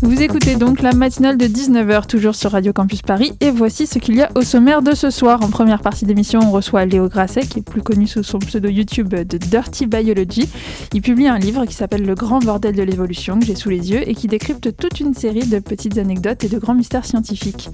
Vous 0.00 0.22
écoutez 0.22 0.54
donc 0.54 0.80
la 0.80 0.92
matinale 0.92 1.36
de 1.36 1.46
19h, 1.46 2.06
toujours 2.06 2.36
sur 2.36 2.52
Radio 2.52 2.72
Campus 2.72 3.02
Paris, 3.02 3.32
et 3.40 3.50
voici 3.50 3.84
ce 3.84 3.98
qu'il 3.98 4.14
y 4.14 4.22
a 4.22 4.30
au 4.36 4.42
sommaire 4.42 4.80
de 4.80 4.94
ce 4.94 5.10
soir. 5.10 5.42
En 5.42 5.48
première 5.48 5.80
partie 5.80 6.04
d'émission, 6.06 6.38
on 6.40 6.52
reçoit 6.52 6.84
Léo 6.84 7.08
Grasset, 7.08 7.40
qui 7.40 7.58
est 7.58 7.62
plus 7.62 7.82
connu 7.82 8.06
sous 8.06 8.22
son 8.22 8.38
pseudo 8.38 8.68
YouTube 8.68 9.08
de 9.08 9.38
Dirty 9.38 9.86
Biology. 9.86 10.48
Il 10.94 11.02
publie 11.02 11.26
un 11.26 11.38
livre 11.38 11.66
qui 11.66 11.74
s'appelle 11.74 12.06
Le 12.06 12.14
grand 12.14 12.38
bordel 12.38 12.76
de 12.76 12.82
l'évolution, 12.82 13.40
que 13.40 13.46
j'ai 13.46 13.56
sous 13.56 13.70
les 13.70 13.90
yeux, 13.90 14.08
et 14.08 14.14
qui 14.14 14.28
décrypte 14.28 14.76
toute 14.76 15.00
une 15.00 15.14
série 15.14 15.46
de 15.46 15.58
petites 15.58 15.98
anecdotes 15.98 16.44
et 16.44 16.48
de 16.48 16.58
grands 16.58 16.76
mystères 16.76 17.04
scientifiques. 17.04 17.68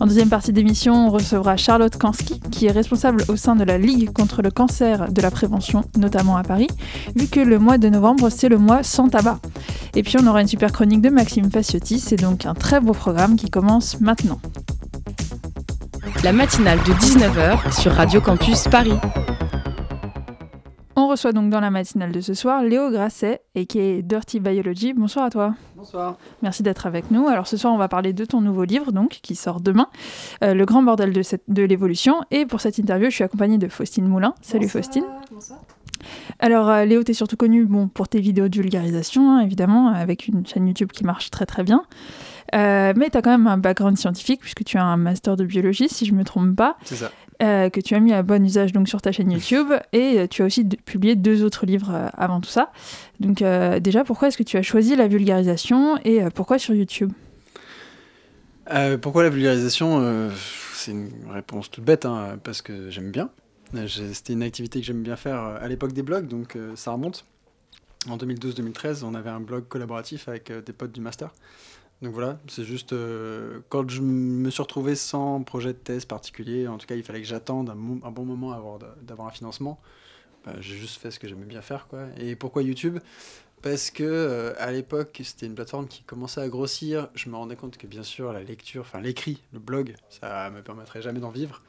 En 0.00 0.06
deuxième 0.06 0.30
partie 0.30 0.54
d'émission, 0.54 1.08
on 1.08 1.10
recevra 1.10 1.58
Charlotte 1.58 1.96
Kansky, 1.98 2.40
qui 2.50 2.66
est 2.66 2.72
responsable 2.72 3.22
au 3.28 3.36
sein 3.36 3.54
de 3.54 3.64
la 3.64 3.76
Ligue 3.76 4.10
contre 4.14 4.40
le 4.40 4.50
cancer 4.50 5.12
de 5.12 5.20
la 5.20 5.30
prévention, 5.30 5.84
notamment 5.98 6.38
à 6.38 6.42
Paris, 6.42 6.68
vu 7.14 7.26
que 7.26 7.40
le 7.40 7.58
mois 7.58 7.76
de 7.76 7.90
novembre, 7.90 8.30
c'est 8.30 8.48
le 8.48 8.56
mois 8.56 8.82
sans 8.82 9.08
tabac. 9.08 9.40
Et 9.94 10.02
puis 10.02 10.16
on 10.22 10.26
aura 10.26 10.42
une 10.42 10.48
super 10.48 10.72
chronique 10.72 11.00
de 11.00 11.08
Maxime 11.08 11.50
C'est 11.68 12.20
donc 12.20 12.46
un 12.46 12.54
très 12.54 12.78
beau 12.80 12.92
programme 12.92 13.34
qui 13.34 13.50
commence 13.50 14.00
maintenant. 14.00 14.38
La 16.22 16.32
matinale 16.32 16.78
de 16.78 16.92
19h 16.92 17.80
sur 17.80 17.90
Radio 17.90 18.20
Campus 18.20 18.68
Paris. 18.68 18.94
On 20.94 21.08
reçoit 21.08 21.32
donc 21.32 21.50
dans 21.50 21.58
la 21.58 21.70
matinale 21.70 22.12
de 22.12 22.20
ce 22.20 22.34
soir 22.34 22.62
Léo 22.62 22.90
Grasset, 22.90 23.42
et 23.56 23.66
qui 23.66 23.80
est 23.80 24.02
Dirty 24.02 24.38
Biology. 24.38 24.94
Bonsoir 24.94 25.24
à 25.24 25.30
toi. 25.30 25.54
Bonsoir. 25.74 26.16
Merci 26.40 26.62
d'être 26.62 26.86
avec 26.86 27.10
nous. 27.10 27.26
Alors 27.26 27.48
ce 27.48 27.56
soir, 27.56 27.72
on 27.74 27.78
va 27.78 27.88
parler 27.88 28.12
de 28.12 28.24
ton 28.24 28.40
nouveau 28.40 28.62
livre, 28.62 28.92
donc, 28.92 29.18
qui 29.20 29.34
sort 29.34 29.60
demain, 29.60 29.88
euh, 30.44 30.54
Le 30.54 30.64
grand 30.66 30.84
bordel 30.84 31.12
de, 31.12 31.62
l'évolution. 31.62 32.22
Et 32.30 32.46
pour 32.46 32.60
cette 32.60 32.78
interview, 32.78 33.10
je 33.10 33.14
suis 33.16 33.24
accompagnée 33.24 33.58
de 33.58 33.66
Faustine 33.66 34.06
Moulin. 34.06 34.34
Salut 34.40 34.68
Faustine. 34.68 35.04
Bonsoir. 35.32 35.58
Alors 36.38 36.68
euh, 36.68 36.84
Léo, 36.84 37.02
tu 37.02 37.12
es 37.12 37.14
surtout 37.14 37.36
connu 37.36 37.64
bon, 37.64 37.88
pour 37.88 38.08
tes 38.08 38.20
vidéos 38.20 38.48
de 38.48 38.56
vulgarisation, 38.56 39.30
hein, 39.36 39.40
évidemment, 39.40 39.88
avec 39.88 40.28
une 40.28 40.46
chaîne 40.46 40.66
YouTube 40.66 40.92
qui 40.92 41.04
marche 41.04 41.30
très 41.30 41.46
très 41.46 41.62
bien. 41.62 41.84
Euh, 42.54 42.92
mais 42.96 43.10
tu 43.10 43.16
as 43.18 43.22
quand 43.22 43.30
même 43.30 43.46
un 43.46 43.58
background 43.58 43.96
scientifique, 43.98 44.40
puisque 44.40 44.62
tu 44.64 44.76
as 44.76 44.84
un 44.84 44.96
master 44.96 45.36
de 45.36 45.44
biologie, 45.44 45.88
si 45.88 46.04
je 46.06 46.12
ne 46.12 46.18
me 46.18 46.24
trompe 46.24 46.54
pas, 46.54 46.76
C'est 46.84 46.96
ça. 46.96 47.10
euh, 47.42 47.70
que 47.70 47.80
tu 47.80 47.94
as 47.94 48.00
mis 48.00 48.12
à 48.12 48.22
bon 48.22 48.44
usage 48.44 48.72
donc, 48.72 48.88
sur 48.88 49.00
ta 49.02 49.12
chaîne 49.12 49.30
YouTube. 49.32 49.68
Et 49.92 50.28
tu 50.28 50.42
as 50.42 50.44
aussi 50.46 50.64
publié 50.64 51.16
deux 51.16 51.42
autres 51.42 51.66
livres 51.66 51.92
euh, 51.92 52.08
avant 52.16 52.40
tout 52.40 52.50
ça. 52.50 52.70
Donc 53.18 53.42
déjà, 53.80 54.04
pourquoi 54.04 54.28
est-ce 54.28 54.36
que 54.38 54.42
tu 54.42 54.56
as 54.58 54.62
choisi 54.62 54.94
la 54.94 55.08
vulgarisation 55.08 55.98
et 56.04 56.20
pourquoi 56.34 56.58
sur 56.58 56.74
YouTube? 56.74 57.12
Pourquoi 59.00 59.22
la 59.22 59.30
vulgarisation? 59.30 60.30
C'est 60.74 60.90
une 60.92 61.08
réponse 61.30 61.70
toute 61.70 61.84
bête, 61.84 62.04
hein, 62.04 62.38
parce 62.44 62.60
que 62.62 62.90
j'aime 62.90 63.10
bien. 63.10 63.30
C'était 63.86 64.32
une 64.32 64.42
activité 64.42 64.80
que 64.80 64.86
j'aime 64.86 65.02
bien 65.02 65.16
faire 65.16 65.42
euh, 65.42 65.58
à 65.60 65.68
l'époque 65.68 65.92
des 65.92 66.02
blogs, 66.02 66.28
donc 66.28 66.56
euh, 66.56 66.74
ça 66.76 66.92
remonte. 66.92 67.24
En 68.08 68.16
2012-2013, 68.16 69.04
on 69.04 69.14
avait 69.14 69.30
un 69.30 69.40
blog 69.40 69.66
collaboratif 69.68 70.28
avec 70.28 70.50
euh, 70.50 70.62
des 70.62 70.72
potes 70.72 70.92
du 70.92 71.00
master. 71.00 71.32
Donc 72.02 72.12
voilà, 72.12 72.38
c'est 72.46 72.64
juste 72.64 72.94
quand 73.70 73.88
je 73.88 74.02
me 74.02 74.50
suis 74.50 74.60
retrouvé 74.60 74.94
sans 74.94 75.42
projet 75.42 75.72
de 75.72 75.78
thèse 75.78 76.04
particulier, 76.04 76.68
en 76.68 76.76
tout 76.76 76.86
cas 76.86 76.94
il 76.94 77.02
fallait 77.02 77.22
que 77.22 77.26
j'attende 77.26 77.70
un, 77.70 78.10
bon 78.10 78.24
moment 78.26 78.78
d'avoir 79.00 79.28
un 79.28 79.30
financement. 79.30 79.80
Bah, 80.44 80.52
j'ai 80.60 80.76
juste 80.76 81.00
fait 81.00 81.10
ce 81.10 81.18
que 81.18 81.26
j'aimais 81.26 81.46
bien 81.46 81.62
faire 81.62 81.88
quoi. 81.88 82.00
Et 82.18 82.36
pourquoi 82.36 82.62
YouTube? 82.62 82.98
Parce 83.62 83.90
que 83.90 84.54
à 84.58 84.72
l'époque 84.72 85.22
c'était 85.24 85.46
une 85.46 85.54
plateforme 85.54 85.88
qui 85.88 86.02
commençait 86.02 86.42
à 86.42 86.48
grossir. 86.48 87.08
Je 87.14 87.30
me 87.30 87.36
rendais 87.36 87.56
compte 87.56 87.78
que 87.78 87.86
bien 87.86 88.02
sûr 88.02 88.30
la 88.30 88.42
lecture, 88.42 88.82
enfin 88.82 89.00
l'écrit, 89.00 89.42
le 89.54 89.58
blog, 89.58 89.94
ça 90.10 90.50
me 90.50 90.60
permettrait 90.60 91.00
jamais 91.00 91.20
d'en 91.20 91.30
vivre. 91.30 91.62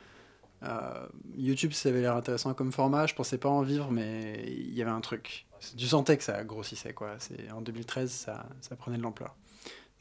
Euh, 0.64 1.06
YouTube 1.36 1.72
ça 1.74 1.90
avait 1.90 2.02
l'air 2.02 2.16
intéressant 2.16 2.54
comme 2.54 2.72
format. 2.72 3.06
Je 3.06 3.14
pensais 3.16 3.38
pas 3.38 3.50
en 3.50 3.62
vivre, 3.62 3.90
mais 3.92 4.44
il 4.48 4.74
y 4.74 4.82
avait 4.82 4.92
un 4.92 5.02
truc. 5.02 5.46
Tu 5.78 5.86
sentais 5.86 6.18
que 6.18 6.24
ça 6.24 6.44
grossissait 6.44 6.94
quoi. 6.94 7.16
C'est 7.20 7.52
en 7.52 7.62
2013 7.62 8.10
ça, 8.12 8.46
ça 8.62 8.76
prenait 8.76 8.98
de 8.98 9.04
l'ampleur. 9.04 9.36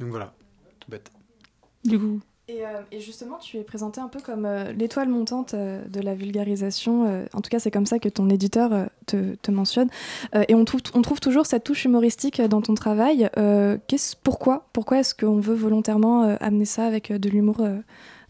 Donc 0.00 0.10
voilà, 0.10 0.34
tout 0.80 0.90
bête. 0.90 1.10
Du 1.84 1.98
coup, 1.98 2.20
Et, 2.48 2.66
euh, 2.66 2.80
et 2.92 3.00
justement, 3.00 3.38
tu 3.38 3.56
es 3.58 3.64
présenté 3.64 4.00
un 4.00 4.08
peu 4.08 4.20
comme 4.20 4.44
euh, 4.44 4.72
l'étoile 4.72 5.08
montante 5.08 5.54
euh, 5.54 5.84
de 5.86 6.00
la 6.00 6.14
vulgarisation. 6.14 7.06
euh, 7.06 7.24
en 7.32 7.40
tout 7.40 7.48
cas, 7.50 7.58
c'est 7.58 7.70
comme 7.70 7.86
ça 7.86 7.98
que 7.98 8.08
ton 8.08 8.28
éditeur 8.28 8.72
euh, 8.72 8.86
te, 9.06 9.34
te 9.36 9.50
mentionne. 9.50 9.88
Euh, 10.34 10.44
et 10.48 10.54
on 10.54 10.64
trouve, 10.64 10.80
on 10.94 11.02
trouve 11.02 11.20
toujours 11.20 11.46
cette 11.46 11.64
touche 11.64 11.84
humoristique 11.84 12.40
dans 12.40 12.60
ton 12.62 12.74
travail. 12.74 13.30
Euh, 13.36 13.78
qu'est-ce- 13.88 14.16
pourquoi 14.22 14.68
pourquoi 14.72 14.98
est-ce 15.00 15.14
qu'on 15.14 15.38
veut 15.40 15.54
volontairement 15.54 16.24
euh, 16.24 16.36
amener 16.40 16.64
ça 16.66 16.86
avec 16.86 17.10
euh, 17.10 17.18
de 17.18 17.28
l'humour 17.28 17.60
euh, 17.60 17.78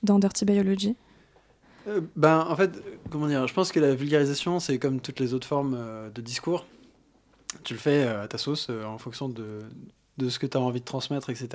dans 0.02 0.18
Dirty 0.18 0.44
Biology? 0.44 0.96
Euh, 1.86 2.00
ben, 2.16 2.40
en 2.48 2.56
fait, 2.56 2.72
comment 3.10 3.26
dire, 3.28 3.46
je 3.46 3.54
pense 3.54 3.70
que 3.72 3.80
la 3.80 3.94
vulgarisation, 3.94 4.58
c'est 4.60 4.78
comme 4.78 5.00
toutes 5.00 5.20
les 5.20 5.34
autres 5.34 5.46
formes 5.46 5.74
euh, 5.78 6.10
de 6.10 6.20
discours. 6.20 6.66
Tu 7.64 7.74
le 7.74 7.78
fais 7.78 8.04
euh, 8.06 8.24
à 8.24 8.28
ta 8.28 8.38
sauce 8.38 8.70
en 8.70 8.98
fonction 8.98 9.28
de, 9.28 9.60
de 10.18 10.28
ce 10.28 10.38
que 10.38 10.46
tu 10.46 10.56
as 10.56 10.60
envie 10.60 10.80
de 10.80 10.84
transmettre, 10.84 11.30
etc. 11.30 11.48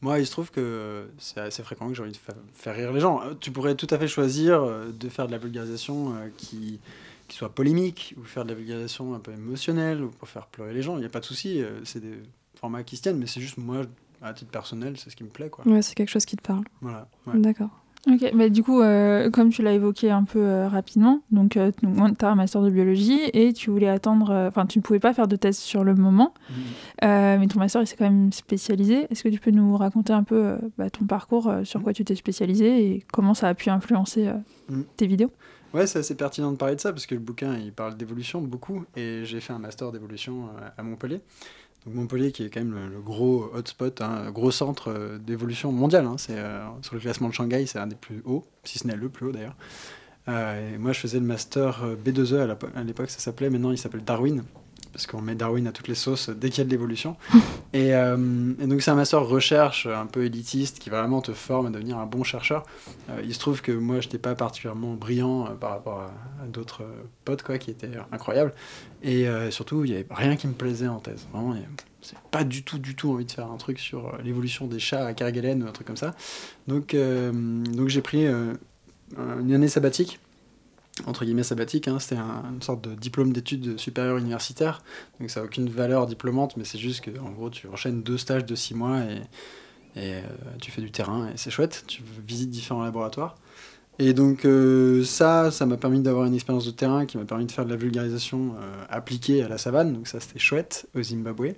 Moi, 0.00 0.18
il 0.18 0.26
se 0.26 0.32
trouve 0.32 0.50
que 0.50 1.06
c'est 1.18 1.38
assez 1.40 1.62
fréquent 1.62 1.88
que 1.88 1.94
j'ai 1.94 2.02
envie 2.02 2.10
de 2.12 2.16
fa- 2.16 2.32
faire 2.54 2.74
rire 2.74 2.92
les 2.92 3.00
gens. 3.00 3.20
Tu 3.40 3.52
pourrais 3.52 3.76
tout 3.76 3.86
à 3.90 3.98
fait 3.98 4.08
choisir 4.08 4.60
de 4.92 5.08
faire 5.08 5.28
de 5.28 5.32
la 5.32 5.38
vulgarisation 5.38 6.14
qui, 6.36 6.80
qui 7.28 7.36
soit 7.36 7.50
polémique, 7.50 8.14
ou 8.18 8.24
faire 8.24 8.44
de 8.44 8.48
la 8.48 8.56
vulgarisation 8.56 9.14
un 9.14 9.20
peu 9.20 9.30
émotionnelle, 9.32 10.02
ou 10.02 10.08
pour 10.10 10.28
faire 10.28 10.46
pleurer 10.48 10.74
les 10.74 10.82
gens. 10.82 10.96
Il 10.96 11.00
n'y 11.00 11.06
a 11.06 11.08
pas 11.08 11.20
de 11.20 11.24
souci, 11.24 11.62
c'est 11.84 12.00
des 12.00 12.18
formats 12.56 12.82
qui 12.82 12.96
se 12.96 13.02
tiennent, 13.02 13.18
mais 13.18 13.28
c'est 13.28 13.40
juste 13.40 13.58
moi, 13.58 13.82
à 14.20 14.34
titre 14.34 14.50
personnel, 14.50 14.96
c'est 14.98 15.08
ce 15.08 15.14
qui 15.14 15.22
me 15.22 15.28
plaît. 15.28 15.50
Quoi. 15.50 15.64
Ouais, 15.68 15.82
c'est 15.82 15.94
quelque 15.94 16.10
chose 16.10 16.24
qui 16.24 16.36
te 16.36 16.42
parle. 16.42 16.64
Voilà, 16.80 17.06
ouais. 17.28 17.38
D'accord. 17.38 17.70
Ok, 18.10 18.32
bah, 18.34 18.48
du 18.48 18.64
coup, 18.64 18.80
euh, 18.80 19.30
comme 19.30 19.50
tu 19.50 19.62
l'as 19.62 19.74
évoqué 19.74 20.10
un 20.10 20.24
peu 20.24 20.40
euh, 20.40 20.66
rapidement, 20.68 21.20
donc 21.30 21.52
tu 21.52 21.60
as 22.24 22.28
un 22.28 22.34
master 22.34 22.60
de 22.62 22.70
biologie 22.70 23.20
et 23.32 23.52
tu 23.52 23.70
voulais 23.70 23.88
attendre, 23.88 24.30
euh, 24.30 24.48
enfin 24.48 24.66
tu 24.66 24.80
ne 24.80 24.82
pouvais 24.82 24.98
pas 24.98 25.14
faire 25.14 25.28
de 25.28 25.36
thèse 25.36 25.56
sur 25.58 25.84
le 25.84 25.94
moment, 25.94 26.34
euh, 27.04 27.36
mais 27.38 27.46
ton 27.46 27.60
master 27.60 27.80
il 27.82 27.86
s'est 27.86 27.94
quand 27.96 28.10
même 28.10 28.32
spécialisé. 28.32 29.06
Est-ce 29.10 29.22
que 29.22 29.28
tu 29.28 29.38
peux 29.38 29.52
nous 29.52 29.76
raconter 29.76 30.12
un 30.12 30.24
peu 30.24 30.44
euh, 30.44 30.58
bah, 30.78 30.90
ton 30.90 31.04
parcours, 31.06 31.48
euh, 31.48 31.62
sur 31.62 31.80
quoi 31.80 31.92
tu 31.92 32.04
t'es 32.04 32.16
spécialisé 32.16 32.86
et 32.90 33.04
comment 33.12 33.34
ça 33.34 33.46
a 33.48 33.54
pu 33.54 33.70
influencer 33.70 34.26
euh, 34.26 34.32
Mhm. 34.68 34.84
tes 34.96 35.06
vidéos? 35.06 35.30
Ouais, 35.74 35.86
c'est 35.86 36.00
assez 36.00 36.14
pertinent 36.16 36.52
de 36.52 36.56
parler 36.56 36.74
de 36.76 36.80
ça 36.80 36.92
parce 36.92 37.06
que 37.06 37.14
le 37.14 37.20
bouquin 37.20 37.56
il 37.56 37.72
parle 37.72 37.96
d'évolution 37.96 38.40
beaucoup 38.42 38.84
et 38.94 39.22
j'ai 39.24 39.40
fait 39.40 39.52
un 39.54 39.58
master 39.58 39.90
d'évolution 39.90 40.46
euh, 40.60 40.68
à 40.76 40.82
Montpellier. 40.82 41.20
Donc 41.84 41.94
Montpellier 41.94 42.30
qui 42.32 42.44
est 42.44 42.50
quand 42.50 42.60
même 42.60 42.76
le, 42.92 43.00
gros 43.00 43.50
hotspot, 43.54 44.00
hein, 44.00 44.30
gros 44.30 44.50
centre 44.52 44.88
euh, 44.90 45.18
d'évolution 45.18 45.72
mondiale. 45.72 46.06
hein. 46.06 46.16
euh, 46.30 46.64
sur 46.82 46.94
le 46.94 47.00
classement 47.00 47.28
de 47.28 47.34
Shanghai, 47.34 47.66
c'est 47.66 47.78
un 47.78 47.88
des 47.88 47.96
plus 47.96 48.22
hauts, 48.24 48.44
si 48.64 48.78
ce 48.78 48.86
n'est 48.86 48.94
le 48.96 49.08
plus 49.08 49.26
haut 49.26 49.32
d'ailleurs. 49.32 49.56
Euh, 50.28 50.78
moi, 50.78 50.92
je 50.92 51.00
faisais 51.00 51.18
le 51.18 51.26
master 51.26 51.82
euh, 51.82 51.96
B2E 51.96 52.38
à 52.42 52.46
l'apo- 52.46 52.68
à 52.76 52.84
l'époque, 52.84 53.10
ça 53.10 53.18
s'appelait. 53.18 53.50
Maintenant, 53.50 53.72
il 53.72 53.78
s'appelle 53.78 54.04
Darwin 54.04 54.44
parce 54.92 55.06
qu'on 55.06 55.22
met 55.22 55.34
Darwin 55.34 55.66
à 55.66 55.72
toutes 55.72 55.88
les 55.88 55.94
sauces 55.94 56.28
dès 56.28 56.50
qu'il 56.50 56.58
y 56.58 56.60
a 56.60 56.64
de 56.64 56.70
l'évolution. 56.70 57.16
et, 57.72 57.94
euh, 57.94 58.52
et 58.60 58.66
donc 58.66 58.82
c'est 58.82 58.90
un 58.90 58.94
master 58.94 59.24
recherche 59.24 59.86
un 59.86 60.06
peu 60.06 60.24
élitiste 60.24 60.78
qui 60.78 60.90
vraiment 60.90 61.20
te 61.20 61.32
forme 61.32 61.66
à 61.66 61.70
devenir 61.70 61.98
un 61.98 62.06
bon 62.06 62.22
chercheur. 62.22 62.64
Euh, 63.10 63.20
il 63.24 63.34
se 63.34 63.38
trouve 63.38 63.62
que 63.62 63.72
moi, 63.72 64.00
je 64.00 64.06
n'étais 64.06 64.18
pas 64.18 64.34
particulièrement 64.34 64.94
brillant 64.94 65.46
euh, 65.46 65.50
par 65.54 65.70
rapport 65.70 66.00
à, 66.00 66.46
d'autres 66.46 66.82
potes 67.24 67.42
quoi, 67.42 67.58
qui 67.58 67.70
étaient 67.70 67.90
incroyables. 68.10 68.52
Et 69.02 69.26
surtout, 69.50 69.84
il 69.84 69.90
n'y 69.90 69.96
avait 69.96 70.06
rien 70.10 70.36
qui 70.36 70.46
me 70.46 70.52
plaisait 70.52 70.86
en 70.86 70.98
thèse. 71.00 71.26
Vraiment, 71.32 71.56
c'est 72.00 72.18
pas 72.30 72.44
du 72.44 72.62
tout, 72.62 72.78
du 72.78 72.94
tout 72.94 73.10
envie 73.10 73.24
de 73.24 73.32
faire 73.32 73.50
un 73.50 73.56
truc 73.56 73.78
sur 73.80 74.16
l'évolution 74.22 74.66
des 74.66 74.78
chats 74.78 75.06
à 75.06 75.14
Kerguelen 75.14 75.62
ou 75.62 75.66
un 75.66 75.72
truc 75.72 75.86
comme 75.86 75.96
ça. 75.96 76.14
Donc, 76.68 76.94
donc 76.94 77.88
j'ai 77.88 78.00
pris 78.00 78.26
une 78.26 79.52
année 79.52 79.68
sabbatique, 79.68 80.20
entre 81.06 81.24
guillemets 81.24 81.42
sabbatique. 81.42 81.88
hein. 81.88 81.98
C'était 81.98 82.16
un- 82.20 82.44
une 82.54 82.62
sorte 82.62 82.86
de 82.88 82.94
diplôme 82.94 83.32
d'études 83.32 83.78
supérieures 83.78 84.18
universitaires. 84.18 84.82
Donc 85.20 85.30
ça 85.30 85.40
n'a 85.40 85.46
aucune 85.46 85.68
valeur 85.68 86.06
diplômante, 86.06 86.56
mais 86.56 86.64
c'est 86.64 86.78
juste 86.78 87.00
que 87.02 87.10
en 87.20 87.30
gros, 87.30 87.50
tu 87.50 87.68
enchaînes 87.68 88.02
deux 88.02 88.18
stages 88.18 88.44
de 88.44 88.54
six 88.54 88.74
mois 88.74 88.98
et, 89.00 89.16
et 89.96 90.14
euh, 90.16 90.22
tu 90.60 90.70
fais 90.70 90.82
du 90.82 90.90
terrain 90.90 91.28
et 91.28 91.36
c'est 91.36 91.50
chouette. 91.50 91.84
Tu 91.86 92.02
visites 92.26 92.50
différents 92.50 92.84
laboratoires. 92.84 93.36
Et 93.98 94.14
donc 94.14 94.44
euh, 94.46 95.04
ça, 95.04 95.50
ça 95.50 95.66
m'a 95.66 95.76
permis 95.76 96.00
d'avoir 96.00 96.26
une 96.26 96.34
expérience 96.34 96.64
de 96.66 96.70
terrain 96.70 97.06
qui 97.06 97.18
m'a 97.18 97.24
permis 97.24 97.46
de 97.46 97.52
faire 97.52 97.64
de 97.66 97.70
la 97.70 97.76
vulgarisation 97.76 98.54
euh, 98.60 98.84
appliquée 98.90 99.42
à 99.42 99.48
la 99.48 99.58
savane. 99.58 99.92
Donc 99.92 100.08
ça, 100.08 100.20
c'était 100.20 100.38
chouette 100.38 100.86
au 100.96 101.02
Zimbabwe. 101.02 101.54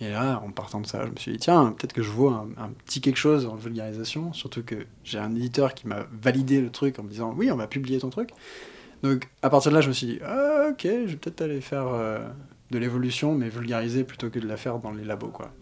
Et 0.00 0.10
là, 0.10 0.42
en 0.44 0.50
partant 0.50 0.80
de 0.80 0.86
ça, 0.86 1.04
je 1.06 1.10
me 1.10 1.16
suis 1.16 1.32
dit, 1.32 1.38
tiens, 1.38 1.72
peut-être 1.76 1.92
que 1.92 2.02
je 2.02 2.10
vaux 2.10 2.28
un, 2.28 2.48
un 2.58 2.70
petit 2.84 3.00
quelque 3.00 3.16
chose 3.16 3.46
en 3.46 3.54
vulgarisation, 3.54 4.32
surtout 4.32 4.62
que 4.64 4.74
j'ai 5.04 5.18
un 5.18 5.34
éditeur 5.34 5.72
qui 5.72 5.86
m'a 5.86 6.06
validé 6.20 6.60
le 6.60 6.70
truc 6.70 6.98
en 6.98 7.04
me 7.04 7.08
disant, 7.08 7.32
oui, 7.36 7.50
on 7.52 7.56
va 7.56 7.68
publier 7.68 7.98
ton 7.98 8.10
truc. 8.10 8.30
Donc 9.04 9.28
à 9.42 9.50
partir 9.50 9.70
de 9.70 9.76
là, 9.76 9.80
je 9.82 9.88
me 9.88 9.92
suis 9.92 10.06
dit, 10.06 10.18
ah, 10.26 10.68
ok, 10.70 10.82
je 10.82 11.10
vais 11.10 11.16
peut-être 11.16 11.42
aller 11.42 11.60
faire 11.60 11.86
euh, 11.92 12.18
de 12.70 12.78
l'évolution, 12.78 13.34
mais 13.34 13.48
vulgariser 13.48 14.02
plutôt 14.02 14.30
que 14.30 14.38
de 14.40 14.48
la 14.48 14.56
faire 14.56 14.78
dans 14.78 14.90
les 14.90 15.04
labos, 15.04 15.28
quoi. 15.28 15.52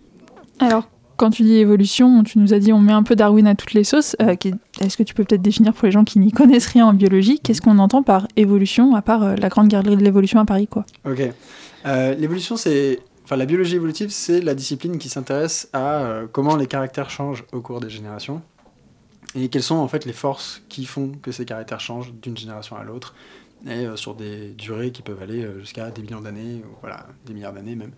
Alors, 0.61 0.89
quand 1.19 1.31
tu 1.31 1.43
dis 1.43 1.57
évolution, 1.57 2.23
tu 2.25 2.39
nous 2.39 2.55
as 2.55 2.59
dit 2.59 2.73
on 2.73 2.79
met 2.79 2.93
un 2.93 3.03
peu 3.03 3.15
Darwin 3.15 3.47
à 3.47 3.55
toutes 3.55 3.75
les 3.75 3.85
sauces. 3.85 4.17
Euh, 4.23 4.35
Est-ce 4.81 4.97
que 4.97 5.03
tu 5.03 5.13
peux 5.13 5.25
peut-être 5.25 5.43
définir 5.43 5.75
pour 5.75 5.85
les 5.87 5.93
gens 5.93 6.05
qui 6.05 6.19
n'y 6.19 6.33
connaissent 6.33 6.67
rien 6.67 6.87
en 6.87 6.95
biologie, 6.95 7.39
qu'est-ce 7.39 7.61
qu'on 7.61 7.79
entend 7.79 8.03
par 8.03 8.27
évolution, 8.37 8.95
à 8.95 9.03
part 9.03 9.23
euh, 9.23 9.35
la 9.37 9.51
grande 9.51 9.69
galerie 9.69 9.97
de 9.97 10.03
l'évolution 10.03 10.41
à 10.41 10.47
Paris 10.47 10.69
quoi? 10.69 10.87
Ok. 11.05 11.23
L'évolution, 11.85 12.57
c'est 12.57 13.01
enfin, 13.25 13.37
la 13.37 13.47
biologie 13.47 13.77
évolutive, 13.77 14.11
c'est 14.11 14.41
la 14.41 14.55
discipline 14.55 14.99
qui 14.99 15.09
s'intéresse 15.09 15.69
à 15.73 16.23
comment 16.33 16.57
les 16.57 16.67
caractères 16.67 17.11
changent 17.11 17.45
au 17.53 17.61
cours 17.61 17.81
des 17.81 17.91
générations 17.91 18.43
et 19.35 19.49
quelles 19.49 19.63
sont 19.63 19.77
en 19.77 19.89
fait 19.89 20.05
les 20.05 20.13
forces 20.13 20.63
qui 20.69 20.85
font 20.85 21.13
que 21.23 21.33
ces 21.33 21.45
caractères 21.45 21.81
changent 21.81 22.13
d'une 22.13 22.37
génération 22.37 22.77
à 22.77 22.85
l'autre 22.85 23.15
et 23.67 23.87
sur 23.95 24.15
des 24.15 24.49
durées 24.51 24.91
qui 24.91 25.03
peuvent 25.03 25.23
aller 25.23 25.47
jusqu'à 25.61 25.91
des 25.91 26.03
millions 26.03 26.21
d'années, 26.21 26.63
ou 26.67 26.77
voilà, 26.81 27.07
des 27.25 27.33
milliards 27.33 27.53
d'années 27.53 27.77
même. 27.77 27.93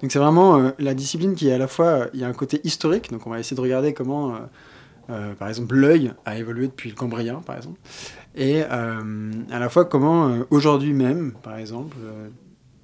Donc 0.00 0.12
c'est 0.12 0.18
vraiment 0.18 0.72
la 0.78 0.94
discipline 0.94 1.34
qui 1.34 1.48
est 1.48 1.52
à 1.52 1.58
la 1.58 1.68
fois, 1.68 2.08
il 2.12 2.20
y 2.20 2.24
a 2.24 2.28
un 2.28 2.34
côté 2.34 2.60
historique, 2.64 3.10
donc 3.10 3.26
on 3.26 3.30
va 3.30 3.40
essayer 3.40 3.56
de 3.56 3.62
regarder 3.62 3.94
comment 3.94 4.38
euh, 5.10 5.34
par 5.34 5.48
exemple, 5.48 5.74
l'œil 5.74 6.12
a 6.24 6.36
évolué 6.36 6.66
depuis 6.66 6.90
le 6.90 6.96
Cambrien, 6.96 7.40
par 7.40 7.56
exemple. 7.56 7.78
Et 8.34 8.62
euh, 8.70 9.32
à 9.50 9.58
la 9.58 9.68
fois, 9.68 9.84
comment 9.84 10.28
euh, 10.28 10.44
aujourd'hui 10.50 10.92
même, 10.92 11.32
par 11.42 11.58
exemple, 11.58 11.96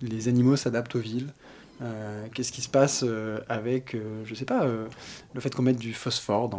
les 0.01 0.29
animaux 0.29 0.57
s'adaptent 0.57 0.97
aux 0.97 1.01
villes. 1.01 1.29
Qu'est-ce 2.35 2.53
qui 2.53 2.63
se 2.63 2.69
passe 2.69 3.05
avec, 3.49 3.97
je 4.25 4.35
sais 4.35 4.45
pas, 4.45 4.67
le 4.67 5.41
fait 5.41 5.55
qu'on 5.55 5.63
mette 5.63 5.79
du 5.79 5.93
phosphore 5.93 6.51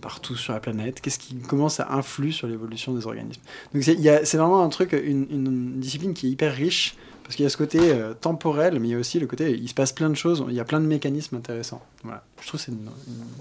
partout 0.00 0.36
sur 0.36 0.52
la 0.52 0.60
planète? 0.60 1.00
Qu'est-ce 1.00 1.18
qui, 1.18 1.36
comment 1.36 1.68
ça 1.68 1.88
influe 1.90 2.32
sur 2.32 2.46
l'évolution 2.46 2.94
des 2.94 3.06
organismes? 3.06 3.42
Donc 3.74 3.82
c'est 3.82 4.36
vraiment 4.36 4.62
un 4.62 4.68
truc, 4.68 4.92
une, 4.92 5.26
une, 5.30 5.80
discipline 5.80 6.14
qui 6.14 6.26
est 6.26 6.30
hyper 6.30 6.54
riche 6.54 6.96
parce 7.28 7.36
qu'il 7.36 7.42
y 7.42 7.46
a 7.46 7.50
ce 7.50 7.58
côté 7.58 7.78
euh, 7.92 8.14
temporel, 8.14 8.80
mais 8.80 8.88
il 8.88 8.90
y 8.92 8.94
a 8.94 8.98
aussi 8.98 9.20
le 9.20 9.26
côté, 9.26 9.50
il 9.52 9.68
se 9.68 9.74
passe 9.74 9.92
plein 9.92 10.08
de 10.08 10.14
choses, 10.14 10.42
il 10.48 10.54
y 10.54 10.60
a 10.60 10.64
plein 10.64 10.80
de 10.80 10.86
mécanismes 10.86 11.36
intéressants. 11.36 11.82
Voilà. 12.02 12.24
Je 12.40 12.46
trouve 12.46 12.58
que 12.58 12.64
c'est 12.64 12.72
une, 12.72 12.88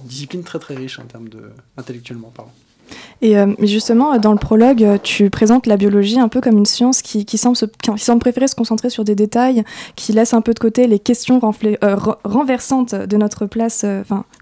discipline 0.03 0.44
très 0.44 0.60
très 0.60 0.75
riche 0.75 1.00
en 1.00 1.06
termes 1.06 1.30
de, 1.30 1.51
intellectuellement 1.77 2.30
parlant. 2.30 2.51
Et 3.22 3.38
euh, 3.38 3.54
justement, 3.60 4.18
dans 4.18 4.31
le 4.31 4.38
prologue, 4.38 5.00
tu 5.04 5.30
présentes 5.30 5.68
la 5.68 5.78
biologie 5.78 6.19
un 6.19 6.28
peu 6.28 6.42
comme 6.42 6.57
une 6.57 6.66
science 6.66 7.01
qui, 7.01 7.25
semble, 7.38 8.19
préférer 8.19 8.48
se 8.48 8.56
concentrer 8.56 8.89
sur 8.89 9.04
des 9.04 9.16
détails, 9.16 9.63
qui 9.95 10.13
laisse 10.13 10.34
un 10.34 10.42
peu 10.42 10.54
de 10.54 10.60
côté 10.60 10.88
les 10.88 11.00
questions 11.00 11.39
euh, 11.84 11.95
renversantes 12.24 12.95
de 12.95 13.18
notre 13.18 13.45
place, 13.45 13.86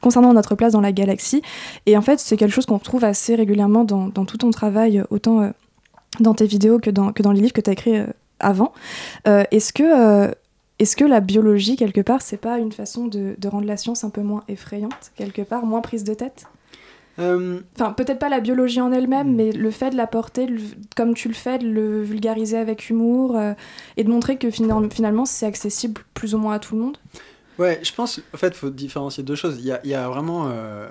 concernant 0.02 0.34
notre 0.34 0.56
place 0.56 0.74
dans 0.74 0.82
la 0.82 0.92
galaxie. 0.92 1.42
Et 1.86 1.98
en 1.98 2.02
fait, 2.02 2.20
c'est 2.20 2.38
quelque 2.38 2.54
chose 2.54 2.66
qu'on 2.66 2.78
retrouve 2.78 3.04
assez 3.04 3.36
régulièrement 3.36 3.84
dans, 3.84 4.10
tout 4.10 4.38
ton 4.38 4.52
travail, 4.52 5.04
autant 5.10 5.52
dans 6.20 6.34
tes 6.34 6.46
vidéos 6.46 6.80
que 6.80 6.90
dans, 6.90 7.12
les 7.32 7.42
livres 7.42 7.54
que 7.54 7.62
tu 7.62 7.70
as 7.70 7.74
écrits 7.74 8.02
avant. 8.40 8.74
Euh, 9.28 9.44
est-ce 9.52 9.74
que 9.74 10.30
euh, 10.30 11.08
la 11.08 11.20
biologie, 11.20 11.76
quelque 11.76 12.02
part, 12.02 12.22
c'est 12.22 12.38
pas 12.38 12.60
une 12.60 12.72
façon 12.72 13.08
de, 13.08 13.36
rendre 13.46 13.68
la 13.68 13.78
science 13.78 14.04
un 14.04 14.10
peu 14.10 14.22
moins 14.22 14.44
effrayante, 14.48 15.12
quelque 15.16 15.42
part, 15.42 15.66
moins 15.66 15.82
prise 15.82 16.04
de 16.04 16.14
tête? 16.14 16.46
euh, 16.46 16.55
Enfin, 17.18 17.94
peut-être 17.94 18.20
pas 18.20 18.30
la 18.30 18.42
biologie 18.42 18.82
en 18.82 18.92
elle-même, 18.92 19.32
hmm. 19.32 19.36
mais 19.36 19.52
le 19.52 19.72
fait 19.72 19.92
de 19.92 19.96
la 19.96 20.08
porter, 20.08 20.48
comme 20.96 21.14
tu 21.14 21.28
le 21.28 21.34
fais, 21.34 21.58
de 21.58 21.68
le 21.68 22.02
vulgariser 22.02 22.58
avec 22.58 22.90
humour 22.90 23.40
et 23.98 24.04
de 24.04 24.10
montrer 24.10 24.38
que 24.38 24.50
finalement 24.52 25.26
c'est 25.26 25.46
accessible 25.46 26.02
plus 26.14 26.36
ou 26.36 26.38
moins 26.38 26.56
à 26.56 26.60
tout 26.60 26.76
le 26.76 26.82
monde 26.82 26.98
Ouais, 27.58 27.80
je 27.84 27.94
pense, 27.94 28.20
en 28.34 28.38
fait, 28.38 28.50
il 28.50 28.56
faut 28.56 28.70
différencier 28.70 29.24
deux 29.24 29.36
choses. 29.36 29.58
Il 29.60 29.66
y 29.66 29.72
a, 29.72 29.80
y 29.86 29.94
a 29.94 30.10
vraiment 30.10 30.50
euh, 30.50 30.90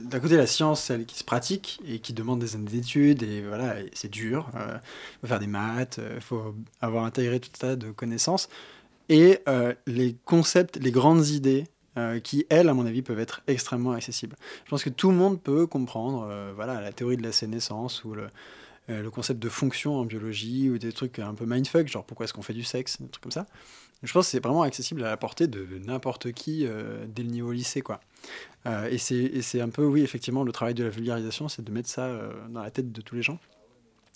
d'un 0.00 0.20
côté 0.20 0.36
la 0.36 0.46
science, 0.46 0.82
celle 0.82 1.06
qui 1.06 1.18
se 1.18 1.24
pratique 1.24 1.80
et 1.86 2.00
qui 2.00 2.12
demande 2.12 2.40
des 2.40 2.54
années 2.54 2.70
d'études, 2.70 3.22
et 3.22 3.42
voilà, 3.42 3.76
c'est 3.94 4.10
dur. 4.10 4.50
Il 4.52 4.60
euh, 4.60 4.78
faut 5.22 5.26
faire 5.26 5.38
des 5.38 5.46
maths, 5.46 5.96
il 5.98 6.04
euh, 6.04 6.20
faut 6.20 6.54
avoir 6.82 7.04
intégré 7.04 7.40
tout 7.40 7.50
un 7.56 7.68
tas 7.68 7.76
de 7.76 7.90
connaissances. 7.90 8.48
Et 9.08 9.40
les 9.88 10.14
concepts, 10.24 10.76
les 10.76 10.92
grandes 10.92 11.26
idées, 11.30 11.64
qui, 12.22 12.46
elles, 12.48 12.68
à 12.68 12.74
mon 12.74 12.86
avis, 12.86 13.02
peuvent 13.02 13.20
être 13.20 13.42
extrêmement 13.46 13.92
accessibles. 13.92 14.36
Je 14.64 14.70
pense 14.70 14.84
que 14.84 14.90
tout 14.90 15.10
le 15.10 15.16
monde 15.16 15.40
peut 15.40 15.66
comprendre 15.66 16.52
voilà, 16.54 16.80
la 16.80 16.92
théorie 16.92 17.16
de 17.16 17.22
la 17.22 17.32
sénescence 17.32 18.04
ou 18.04 18.14
le, 18.14 18.28
le 18.88 19.10
concept 19.10 19.40
de 19.40 19.48
fonction 19.48 19.96
en 19.96 20.04
biologie 20.04 20.70
ou 20.70 20.78
des 20.78 20.92
trucs 20.92 21.18
un 21.18 21.34
peu 21.34 21.46
mindfuck, 21.46 21.88
genre 21.88 22.04
pourquoi 22.04 22.24
est-ce 22.24 22.32
qu'on 22.32 22.42
fait 22.42 22.54
du 22.54 22.64
sexe, 22.64 23.00
des 23.00 23.08
trucs 23.08 23.22
comme 23.22 23.32
ça. 23.32 23.46
Je 24.02 24.12
pense 24.12 24.26
que 24.26 24.30
c'est 24.30 24.42
vraiment 24.42 24.62
accessible 24.62 25.04
à 25.04 25.10
la 25.10 25.16
portée 25.16 25.46
de 25.46 25.66
n'importe 25.86 26.32
qui 26.32 26.66
dès 27.08 27.22
le 27.22 27.30
niveau 27.30 27.52
lycée. 27.52 27.82
quoi. 27.82 28.00
Euh, 28.66 28.88
et 28.90 28.98
c'est 28.98 29.60
un 29.60 29.68
peu, 29.68 29.84
oui, 29.84 30.02
effectivement, 30.02 30.44
le 30.44 30.52
travail 30.52 30.74
de 30.74 30.84
la 30.84 30.90
vulgarisation, 30.90 31.48
c'est 31.48 31.62
de 31.62 31.70
mettre 31.70 31.88
ça 31.88 32.04
euh, 32.04 32.32
dans 32.48 32.62
la 32.62 32.70
tête 32.70 32.92
de 32.92 33.00
tous 33.00 33.14
les 33.14 33.22
gens. 33.22 33.38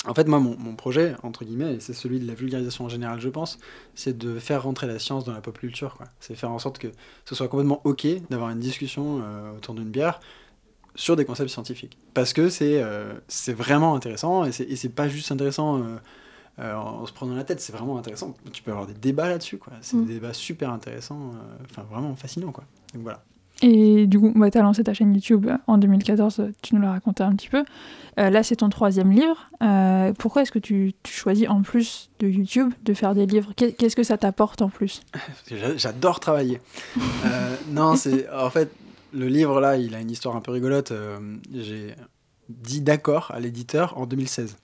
En 0.06 0.14
fait, 0.14 0.26
moi, 0.26 0.38
mon, 0.38 0.56
mon 0.58 0.76
projet, 0.76 1.14
entre 1.22 1.44
guillemets, 1.44 1.74
et 1.74 1.80
c'est 1.80 1.94
celui 1.94 2.20
de 2.20 2.26
la 2.26 2.34
vulgarisation 2.34 2.84
en 2.84 2.88
général, 2.88 3.20
je 3.20 3.28
pense, 3.28 3.58
c'est 3.94 4.16
de 4.16 4.38
faire 4.38 4.62
rentrer 4.62 4.86
la 4.86 4.98
science 4.98 5.24
dans 5.24 5.32
la 5.32 5.40
pop 5.40 5.58
culture. 5.58 5.98
C'est 6.20 6.34
faire 6.34 6.50
en 6.50 6.58
sorte 6.58 6.78
que 6.78 6.88
ce 7.24 7.34
soit 7.34 7.48
complètement 7.48 7.80
OK 7.84 8.06
d'avoir 8.30 8.50
une 8.50 8.60
discussion 8.60 9.20
euh, 9.22 9.56
autour 9.56 9.74
d'une 9.74 9.90
bière 9.90 10.20
sur 10.94 11.16
des 11.16 11.24
concepts 11.24 11.50
scientifiques. 11.50 11.98
Parce 12.12 12.32
que 12.32 12.48
c'est 12.48 12.84
c'est 13.26 13.52
vraiment 13.52 13.96
intéressant, 13.96 14.44
et 14.44 14.52
c'est 14.52 14.88
pas 14.94 15.08
juste 15.08 15.32
intéressant 15.32 15.82
en 16.58 17.04
se 17.06 17.12
prenant 17.12 17.34
la 17.34 17.42
tête, 17.42 17.60
c'est 17.60 17.72
vraiment 17.72 17.98
intéressant. 17.98 18.36
Tu 18.52 18.62
peux 18.62 18.70
avoir 18.70 18.86
des 18.86 18.94
débats 18.94 19.28
là-dessus, 19.28 19.58
quoi. 19.58 19.72
C'est 19.80 19.96
des 19.96 20.02
mm. 20.02 20.06
débats 20.06 20.32
super 20.32 20.70
intéressants, 20.70 21.32
enfin 21.68 21.82
vraiment 21.82 22.14
fascinants, 22.14 22.52
quoi. 22.52 22.62
Donc 22.92 23.02
voilà. 23.02 23.24
Et 23.62 24.06
du 24.06 24.18
coup, 24.18 24.32
bah, 24.34 24.50
tu 24.50 24.58
as 24.58 24.62
lancé 24.62 24.82
ta 24.84 24.94
chaîne 24.94 25.14
YouTube 25.14 25.48
en 25.66 25.78
2014, 25.78 26.42
tu 26.60 26.74
nous 26.74 26.80
l'as 26.80 26.92
raconté 26.92 27.22
un 27.22 27.34
petit 27.34 27.48
peu. 27.48 27.64
Euh, 28.18 28.30
là, 28.30 28.42
c'est 28.42 28.56
ton 28.56 28.68
troisième 28.68 29.10
livre. 29.10 29.50
Euh, 29.62 30.12
pourquoi 30.18 30.42
est-ce 30.42 30.52
que 30.52 30.58
tu, 30.58 30.94
choisis, 31.06 31.48
en 31.48 31.62
plus 31.62 32.10
de 32.20 32.28
YouTube, 32.28 32.72
de 32.82 32.94
faire 32.94 33.14
des 33.14 33.26
livres? 33.26 33.52
Qu'est-ce 33.56 33.96
que 33.96 34.02
ça 34.02 34.18
t'apporte 34.18 34.62
en 34.62 34.68
plus? 34.68 35.02
J'adore 35.76 36.20
travailler. 36.20 36.60
Euh, 36.98 37.56
non, 37.70 37.96
c'est 37.96 38.28
en 38.30 38.50
fait, 38.50 38.70
le 39.12 39.26
livre, 39.26 39.60
là, 39.60 39.76
il 39.76 39.94
a 39.94 40.00
une 40.00 40.10
histoire 40.10 40.36
un 40.36 40.40
peu 40.40 40.52
rigolote. 40.52 40.92
J'ai 41.52 41.94
dit 42.48 42.80
d'accord 42.80 43.30
à 43.30 43.40
l'éditeur 43.40 43.98
en 43.98 44.06
2016. 44.06 44.56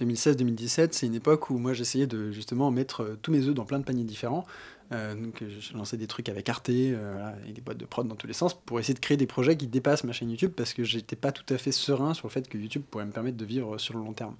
2016-2017, 0.00 0.88
c'est 0.92 1.06
une 1.06 1.14
époque 1.14 1.50
où 1.50 1.58
moi 1.58 1.74
j'essayais 1.74 2.06
de 2.06 2.30
justement 2.32 2.70
mettre 2.70 3.18
tous 3.20 3.30
mes 3.30 3.46
œufs 3.46 3.54
dans 3.54 3.66
plein 3.66 3.78
de 3.78 3.84
paniers 3.84 4.04
différents. 4.04 4.46
Euh, 4.90 5.14
donc 5.14 5.42
j'ai 5.46 5.74
lancé 5.74 5.96
des 5.96 6.06
trucs 6.06 6.28
avec 6.28 6.48
Arte 6.48 6.68
euh, 6.70 7.32
et 7.46 7.52
des 7.52 7.60
boîtes 7.60 7.78
de 7.78 7.84
prod 7.84 8.06
dans 8.06 8.16
tous 8.16 8.26
les 8.26 8.32
sens 8.32 8.54
pour 8.54 8.78
essayer 8.78 8.94
de 8.94 9.00
créer 9.00 9.16
des 9.16 9.26
projets 9.26 9.56
qui 9.56 9.66
dépassent 9.66 10.04
ma 10.04 10.12
chaîne 10.12 10.30
YouTube 10.30 10.52
parce 10.54 10.74
que 10.74 10.84
j'étais 10.84 11.16
pas 11.16 11.32
tout 11.32 11.44
à 11.52 11.58
fait 11.58 11.72
serein 11.72 12.14
sur 12.14 12.26
le 12.26 12.32
fait 12.32 12.48
que 12.48 12.58
YouTube 12.58 12.82
pourrait 12.90 13.06
me 13.06 13.12
permettre 13.12 13.36
de 13.36 13.44
vivre 13.44 13.78
sur 13.78 13.94
le 13.94 14.00
long 14.00 14.12
terme. 14.12 14.36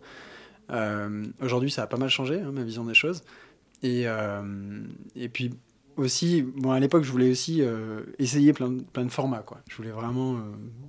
Euh, 0.71 1.25
aujourd'hui, 1.41 1.71
ça 1.71 1.83
a 1.83 1.87
pas 1.87 1.97
mal 1.97 2.09
changé, 2.09 2.41
hein, 2.41 2.53
ma 2.53 2.65
vision 2.65 2.85
des 2.85 2.95
choses. 2.95 3.23
Et, 3.83 4.05
et 5.17 5.29
puis 5.29 5.51
aussi, 5.97 6.43
bon, 6.43 6.71
à 6.71 6.79
l'époque, 6.79 7.03
je 7.03 7.11
voulais 7.11 7.29
aussi 7.29 7.63
essayer 8.21 8.53
plein, 8.53 8.79
plein 8.93 9.05
de 9.05 9.11
formats. 9.11 9.43
Quoi. 9.43 9.61
Je 9.69 9.77
voulais 9.77 9.91
vraiment 9.91 10.41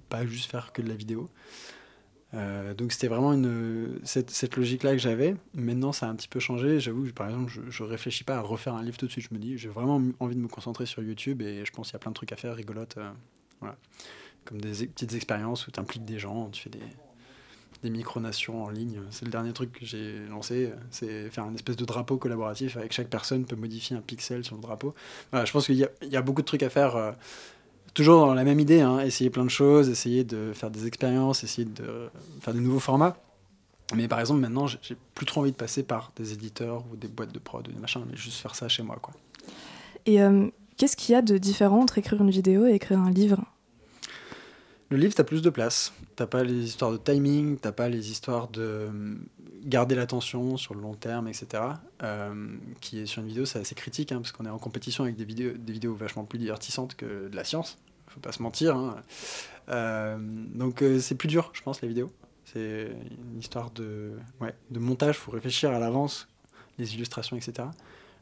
pas 0.09 0.27
juste 0.27 0.51
faire 0.51 0.71
que 0.73 0.83
de 0.83 0.89
la 0.89 0.93
vidéo. 0.93 1.27
Euh, 2.33 2.73
donc 2.73 2.91
c'était 2.91 3.07
vraiment 3.07 3.33
une, 3.33 3.99
cette, 4.03 4.31
cette 4.31 4.55
logique-là 4.55 4.93
que 4.93 4.97
j'avais. 4.97 5.35
Maintenant, 5.53 5.91
ça 5.91 6.07
a 6.07 6.09
un 6.09 6.15
petit 6.15 6.27
peu 6.27 6.39
changé. 6.39 6.79
J'avoue, 6.79 7.05
par 7.13 7.29
exemple, 7.29 7.51
je 7.69 7.83
ne 7.83 7.87
réfléchis 7.87 8.23
pas 8.23 8.37
à 8.37 8.41
refaire 8.41 8.73
un 8.73 8.83
livre 8.83 8.97
tout 8.97 9.05
de 9.05 9.11
suite. 9.11 9.27
Je 9.29 9.35
me 9.35 9.39
dis, 9.39 9.57
j'ai 9.57 9.69
vraiment 9.69 10.01
envie 10.19 10.35
de 10.35 10.41
me 10.41 10.47
concentrer 10.47 10.85
sur 10.85 11.03
YouTube 11.03 11.41
et 11.41 11.65
je 11.65 11.71
pense 11.71 11.87
qu'il 11.87 11.93
y 11.93 11.97
a 11.97 11.99
plein 11.99 12.11
de 12.11 12.15
trucs 12.15 12.31
à 12.31 12.35
faire, 12.35 12.55
rigolotes. 12.55 12.97
Euh, 12.97 13.11
voilà. 13.59 13.77
Comme 14.45 14.59
des 14.59 14.87
petites 14.87 15.13
expériences 15.13 15.67
où 15.67 15.71
tu 15.71 15.79
impliques 15.79 16.05
des 16.05 16.19
gens, 16.19 16.49
tu 16.49 16.63
fais 16.63 16.69
des, 16.69 16.79
des 17.83 17.89
micronations 17.89 18.63
en 18.63 18.69
ligne. 18.69 18.99
C'est 19.11 19.25
le 19.25 19.31
dernier 19.31 19.53
truc 19.53 19.71
que 19.71 19.85
j'ai 19.85 20.25
lancé, 20.29 20.71
c'est 20.89 21.29
faire 21.29 21.45
un 21.45 21.53
espèce 21.53 21.77
de 21.77 21.85
drapeau 21.85 22.17
collaboratif 22.17 22.75
avec 22.75 22.91
chaque 22.91 23.09
personne 23.09 23.45
peut 23.45 23.55
modifier 23.55 23.95
un 23.95 24.01
pixel 24.01 24.43
sur 24.43 24.55
le 24.55 24.61
drapeau. 24.61 24.95
Voilà, 25.31 25.45
je 25.45 25.51
pense 25.53 25.67
qu'il 25.67 25.75
y, 25.75 25.87
y, 26.09 26.17
a 26.17 26.21
beaucoup 26.21 26.41
de 26.41 26.47
trucs 26.47 26.63
à 26.63 26.69
faire. 26.69 27.15
Toujours 27.93 28.25
dans 28.25 28.33
la 28.33 28.43
même 28.43 28.59
idée, 28.59 28.81
hein, 28.81 28.99
essayer 29.01 29.29
plein 29.29 29.45
de 29.45 29.49
choses, 29.49 29.89
essayer 29.89 30.23
de 30.23 30.51
faire 30.53 30.71
des 30.71 30.87
expériences, 30.87 31.43
essayer 31.43 31.65
de 31.65 32.09
faire 32.41 32.53
de 32.53 32.59
nouveaux 32.59 32.79
formats. 32.79 33.17
Mais 33.95 34.07
par 34.07 34.19
exemple, 34.19 34.39
maintenant, 34.39 34.65
j'ai 34.65 34.79
plus 35.13 35.25
trop 35.25 35.41
envie 35.41 35.51
de 35.51 35.55
passer 35.55 35.83
par 35.83 36.11
des 36.15 36.33
éditeurs 36.33 36.83
ou 36.91 36.95
des 36.95 37.07
boîtes 37.07 37.31
de 37.31 37.39
prod 37.39 37.67
ou 37.67 37.71
des 37.71 37.79
machins, 37.79 38.03
mais 38.09 38.17
juste 38.17 38.37
faire 38.39 38.55
ça 38.55 38.67
chez 38.67 38.81
moi. 38.81 38.97
Quoi. 38.99 39.13
Et 40.05 40.21
euh, 40.21 40.47
qu'est-ce 40.77 40.97
qu'il 40.97 41.13
y 41.13 41.15
a 41.15 41.21
de 41.21 41.37
différent 41.37 41.81
entre 41.81 41.97
écrire 41.99 42.21
une 42.21 42.31
vidéo 42.31 42.65
et 42.65 42.73
écrire 42.73 42.99
un 42.99 43.11
livre? 43.11 43.43
Le 44.89 44.97
livre, 44.97 45.13
tu 45.13 45.21
as 45.21 45.25
plus 45.25 45.41
de 45.41 45.49
place. 45.49 45.93
T'as 46.15 46.27
pas 46.27 46.43
les 46.43 46.65
histoires 46.65 46.91
de 46.91 46.97
timing, 46.97 47.57
t'as 47.57 47.71
pas 47.71 47.89
les 47.89 48.11
histoires 48.11 48.47
de 48.47 48.89
garder 49.63 49.95
l'attention 49.95 50.57
sur 50.57 50.73
le 50.73 50.81
long 50.81 50.95
terme, 50.95 51.27
etc. 51.27 51.63
Euh, 52.03 52.55
qui 52.81 52.99
est 52.99 53.05
sur 53.05 53.21
une 53.21 53.27
vidéo, 53.27 53.45
c'est 53.45 53.59
assez 53.59 53.75
critique, 53.75 54.11
hein, 54.11 54.17
parce 54.17 54.31
qu'on 54.31 54.45
est 54.45 54.49
en 54.49 54.59
compétition 54.59 55.03
avec 55.03 55.15
des 55.15 55.25
vidéos, 55.25 55.53
des 55.57 55.73
vidéos 55.73 55.93
vachement 55.93 56.25
plus 56.25 56.39
divertissantes 56.39 56.95
que 56.95 57.29
de 57.29 57.35
la 57.35 57.43
science. 57.43 57.77
Faut 58.07 58.19
pas 58.19 58.31
se 58.31 58.41
mentir. 58.41 58.75
Hein. 58.75 58.97
Euh, 59.69 60.17
donc 60.19 60.81
euh, 60.81 60.99
c'est 60.99 61.15
plus 61.15 61.27
dur, 61.27 61.51
je 61.53 61.61
pense, 61.61 61.81
les 61.81 61.87
vidéos. 61.87 62.11
C'est 62.45 62.91
une 63.33 63.39
histoire 63.39 63.71
de, 63.71 64.11
ouais, 64.39 64.53
de 64.69 64.79
montage. 64.79 65.17
Faut 65.17 65.31
réfléchir 65.31 65.71
à 65.71 65.79
l'avance, 65.79 66.27
les 66.77 66.93
illustrations, 66.93 67.37
etc. 67.37 67.67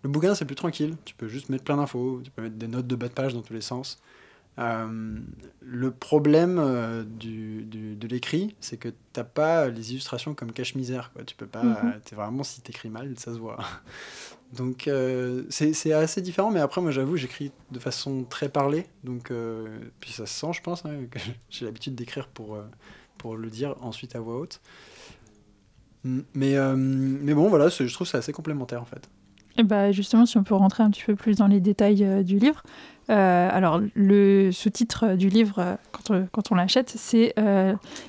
Le 0.03 0.09
bouquin, 0.09 0.33
c'est 0.35 0.45
plus 0.45 0.55
tranquille. 0.55 0.95
Tu 1.05 1.13
peux 1.15 1.27
juste 1.27 1.49
mettre 1.49 1.63
plein 1.63 1.77
d'infos. 1.77 2.21
Tu 2.23 2.31
peux 2.31 2.41
mettre 2.41 2.55
des 2.55 2.67
notes 2.67 2.87
de 2.87 2.95
bas 2.95 3.07
de 3.07 3.13
page 3.13 3.33
dans 3.33 3.41
tous 3.41 3.53
les 3.53 3.61
sens. 3.61 3.99
Euh, 4.59 5.17
le 5.61 5.91
problème 5.91 6.59
euh, 6.59 7.03
du, 7.03 7.63
de 7.63 8.07
l'écrit, 8.07 8.55
c'est 8.59 8.77
que 8.77 8.89
t'as 9.13 9.23
pas 9.23 9.69
les 9.69 9.91
illustrations 9.91 10.33
comme 10.33 10.51
cache-misère. 10.51 11.11
Tu 11.25 11.35
peux 11.35 11.47
pas. 11.47 11.63
Mhm. 11.63 11.93
es 12.11 12.15
vraiment, 12.15 12.43
si 12.43 12.61
t'écris 12.61 12.89
mal, 12.89 13.13
ça 13.17 13.33
se 13.33 13.39
voit. 13.39 13.57
Donc 14.53 14.89
euh, 14.89 15.43
c'est 15.49 15.93
assez 15.93 16.21
différent, 16.21 16.51
mais 16.51 16.59
après, 16.59 16.81
moi 16.81 16.91
j'avoue, 16.91 17.15
j'écris 17.15 17.51
de 17.71 17.79
façon 17.79 18.25
très 18.29 18.49
parlée. 18.49 18.85
Donc, 19.03 19.31
puis 20.01 20.11
ça 20.11 20.25
se 20.25 20.39
sent, 20.39 20.53
je 20.53 20.61
pense. 20.61 20.85
Hein, 20.85 21.05
j'ai 21.49 21.65
l'habitude 21.65 21.95
d'écrire 21.95 22.27
pour, 22.27 22.57
pour 23.17 23.37
le 23.37 23.49
dire 23.49 23.75
ensuite 23.81 24.15
à 24.15 24.19
voix 24.19 24.37
haute. 24.37 24.59
Mais, 26.03 26.57
mais 26.75 27.33
bon, 27.33 27.47
voilà, 27.47 27.69
je 27.69 27.93
trouve 27.93 28.05
que 28.07 28.11
c'est 28.11 28.17
assez 28.17 28.33
complémentaire 28.33 28.81
en 28.81 28.85
fait. 28.85 29.09
Et 29.57 29.63
bah 29.63 29.91
justement, 29.91 30.25
si 30.25 30.37
on 30.37 30.43
peut 30.43 30.55
rentrer 30.55 30.83
un 30.83 30.89
petit 30.89 31.03
peu 31.03 31.15
plus 31.15 31.37
dans 31.37 31.47
les 31.47 31.61
détails 31.61 32.25
du 32.25 32.37
livre. 32.37 32.63
Alors, 33.09 33.81
le 33.93 34.51
sous-titre 34.51 35.15
du 35.15 35.29
livre, 35.29 35.77
quand 35.91 36.11
on, 36.11 36.27
quand 36.31 36.51
on 36.51 36.55
l'achète, 36.55 36.93
c'est 36.95 37.33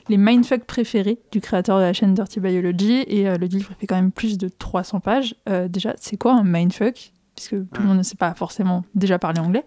Les 0.08 0.16
mindfucks 0.16 0.64
préférés 0.64 1.18
du 1.32 1.40
créateur 1.40 1.78
de 1.78 1.82
la 1.82 1.92
chaîne 1.92 2.14
Dirty 2.14 2.40
Biology. 2.40 3.04
Et 3.06 3.24
le 3.24 3.46
livre 3.46 3.72
fait 3.78 3.86
quand 3.86 3.96
même 3.96 4.12
plus 4.12 4.38
de 4.38 4.48
300 4.48 5.00
pages. 5.00 5.34
déjà, 5.68 5.94
c'est 5.98 6.16
quoi 6.16 6.34
un 6.34 6.44
mindfuck? 6.44 7.12
Puisque 7.34 7.56
tout 7.72 7.80
le 7.80 7.86
monde 7.86 7.98
ne 7.98 8.02
sait 8.02 8.16
pas 8.16 8.34
forcément 8.34 8.84
déjà 8.94 9.18
parler 9.18 9.40
anglais. 9.40 9.64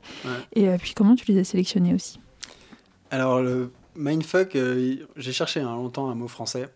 Et 0.54 0.70
puis, 0.78 0.94
comment 0.94 1.16
tu 1.16 1.32
les 1.32 1.40
as 1.40 1.44
sélectionnés 1.44 1.94
aussi? 1.94 2.20
Alors, 3.12 3.42
le 3.42 3.72
mindfuck, 3.96 4.58
j'ai 5.16 5.32
cherché 5.32 5.60
hein, 5.60 5.76
longtemps 5.76 6.10
un 6.10 6.16
mot 6.16 6.28
français. 6.28 6.68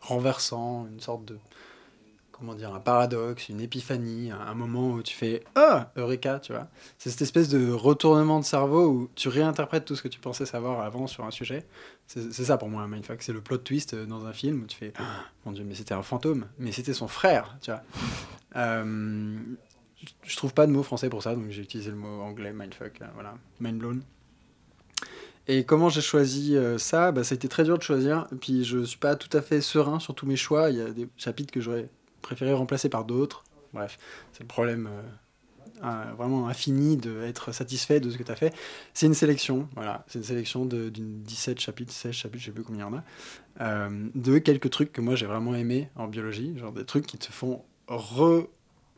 renversant, 0.00 0.86
une 0.92 1.00
sorte 1.00 1.24
de 1.24 1.38
comment 2.38 2.54
dire, 2.54 2.72
un 2.72 2.80
paradoxe, 2.80 3.48
une 3.48 3.60
épiphanie, 3.60 4.30
un, 4.30 4.54
moment 4.54 4.92
où 4.92 5.02
tu 5.02 5.14
fais 5.14 5.42
Ah, 5.54 5.90
Eureka, 5.96 6.38
tu 6.38 6.52
vois. 6.52 6.68
C'est 6.98 7.10
cette 7.10 7.22
espèce 7.22 7.48
de 7.48 7.70
retournement 7.70 8.38
de 8.38 8.44
cerveau 8.44 8.86
où 8.86 9.10
tu 9.14 9.28
réinterprètes 9.28 9.84
tout 9.84 9.96
ce 9.96 10.02
que 10.02 10.08
tu 10.08 10.20
pensais 10.20 10.46
savoir 10.46 10.80
avant 10.80 11.06
sur 11.06 11.24
un 11.24 11.30
sujet. 11.30 11.66
C'est 12.06 12.32
ça 12.32 12.56
pour 12.56 12.68
moi 12.68 12.86
mindfuck. 12.86 13.22
C'est 13.22 13.32
le 13.32 13.40
plot 13.40 13.58
twist 13.58 13.94
euh, 13.94 14.06
dans 14.06 14.24
un 14.24 14.32
film 14.32 14.62
où 14.62 14.66
tu 14.66 14.76
fais 14.76 14.92
ah, 14.98 15.02
Mon 15.44 15.52
Dieu, 15.52 15.64
mais 15.64 15.74
c'était 15.74 15.94
un 15.94 16.02
fantôme, 16.02 16.46
mais 16.58 16.72
c'était 16.72 16.94
son 16.94 17.08
frère, 17.08 17.58
tu 17.60 17.70
vois. 17.70 17.82
Euh, 18.56 19.36
je 20.22 20.36
trouve 20.36 20.54
pas 20.54 20.66
de 20.66 20.72
mot 20.72 20.82
français 20.82 21.10
pour 21.10 21.22
ça, 21.22 21.34
donc 21.34 21.50
j'ai 21.50 21.62
utilisé 21.62 21.90
le 21.90 21.96
mot 21.96 22.22
anglais, 22.22 22.52
mindfuck, 22.52 23.02
euh, 23.02 23.06
voilà, 23.14 23.34
mind 23.60 23.78
blown. 23.78 24.02
Et 25.48 25.64
comment 25.64 25.88
j'ai 25.88 26.02
choisi 26.02 26.56
ça? 26.76 27.10
Bah, 27.10 27.24
Ça 27.24 27.32
a 27.32 27.36
été 27.36 27.48
très 27.48 27.64
dur 27.64 27.78
de 27.78 27.82
choisir. 27.82 28.26
Puis 28.38 28.64
je 28.64 28.84
suis 28.84 28.98
pas 28.98 29.16
tout 29.16 29.34
à 29.34 29.40
fait 29.40 29.62
serein 29.62 29.98
sur 29.98 30.14
tous 30.14 30.26
mes 30.26 30.36
choix. 30.36 30.68
Il 30.68 30.76
y 30.76 30.82
a 30.82 30.90
des 30.90 31.08
chapitres 31.16 31.50
que 31.50 31.62
j'aurais 31.62 31.88
préféré 32.28 32.52
remplacer 32.52 32.90
par 32.90 33.06
d'autres. 33.06 33.42
Bref, 33.72 33.98
c'est 34.32 34.42
le 34.42 34.48
problème 34.48 34.86
euh, 35.82 36.12
vraiment 36.16 36.46
infini 36.48 36.98
d'être 36.98 37.52
satisfait 37.52 38.00
de 38.00 38.10
ce 38.10 38.18
que 38.18 38.22
tu 38.22 38.30
as 38.30 38.36
fait. 38.36 38.54
C'est 38.92 39.06
une 39.06 39.14
sélection, 39.14 39.66
voilà, 39.74 40.04
c'est 40.08 40.18
une 40.18 40.24
sélection 40.24 40.66
d'une 40.66 41.22
17 41.22 41.58
chapitres, 41.58 41.92
16 41.92 42.12
chapitres, 42.12 42.42
je 42.42 42.46
sais 42.46 42.52
plus 42.52 42.64
combien 42.64 42.86
il 42.86 42.92
y 42.92 42.94
en 42.94 42.98
a, 42.98 43.04
euh, 43.60 44.08
de 44.14 44.38
quelques 44.38 44.68
trucs 44.68 44.92
que 44.92 45.00
moi 45.00 45.14
j'ai 45.14 45.24
vraiment 45.24 45.54
aimé 45.54 45.88
en 45.96 46.06
biologie, 46.06 46.58
genre 46.58 46.72
des 46.72 46.84
trucs 46.84 47.06
qui 47.06 47.16
te 47.16 47.32
font 47.32 47.64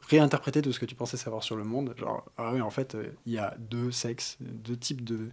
réinterpréter 0.08 0.60
tout 0.60 0.72
ce 0.72 0.80
que 0.80 0.86
tu 0.86 0.96
pensais 0.96 1.16
savoir 1.16 1.44
sur 1.44 1.54
le 1.54 1.62
monde. 1.62 1.94
Genre, 1.96 2.24
ah 2.36 2.50
oui, 2.52 2.60
en 2.60 2.70
fait, 2.70 2.96
euh, 2.96 3.04
il 3.26 3.34
y 3.34 3.38
a 3.38 3.54
deux 3.58 3.92
sexes, 3.92 4.38
deux 4.40 4.76
types 4.76 5.04
de, 5.04 5.28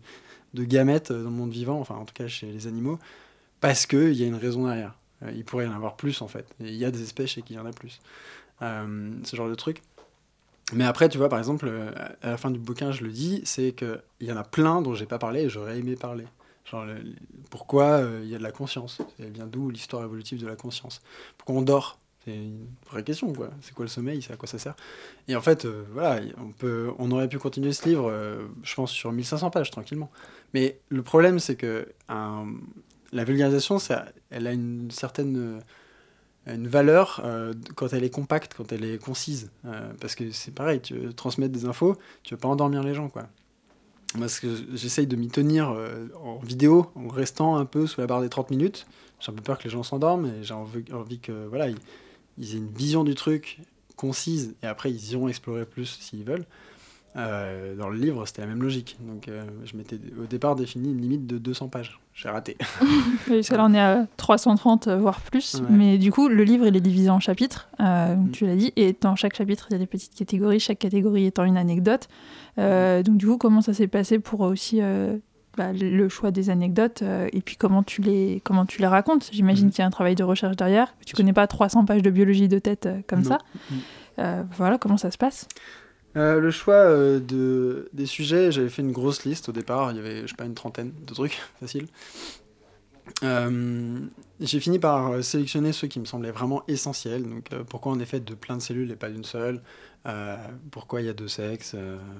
de 0.53 0.63
gamètes 0.65 1.11
dans 1.11 1.17
le 1.17 1.29
monde 1.29 1.51
vivant, 1.51 1.79
enfin 1.79 1.95
en 1.95 2.05
tout 2.05 2.13
cas 2.13 2.27
chez 2.27 2.51
les 2.51 2.67
animaux, 2.67 2.99
parce 3.61 3.87
qu'il 3.87 4.13
y 4.13 4.23
a 4.23 4.27
une 4.27 4.35
raison 4.35 4.67
derrière. 4.67 4.95
Euh, 5.23 5.31
il 5.35 5.43
pourrait 5.43 5.65
y 5.65 5.67
en 5.67 5.73
avoir 5.73 5.95
plus 5.95 6.21
en 6.21 6.27
fait. 6.27 6.45
il 6.59 6.75
y 6.75 6.85
a 6.85 6.91
des 6.91 7.01
espèces 7.01 7.37
et 7.37 7.41
qu'il 7.41 7.55
y 7.55 7.59
en 7.59 7.65
a 7.65 7.71
plus. 7.71 7.99
Euh, 8.61 9.11
ce 9.23 9.35
genre 9.35 9.49
de 9.49 9.55
truc. 9.55 9.81
Mais 10.73 10.83
après, 10.83 11.07
tu 11.07 11.17
vois, 11.17 11.29
par 11.29 11.39
exemple, 11.39 11.67
euh, 11.69 11.91
à 12.21 12.31
la 12.31 12.37
fin 12.37 12.51
du 12.51 12.59
bouquin, 12.59 12.91
je 12.91 13.03
le 13.03 13.11
dis, 13.11 13.41
c'est 13.45 13.71
qu'il 13.71 14.01
y 14.21 14.31
en 14.31 14.37
a 14.37 14.43
plein 14.43 14.81
dont 14.81 14.95
j'ai 14.95 15.05
pas 15.05 15.19
parlé 15.19 15.43
et 15.43 15.49
j'aurais 15.49 15.79
aimé 15.79 15.95
parler. 15.95 16.25
Genre, 16.65 16.85
pourquoi 17.49 18.01
il 18.21 18.27
y 18.27 18.35
a 18.35 18.37
de 18.37 18.43
la 18.43 18.51
conscience? 18.51 19.01
C'est 19.17 19.31
bien 19.31 19.47
d'où 19.47 19.69
l'histoire 19.69 20.03
évolutive 20.03 20.41
de 20.41 20.47
la 20.47 20.57
conscience? 20.57 21.01
Pourquoi 21.37 21.55
on 21.55 21.61
dort? 21.61 21.97
C'est 22.25 22.35
une 22.35 22.67
vraie 22.91 23.03
question, 23.03 23.31
quoi. 23.31 23.51
C'est 23.61 23.73
quoi 23.73 23.85
le 23.85 23.89
sommeil? 23.89 24.21
C'est 24.21 24.33
à 24.33 24.35
quoi 24.35 24.49
ça 24.49 24.59
sert? 24.59 24.75
Et 25.29 25.37
en 25.37 25.39
fait, 25.39 25.65
voilà, 25.65 26.19
on, 26.37 26.51
peut, 26.51 26.91
on 26.99 27.09
aurait 27.11 27.29
pu 27.29 27.39
continuer 27.39 27.71
ce 27.71 27.87
livre, 27.87 28.13
je 28.63 28.75
pense, 28.75 28.91
sur 28.91 29.13
1500 29.13 29.49
pages, 29.49 29.71
tranquillement. 29.71 30.11
Mais 30.53 30.77
le 30.89 31.03
problème, 31.03 31.39
c'est 31.39 31.55
que 31.55 31.87
la 33.11 33.23
vulgarisation, 33.23 33.77
elle 34.29 34.47
a 34.47 34.51
une 34.51 34.91
certaine 34.91 35.61
euh, 36.47 36.57
valeur 36.59 37.21
euh, 37.23 37.53
quand 37.75 37.93
elle 37.93 38.03
est 38.03 38.09
compacte, 38.09 38.53
quand 38.55 38.71
elle 38.71 38.85
est 38.85 39.01
concise. 39.01 39.49
Euh, 39.65 39.91
parce 39.99 40.15
que 40.15 40.31
c'est 40.31 40.53
pareil, 40.53 40.81
tu 40.81 40.95
veux 40.95 41.13
transmettre 41.13 41.51
des 41.51 41.65
infos, 41.65 41.97
tu 42.23 42.33
veux 42.33 42.39
pas 42.39 42.47
endormir 42.47 42.83
les 42.83 42.93
gens. 42.93 43.09
quoi. 43.09 43.27
J'essaye 44.73 45.05
de 45.05 45.15
m'y 45.15 45.27
tenir 45.27 45.75
en 46.23 46.37
vidéo, 46.37 46.91
en 46.95 47.09
restant 47.09 47.57
un 47.57 47.65
peu 47.65 47.85
sous 47.85 47.99
la 47.99 48.07
barre 48.07 48.21
des 48.21 48.29
30 48.29 48.51
minutes. 48.51 48.87
J'ai 49.19 49.31
un 49.31 49.35
peu 49.35 49.41
peur 49.41 49.57
que 49.57 49.65
les 49.65 49.69
gens 49.69 49.83
s'endorment 49.83 50.27
et 50.27 50.43
j'ai 50.43 50.53
envie, 50.53 50.85
envie, 50.93 51.19
que 51.19 51.45
voilà, 51.47 51.67
aient 51.67 51.75
une 52.37 52.71
vision 52.71 53.03
du 53.03 53.15
truc 53.15 53.59
concise 53.97 54.55
et 54.63 54.67
après 54.67 54.91
ils 54.91 55.11
iront 55.11 55.27
explorer 55.27 55.65
plus 55.65 55.99
s'ils 55.99 56.23
veulent. 56.23 56.45
Dans 57.15 57.89
le 57.89 57.97
livre, 57.97 58.25
c'était 58.25 58.41
la 58.41 58.47
même 58.47 58.61
logique. 58.61 58.95
Donc, 59.01 59.29
je 59.65 59.75
m'étais 59.75 59.99
au 60.17 60.25
départ 60.25 60.55
défini 60.55 60.91
une 60.91 61.01
limite 61.01 61.27
de 61.27 61.37
200 61.37 61.67
pages. 61.67 61.99
J'ai 62.17 62.29
raté. 62.29 62.57
Parce 63.27 63.47
que 63.47 63.55
là, 63.55 63.65
on 63.65 63.73
est 63.75 63.79
à 63.79 64.07
330, 64.17 64.87
euh, 64.87 64.97
voire 64.97 65.21
plus. 65.21 65.61
Mais 65.69 65.99
du 65.99 66.11
coup, 66.11 66.29
le 66.29 66.43
livre, 66.43 66.65
il 66.65 66.75
est 66.75 66.81
divisé 66.81 67.11
en 67.11 67.19
chapitres, 67.19 67.69
mm. 67.79 68.31
tu 68.31 68.47
l'as 68.47 68.55
dit. 68.55 68.73
Et 68.75 68.95
dans 68.99 69.15
chaque 69.15 69.35
chapitre, 69.35 69.67
il 69.69 69.73
y 69.73 69.75
a 69.75 69.79
des 69.79 69.85
petites 69.85 70.15
catégories, 70.15 70.59
chaque 70.59 70.79
catégorie 70.79 71.27
étant 71.27 71.43
une 71.43 71.57
anecdote. 71.57 72.07
Mm. 72.57 73.03
donc, 73.03 73.17
du 73.17 73.27
coup, 73.27 73.37
comment 73.37 73.61
ça 73.61 73.75
s'est 73.75 73.87
passé 73.87 74.17
pour 74.17 74.41
aussi 74.41 74.81
bah, 75.57 75.73
le 75.73 76.09
choix 76.09 76.31
des 76.31 76.49
anecdotes 76.49 77.03
et 77.03 77.41
puis 77.41 77.55
comment 77.55 77.83
tu 77.83 78.01
les, 78.01 78.41
comment 78.43 78.65
tu 78.65 78.81
les 78.81 78.87
racontes? 78.87 79.29
J'imagine 79.31 79.67
mm. 79.67 79.69
qu'il 79.69 79.79
y 79.79 79.83
a 79.83 79.85
un 79.85 79.91
travail 79.91 80.15
de 80.15 80.23
recherche 80.23 80.55
derrière. 80.55 80.95
Tu 81.05 81.15
connais 81.15 81.33
pas 81.33 81.45
300 81.45 81.85
pages 81.85 82.01
de 82.01 82.09
biologie 82.09 82.47
de 82.47 82.57
tête 82.57 82.89
comme 83.05 83.23
ça. 83.23 83.37
voilà, 84.57 84.79
comment 84.79 84.97
ça 84.97 85.11
se 85.11 85.19
passe 85.19 85.47
euh, 86.17 86.39
le 86.39 86.51
choix 86.51 86.75
euh, 86.75 87.19
de, 87.19 87.89
des 87.93 88.07
sujets, 88.07 88.51
j'avais 88.51 88.69
fait 88.69 88.81
une 88.81 88.91
grosse 88.91 89.23
liste 89.23 89.49
au 89.49 89.51
départ, 89.51 89.91
il 89.91 89.97
y 89.97 89.99
avait, 89.99 90.21
je 90.23 90.27
sais 90.27 90.35
pas, 90.35 90.45
une 90.45 90.55
trentaine 90.55 90.91
de 91.05 91.13
trucs 91.13 91.39
faciles. 91.59 91.87
Euh, 93.23 93.99
j'ai 94.39 94.59
fini 94.59 94.79
par 94.79 95.23
sélectionner 95.23 95.71
ceux 95.73 95.87
qui 95.87 95.99
me 95.99 96.05
semblaient 96.05 96.31
vraiment 96.31 96.63
essentiels. 96.67 97.23
Donc, 97.23 97.49
pourquoi 97.69 97.91
on 97.91 97.99
est 97.99 98.05
fait 98.05 98.19
de 98.19 98.33
plein 98.33 98.57
de 98.57 98.61
cellules 98.61 98.91
et 98.91 98.95
pas 98.95 99.09
d'une 99.09 99.23
seule 99.23 99.61
Pourquoi 100.71 101.01
il 101.01 101.07
y 101.07 101.09
a 101.09 101.13
deux 101.13 101.27
sexes 101.27 101.75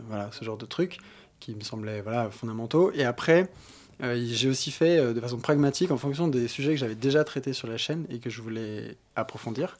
Voilà, 0.08 0.30
ce 0.32 0.46
genre 0.46 0.58
de 0.58 0.66
trucs 0.66 0.98
qui 1.40 1.54
me 1.54 1.62
semblaient 1.62 2.04
fondamentaux. 2.32 2.92
Et 2.94 3.04
après, 3.04 3.50
j'ai 4.00 4.50
aussi 4.50 4.72
fait 4.72 5.14
de 5.14 5.20
façon 5.20 5.38
pragmatique 5.38 5.92
en 5.92 5.98
fonction 5.98 6.30
des 6.30 6.48
sujets 6.48 6.72
que 6.72 6.80
j'avais 6.80 6.96
déjà 6.96 7.24
traités 7.24 7.54
sur 7.54 7.68
la 7.68 7.78
chaîne 7.78 8.06
et 8.10 8.20
que 8.20 8.30
je 8.30 8.42
voulais 8.42 8.98
approfondir. 9.16 9.78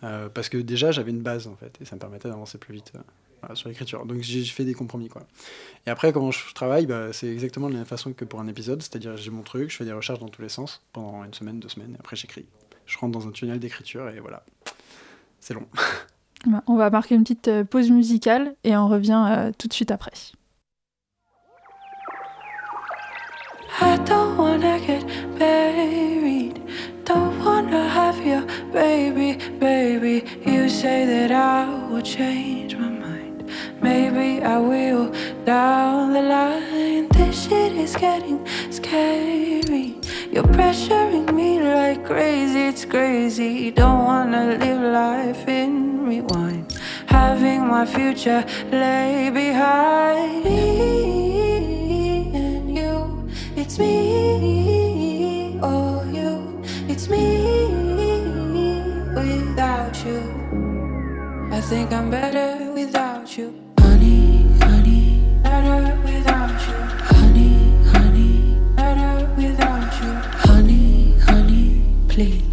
parce 0.00 0.48
que 0.48 0.56
déjà, 0.56 0.90
j'avais 0.90 1.10
une 1.10 1.22
base 1.22 1.46
en 1.46 1.54
fait, 1.54 1.76
et 1.80 1.84
ça 1.84 1.94
me 1.96 2.00
permettait 2.00 2.28
d'avancer 2.28 2.58
plus 2.58 2.74
vite 2.74 2.92
sur 3.54 3.68
l'écriture. 3.68 4.06
Donc 4.06 4.22
j'ai 4.22 4.44
fait 4.44 4.64
des 4.64 4.74
compromis. 4.74 5.08
Quoi. 5.08 5.22
Et 5.86 5.90
après, 5.90 6.12
comment 6.12 6.30
je 6.30 6.52
travaille, 6.54 6.86
bah, 6.86 7.12
c'est 7.12 7.28
exactement 7.28 7.68
de 7.68 7.72
la 7.72 7.78
même 7.80 7.86
façon 7.86 8.12
que 8.12 8.24
pour 8.24 8.40
un 8.40 8.46
épisode, 8.48 8.82
c'est-à-dire 8.82 9.16
j'ai 9.16 9.30
mon 9.30 9.42
truc, 9.42 9.70
je 9.70 9.76
fais 9.76 9.84
des 9.84 9.92
recherches 9.92 10.20
dans 10.20 10.28
tous 10.28 10.42
les 10.42 10.48
sens 10.48 10.82
pendant 10.92 11.24
une 11.24 11.34
semaine, 11.34 11.60
deux 11.60 11.68
semaines, 11.68 11.94
et 11.94 12.00
après 12.00 12.16
j'écris. 12.16 12.46
Je 12.86 12.98
rentre 12.98 13.18
dans 13.18 13.28
un 13.28 13.30
tunnel 13.30 13.58
d'écriture 13.58 14.08
et 14.08 14.20
voilà. 14.20 14.44
C'est 15.40 15.54
long. 15.54 15.66
Bah, 16.46 16.62
on 16.66 16.76
va 16.76 16.88
marquer 16.88 17.16
une 17.16 17.22
petite 17.22 17.48
euh, 17.48 17.64
pause 17.64 17.90
musicale 17.90 18.54
et 18.64 18.74
on 18.74 18.88
revient 18.88 19.26
euh, 19.30 19.52
tout 19.58 19.68
de 19.68 19.74
suite 19.74 19.90
après. 19.90 20.12
I 23.82 23.98
don't 24.06 24.38
wanna 24.38 24.78
get 24.78 25.04
buried. 25.38 26.60
Don't 27.04 27.38
wanna 27.44 27.88
have 27.88 28.24
your 28.24 28.42
baby, 28.72 29.38
baby. 29.58 30.24
You 30.46 30.68
say 30.68 31.04
that 31.06 31.30
I 31.30 31.88
will 31.90 32.02
change 32.02 32.74
my 32.76 32.88
mind. 32.88 32.89
Maybe 33.80 34.42
I 34.42 34.58
will 34.58 35.12
down 35.44 36.12
the 36.12 36.22
line. 36.22 37.08
This 37.08 37.48
shit 37.48 37.72
is 37.72 37.96
getting 37.96 38.46
scary. 38.70 39.96
You're 40.32 40.44
pressuring 40.44 41.34
me 41.34 41.60
like 41.60 42.04
crazy, 42.04 42.68
it's 42.68 42.84
crazy. 42.84 43.72
Don't 43.72 44.04
wanna 44.04 44.56
live 44.58 44.80
life 44.80 45.48
in 45.48 46.06
rewind. 46.06 46.72
Having 47.06 47.66
my 47.66 47.84
future 47.84 48.44
lay 48.70 49.28
behind 49.30 50.44
me 50.44 52.30
and 52.32 52.72
you. 52.76 53.28
It's 53.56 53.76
me, 53.78 55.58
oh 55.62 56.04
you. 56.04 56.62
It's 56.88 57.08
me 57.08 57.69
I 61.52 61.60
think 61.60 61.92
I'm 61.92 62.10
better 62.10 62.72
without 62.72 63.36
you. 63.36 63.52
Honey, 63.80 64.46
honey, 64.60 65.20
better 65.42 65.96
without 66.04 66.60
you. 66.68 66.78
Honey, 67.12 67.54
honey, 67.92 68.60
better 68.76 69.34
without 69.36 69.92
you. 70.00 70.12
Honey, 70.48 71.18
honey, 71.26 71.82
please. 72.08 72.49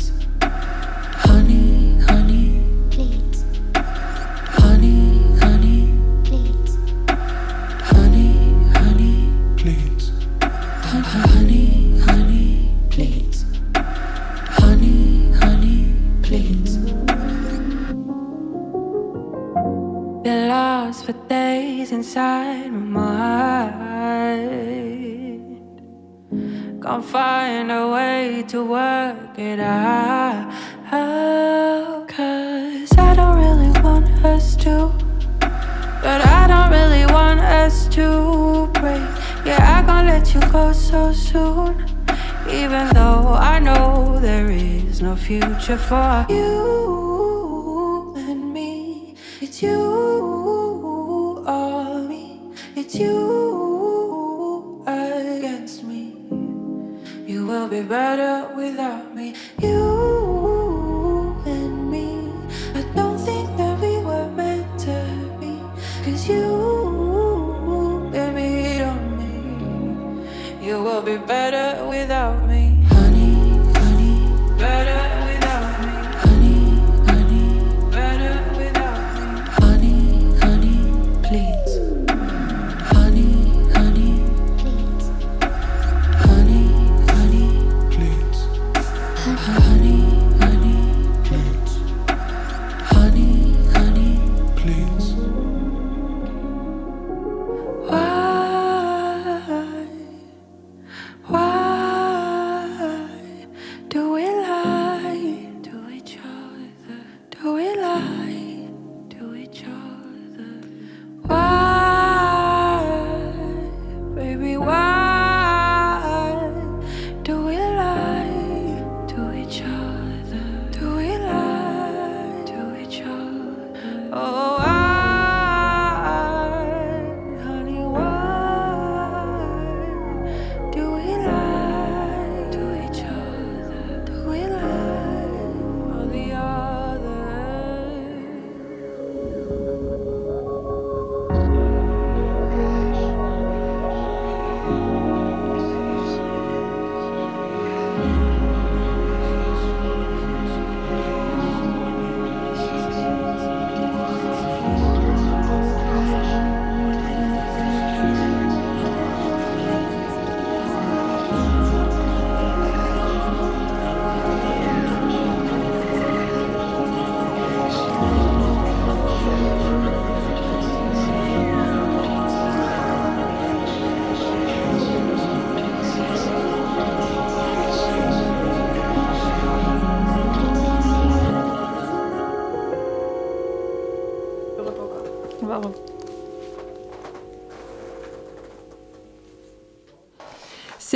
There 45.00 45.12
is 45.14 45.16
no 45.16 45.16
future 45.16 45.78
for 45.78 46.26
you 46.30 46.87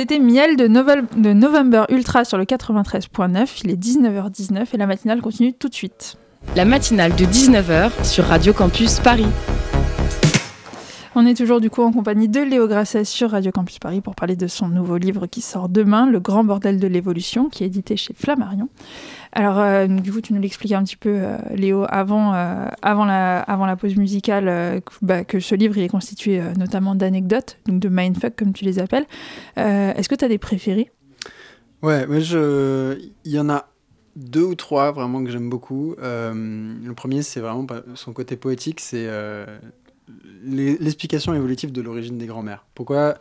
C'était 0.02 0.18
Miel 0.18 0.56
de, 0.56 0.66
Novel- 0.66 1.04
de 1.16 1.32
November 1.32 1.84
Ultra 1.88 2.24
sur 2.24 2.36
le 2.36 2.42
93.9. 2.44 3.60
Il 3.62 3.70
est 3.70 3.76
19h19 3.80 4.64
et 4.72 4.76
la 4.76 4.88
matinale 4.88 5.20
continue 5.20 5.52
tout 5.52 5.68
de 5.68 5.74
suite. 5.74 6.16
La 6.56 6.64
matinale 6.64 7.14
de 7.14 7.24
19h 7.24 8.04
sur 8.04 8.24
Radio 8.24 8.52
Campus 8.52 8.98
Paris. 8.98 9.28
On 11.14 11.24
est 11.24 11.34
toujours 11.36 11.60
du 11.60 11.70
coup 11.70 11.82
en 11.82 11.92
compagnie 11.92 12.26
de 12.28 12.40
Léo 12.40 12.66
Grasset 12.66 13.04
sur 13.04 13.30
Radio 13.30 13.52
Campus 13.52 13.78
Paris 13.78 14.00
pour 14.00 14.16
parler 14.16 14.34
de 14.34 14.48
son 14.48 14.66
nouveau 14.66 14.96
livre 14.96 15.26
qui 15.28 15.40
sort 15.40 15.68
demain, 15.68 16.06
Le 16.06 16.18
Grand 16.18 16.42
Bordel 16.42 16.80
de 16.80 16.88
l'Évolution, 16.88 17.48
qui 17.48 17.62
est 17.62 17.68
édité 17.68 17.96
chez 17.96 18.12
Flammarion. 18.12 18.68
Alors, 19.32 19.58
euh, 19.58 19.86
du 19.86 20.12
coup, 20.12 20.20
tu 20.20 20.34
nous 20.34 20.40
l'expliquais 20.40 20.74
un 20.74 20.84
petit 20.84 20.96
peu, 20.96 21.14
euh, 21.14 21.38
Léo, 21.54 21.86
avant, 21.88 22.34
euh, 22.34 22.66
avant, 22.82 23.06
la, 23.06 23.40
avant 23.40 23.64
la 23.64 23.76
pause 23.76 23.96
musicale, 23.96 24.82
que, 24.82 24.92
bah, 25.00 25.24
que 25.24 25.40
ce 25.40 25.54
livre 25.54 25.76
il 25.78 25.82
est 25.84 25.88
constitué 25.88 26.42
notamment 26.58 26.94
d'anecdotes, 26.94 27.58
donc 27.66 27.80
de 27.80 27.88
mindfuck 27.88 28.36
comme 28.36 28.52
tu 28.52 28.64
les 28.64 28.78
appelles. 28.78 29.06
Est-ce 29.56 30.08
que 30.08 30.14
tu 30.14 30.24
as 30.24 30.28
des 30.28 30.38
préférés? 30.38 30.90
Ouais, 31.80 32.06
mais 32.06 32.20
je... 32.20 32.98
il 33.24 33.32
y 33.32 33.40
en 33.40 33.48
a 33.48 33.68
deux 34.14 34.44
ou 34.44 34.54
trois 34.54 34.92
vraiment 34.92 35.24
que 35.24 35.30
j'aime 35.30 35.48
beaucoup. 35.48 35.96
Le 35.98 36.92
premier, 36.92 37.22
c'est 37.22 37.40
vraiment 37.40 37.66
son 37.94 38.12
côté 38.12 38.36
poétique, 38.36 38.80
c'est 38.80 39.06
l'e- 39.06 40.76
l'explication 40.78 41.32
évolutive 41.32 41.72
de 41.72 41.80
l'origine 41.80 42.18
des 42.18 42.26
grands-mères. 42.26 42.66
Pourquoi 42.74 43.16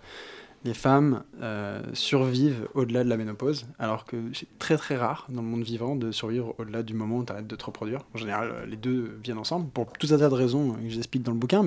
les 0.64 0.74
femmes 0.74 1.24
euh, 1.42 1.82
survivent 1.94 2.68
au-delà 2.74 3.04
de 3.04 3.10
la 3.10 3.18
ménopause, 3.18 3.66
alors 3.80 4.06
que 4.06 4.18
c'est 4.34 4.48
très 4.60 4.78
très 4.78 4.96
rare 4.96 5.26
dans 5.30 5.42
le 5.42 5.48
monde 5.48 5.64
vivant 5.64 5.96
de 5.96 6.12
survivre 6.12 6.54
au-delà 6.60 6.84
du 6.84 6.94
moment 6.94 7.18
où 7.18 7.26
tu 7.26 7.32
arrêtes 7.32 7.48
de 7.48 7.56
te 7.56 7.66
reproduire. 7.66 8.02
En 8.14 8.18
général, 8.18 8.52
euh, 8.52 8.66
les 8.66 8.78
deux 8.78 9.18
viennent 9.24 9.40
ensemble, 9.40 9.70
pour 9.70 9.92
tout 9.94 10.08
un 10.12 10.18
tas 10.18 10.30
de 10.30 10.36
raisons 10.36 10.74
que 10.74 10.90
j'explique 10.90 11.24
dans 11.24 11.32
le 11.32 11.38
bouquin, 11.38 11.64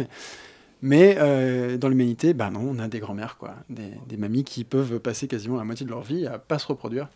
mais, 0.82 1.16
euh, 1.18 1.76
dans 1.76 1.88
l'humanité, 1.88 2.34
bah 2.34 2.50
non, 2.50 2.60
on 2.60 2.78
a 2.78 2.88
des 2.88 3.00
grands-mères, 3.00 3.36
quoi, 3.36 3.54
des, 3.68 3.92
des 4.06 4.16
mamies 4.16 4.44
qui 4.44 4.64
peuvent 4.64 5.00
passer 5.00 5.26
quasiment 5.26 5.56
la 5.56 5.64
moitié 5.64 5.84
de 5.86 5.90
leur 5.90 6.02
vie 6.02 6.26
à 6.26 6.38
pas 6.38 6.58
se 6.58 6.66
reproduire. 6.66 7.08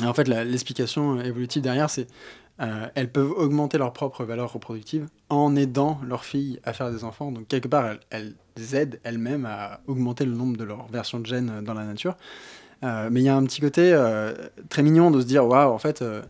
Et 0.00 0.06
en 0.06 0.14
fait, 0.14 0.26
l'explication 0.26 1.20
évolutive 1.20 1.62
derrière, 1.62 1.90
c'est 1.90 2.06
euh, 2.60 2.86
elles 2.94 3.10
peuvent 3.10 3.32
augmenter 3.32 3.78
leur 3.78 3.92
propre 3.92 4.24
valeur 4.24 4.52
reproductive 4.52 5.08
en 5.30 5.56
aidant 5.56 6.00
leurs 6.06 6.24
filles 6.24 6.60
à 6.64 6.72
faire 6.72 6.90
des 6.90 7.04
enfants. 7.04 7.32
Donc, 7.32 7.48
quelque 7.48 7.68
part, 7.68 7.94
elles, 8.10 8.34
aident 8.74 9.00
elles-mêmes 9.04 9.46
à 9.46 9.80
augmenter 9.86 10.24
le 10.24 10.32
nombre 10.32 10.56
de 10.56 10.64
leurs 10.64 10.86
versions 10.88 11.18
de 11.18 11.26
gènes 11.26 11.62
dans 11.62 11.74
la 11.74 11.84
nature. 11.84 12.16
Euh, 12.84 13.08
mais 13.10 13.20
il 13.20 13.24
y 13.24 13.28
a 13.28 13.36
un 13.36 13.44
petit 13.44 13.60
côté 13.60 13.92
euh, 13.92 14.34
très 14.68 14.82
mignon 14.82 15.10
de 15.10 15.20
se 15.20 15.26
dire 15.26 15.46
waouh, 15.46 15.72
en 15.72 15.78
fait, 15.78 16.02
euh, 16.02 16.22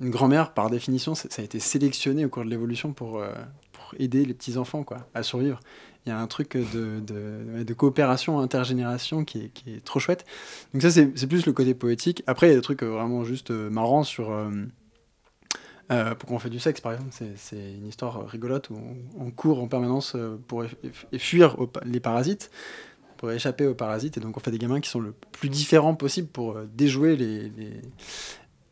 une 0.00 0.10
grand-mère, 0.10 0.52
par 0.52 0.70
définition, 0.70 1.14
ça 1.14 1.28
a 1.38 1.42
été 1.42 1.58
sélectionné 1.58 2.24
au 2.24 2.28
cours 2.28 2.44
de 2.44 2.50
l'évolution 2.50 2.92
pour, 2.92 3.18
euh, 3.18 3.32
aider 3.98 4.24
les 4.24 4.34
petits-enfants 4.34 4.84
à 5.14 5.22
survivre. 5.22 5.60
Il 6.06 6.10
y 6.10 6.12
a 6.12 6.18
un 6.18 6.26
truc 6.26 6.56
de, 6.56 7.72
coopération 7.74 8.38
intergénération 8.38 9.24
qui 9.24 9.50
est, 9.66 9.84
trop 9.84 9.98
chouette. 9.98 10.24
Donc 10.72 10.82
ça, 10.82 10.90
c'est 10.90 11.26
plus 11.26 11.46
le 11.46 11.52
côté 11.52 11.74
poétique. 11.74 12.22
Après, 12.26 12.48
il 12.48 12.50
y 12.50 12.52
a 12.52 12.56
des 12.56 12.62
trucs 12.62 12.82
euh, 12.82 12.90
vraiment 12.90 13.24
juste 13.24 13.50
euh, 13.50 13.70
marrants 13.70 14.04
sur... 14.04 14.30
euh, 15.90 16.14
pourquoi 16.14 16.36
on 16.36 16.38
fait 16.38 16.50
du 16.50 16.60
sexe, 16.60 16.80
par 16.80 16.92
exemple, 16.92 17.14
c'est- 17.36 17.56
une 17.56 17.86
histoire 17.86 18.26
rigolote 18.26 18.70
où 18.70 18.78
on, 19.18 19.30
court 19.30 19.62
en 19.62 19.68
permanence 19.68 20.12
euh, 20.14 20.36
pour 20.46 20.64
fuir 21.16 21.56
les 21.84 22.00
parasites, 22.00 22.50
pour 23.16 23.30
échapper 23.32 23.66
aux 23.66 23.74
parasites, 23.74 24.16
et 24.16 24.20
donc 24.20 24.36
on 24.36 24.40
fait 24.40 24.50
des 24.50 24.58
gamins 24.58 24.80
qui 24.80 24.90
sont 24.90 25.00
le 25.00 25.14
plus 25.32 25.48
différents 25.48 25.94
possible 25.94 26.28
pour 26.28 26.56
euh, 26.56 26.68
déjouer 26.72 27.16
les, 27.16 27.50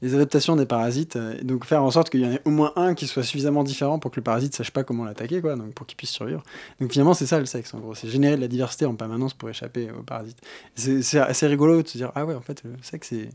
les, 0.03 0.15
adaptations 0.15 0.57
des 0.57 0.67
parasites, 0.67 1.17
et 1.17 1.43
donc 1.43 1.65
faire 1.65 1.83
en 1.83 1.91
sorte 1.91 2.11
qu'il 2.11 2.21
y 2.21 2.27
en 2.27 2.33
ait 2.33 2.43
au 2.45 2.51
moins 2.51 2.73
un 2.77 2.95
qui 2.95 3.07
soit 3.07 3.25
suffisamment 3.25 3.65
différent 3.65 3.99
pour 3.99 4.11
que 4.11 4.21
le 4.21 4.23
parasite 4.23 4.55
sache 4.55 4.71
pas 4.71 4.85
comment 4.85 5.05
l'attaquer, 5.05 5.41
quoi, 5.41 5.57
donc 5.57 5.73
pour 5.73 5.87
qu'il 5.87 5.97
puisse 5.97 6.11
survivre. 6.11 6.43
Donc 6.81 6.93
finalement, 6.93 7.15
c'est 7.15 7.27
ça 7.27 7.41
le 7.41 7.47
sexe, 7.47 7.75
en 7.75 7.81
gros, 7.81 7.95
c'est 7.95 8.09
générer 8.09 8.37
de 8.37 8.41
la 8.41 8.47
diversité 8.47 8.85
en 8.87 8.95
permanence 8.95 9.35
pour 9.35 9.49
échapper 9.51 9.91
aux 9.91 10.03
parasites. 10.05 10.39
C'est 10.77 11.19
assez 11.19 11.47
rigolo 11.47 11.83
de 11.83 11.89
se 11.89 11.99
dire, 11.99 12.13
ah 12.15 12.25
ouais, 12.25 12.35
en 12.35 12.43
fait, 12.43 12.63
le 12.63 12.75
sexe, 12.83 13.09
c'est... 13.09 13.31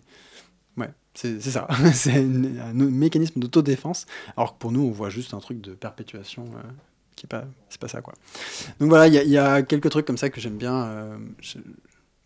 C'est 1.13 1.41
ça. 1.41 1.67
c'est 1.93 2.15
un 2.15 2.73
mécanisme 2.73 3.39
d'autodéfense, 3.39 4.05
alors 4.37 4.53
que 4.53 4.59
pour 4.59 4.71
nous, 4.71 4.81
on 4.81 4.91
voit 4.91 5.09
juste 5.09 5.33
un 5.33 5.39
truc 5.39 5.59
de 5.61 5.73
perpétuation 5.73 6.45
euh, 6.55 6.61
qui 7.15 7.25
est 7.25 7.27
pas, 7.29 7.45
pas 7.79 7.87
ça 7.89 8.01
quoi. 8.01 8.13
Donc 8.79 8.89
voilà, 8.89 9.07
il 9.07 9.29
y, 9.29 9.37
a- 9.37 9.61
quelques 9.61 9.89
trucs 9.89 10.05
comme 10.05 10.17
ça 10.17 10.29
que 10.29 10.39
j'aime 10.39 10.57
bien. 10.57 10.85
euh, 10.85 11.17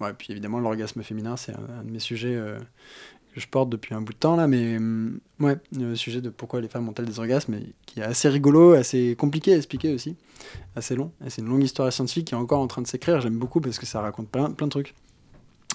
ouais, 0.02 0.13
puis 0.13 0.28
évidemment, 0.32 0.60
l'orgasme 0.60 1.02
féminin, 1.04 1.36
c'est 1.36 1.54
un, 1.54 1.84
de 1.84 1.89
mes 1.91 2.00
sujets 2.00 2.36
euh, 2.36 2.60
que 3.34 3.41
je 3.41 3.48
porte 3.48 3.69
depuis 3.69 3.95
un 3.95 4.02
bout 4.02 4.13
de 4.13 4.17
temps 4.19 4.36
là, 4.36 4.48
mais 4.48 4.78
hum, 4.78 5.19
ouais, 5.39 5.58
le 5.76 5.95
sujet 5.95 6.21
de 6.21 6.30
pourquoi 6.30 6.62
les 6.62 6.67
femmes 6.69 6.88
ont-elles 6.88 7.06
des 7.06 7.19
orgasmes, 7.19 7.58
qui 7.88 8.00
est 8.00 8.04
assez 8.04 8.30
rigolo, 8.30 8.74
assez 8.74 9.15
compliqué 9.17 9.54
à 9.54 9.58
expliquer 9.58 9.93
aussi, 9.95 10.15
assez 10.76 10.95
long. 10.95 11.12
C'est 11.28 11.41
une 11.41 11.48
longue 11.50 11.63
histoire 11.63 11.91
scientifique 11.91 12.28
qui 12.28 12.34
est 12.36 12.38
encore 12.38 12.60
en 12.60 12.67
train 12.67 12.84
de 12.84 12.88
s'écrire. 12.88 13.19
J'aime 13.19 13.38
beaucoup 13.39 13.62
parce 13.62 13.80
que 13.80 13.86
ça 13.88 14.00
raconte 14.02 14.30
plein, 14.30 14.52
plein 14.52 14.67
de 14.67 14.71
trucs, 14.71 14.93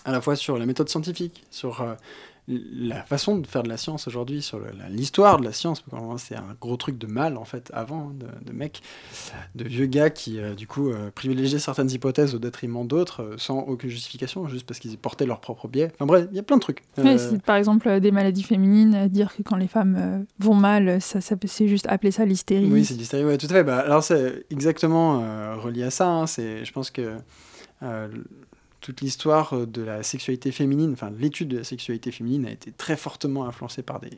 à 0.04 0.12
la 0.12 0.20
fois 0.20 0.36
sur 0.36 0.56
la 0.58 0.64
méthode 0.64 0.88
scientifique, 0.88 1.44
sur 1.50 1.80
euh, 1.82 1.94
la 2.50 3.02
façon 3.02 3.38
de 3.38 3.46
faire 3.46 3.62
de 3.62 3.68
la 3.68 3.76
science 3.76 4.08
aujourd'hui, 4.08 4.42
sur 4.42 4.60
l'histoire 4.88 5.38
de 5.38 5.44
la 5.44 5.52
science, 5.52 5.84
c'est 6.18 6.34
un 6.34 6.56
gros 6.60 6.76
truc 6.76 6.98
de 6.98 7.06
mal 7.06 7.36
en 7.36 7.44
fait 7.44 7.70
avant, 7.74 8.10
de, 8.10 8.26
de 8.44 8.52
mecs, 8.52 8.82
de 9.54 9.64
vieux 9.64 9.86
gars 9.86 10.10
qui 10.10 10.38
euh, 10.38 10.54
du 10.54 10.66
coup 10.66 10.88
euh, 10.88 11.10
privilégiaient 11.14 11.58
certaines 11.58 11.90
hypothèses 11.90 12.34
au 12.34 12.38
détriment 12.38 12.86
d'autres 12.86 13.22
euh, 13.22 13.34
sans 13.36 13.58
aucune 13.60 13.90
justification, 13.90 14.48
juste 14.48 14.66
parce 14.66 14.80
qu'ils 14.80 14.98
portaient 14.98 15.26
leur 15.26 15.40
propre 15.40 15.68
biais. 15.68 15.92
Enfin 15.94 16.06
bref, 16.06 16.26
il 16.30 16.36
y 16.36 16.40
a 16.40 16.42
plein 16.42 16.56
de 16.56 16.62
trucs. 16.62 16.82
Oui, 16.98 17.16
par 17.44 17.56
exemple 17.56 18.00
des 18.00 18.10
maladies 18.10 18.42
féminines, 18.42 19.08
dire 19.08 19.34
que 19.34 19.42
quand 19.42 19.56
les 19.56 19.68
femmes 19.68 20.26
vont 20.38 20.54
mal, 20.54 21.00
ça, 21.00 21.20
ça 21.20 21.36
c'est 21.46 21.68
juste 21.68 21.86
appeler 21.88 22.10
ça 22.10 22.24
l'hystérie. 22.24 22.70
Oui, 22.70 22.84
c'est 22.84 22.94
l'hystérie, 22.94 23.24
ouais, 23.24 23.38
tout 23.38 23.46
à 23.46 23.50
fait. 23.50 23.64
Bah, 23.64 23.78
alors 23.78 24.02
c'est 24.02 24.44
exactement 24.50 25.20
relié 25.58 25.84
à 25.84 25.90
ça. 25.90 26.08
Hein, 26.08 26.26
je 26.26 26.72
pense 26.72 26.90
que 26.90 27.16
toute 28.80 29.00
l'histoire 29.00 29.54
euh, 29.54 29.66
de 29.66 29.82
la 29.82 30.02
sexualité 30.02 30.52
féminine, 30.52 30.92
enfin 30.92 31.10
l'étude 31.10 31.48
de 31.48 31.58
la 31.58 31.64
sexualité 31.64 32.10
féminine 32.10 32.46
a 32.46 32.50
été 32.50 32.72
très 32.72 32.96
fortement 32.96 33.46
influencée 33.46 33.82
par 33.82 34.00
des, 34.00 34.10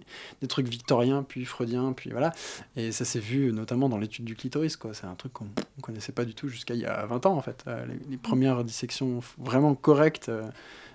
trucs 0.48 0.68
victoriens, 0.68 1.22
puis 1.22 1.44
freudiens, 1.44 1.92
puis 1.92 2.10
voilà. 2.10 2.32
Et 2.76 2.92
ça 2.92 3.04
s'est 3.04 3.20
vu 3.20 3.52
notamment 3.52 3.88
dans 3.88 3.98
l'étude 3.98 4.24
du 4.24 4.36
clitoris, 4.36 4.76
quoi. 4.76 4.94
C'est 4.94 5.06
un 5.06 5.14
truc 5.14 5.32
qu'on 5.32 5.44
ne 5.44 5.82
connaissait 5.82 6.12
pas 6.12 6.24
du 6.24 6.34
tout 6.34 6.48
jusqu'à 6.48 6.74
il 6.74 6.80
y 6.80 6.86
a 6.86 7.06
20 7.06 7.26
ans, 7.26 7.36
en 7.36 7.42
fait. 7.42 7.64
Euh, 7.66 7.84
les, 8.08 8.16
premières 8.16 8.64
dissections 8.64 9.20
vraiment 9.38 9.74
correctes, 9.74 10.28
euh, 10.28 10.48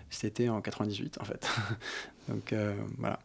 c'était 0.10 0.50
en 0.50 0.62
98, 0.62 1.18
en 1.20 1.26
fait. 1.26 1.50
Donc 2.30 2.54
voilà. 2.98 3.20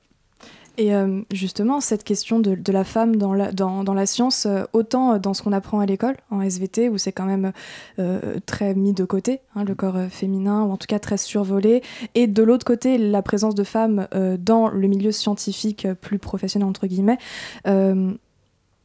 Et 0.78 0.94
euh, 0.94 1.20
justement, 1.30 1.80
cette 1.80 2.02
question 2.02 2.38
de, 2.38 2.54
de, 2.54 2.72
la 2.72 2.84
femme 2.84 3.16
dans 3.16 3.34
la, 3.34 3.52
dans, 3.52 3.84
dans 3.84 3.92
la 3.92 4.06
science, 4.06 4.46
euh, 4.46 4.64
autant 4.72 5.18
dans 5.18 5.34
ce 5.34 5.42
qu'on 5.42 5.52
apprend 5.52 5.80
à 5.80 5.86
l'école, 5.86 6.16
en 6.30 6.40
SVT, 6.40 6.88
où 6.88 6.96
c'est 6.96 7.12
quand 7.12 7.26
même 7.26 7.52
euh, 7.98 8.38
très 8.46 8.74
mis 8.74 8.94
de 8.94 9.04
côté, 9.04 9.40
hein, 9.54 9.64
le 9.64 9.74
corps 9.74 9.98
féminin, 10.10 10.62
ou 10.62 10.70
en 10.70 10.76
tout 10.78 10.86
cas 10.86 10.98
très 10.98 11.18
survolé, 11.18 11.82
et 12.14 12.26
de 12.26 12.42
l'autre 12.42 12.64
côté, 12.64 12.96
la 12.96 13.22
présence 13.22 13.54
de 13.54 13.64
femmes 13.64 14.06
dans 14.38 14.68
le 14.68 14.88
milieu 14.88 15.12
scientifique 15.12 15.86
plus 16.00 16.18
professionnel, 16.18 16.68
entre 16.68 16.86
guillemets, 16.86 17.18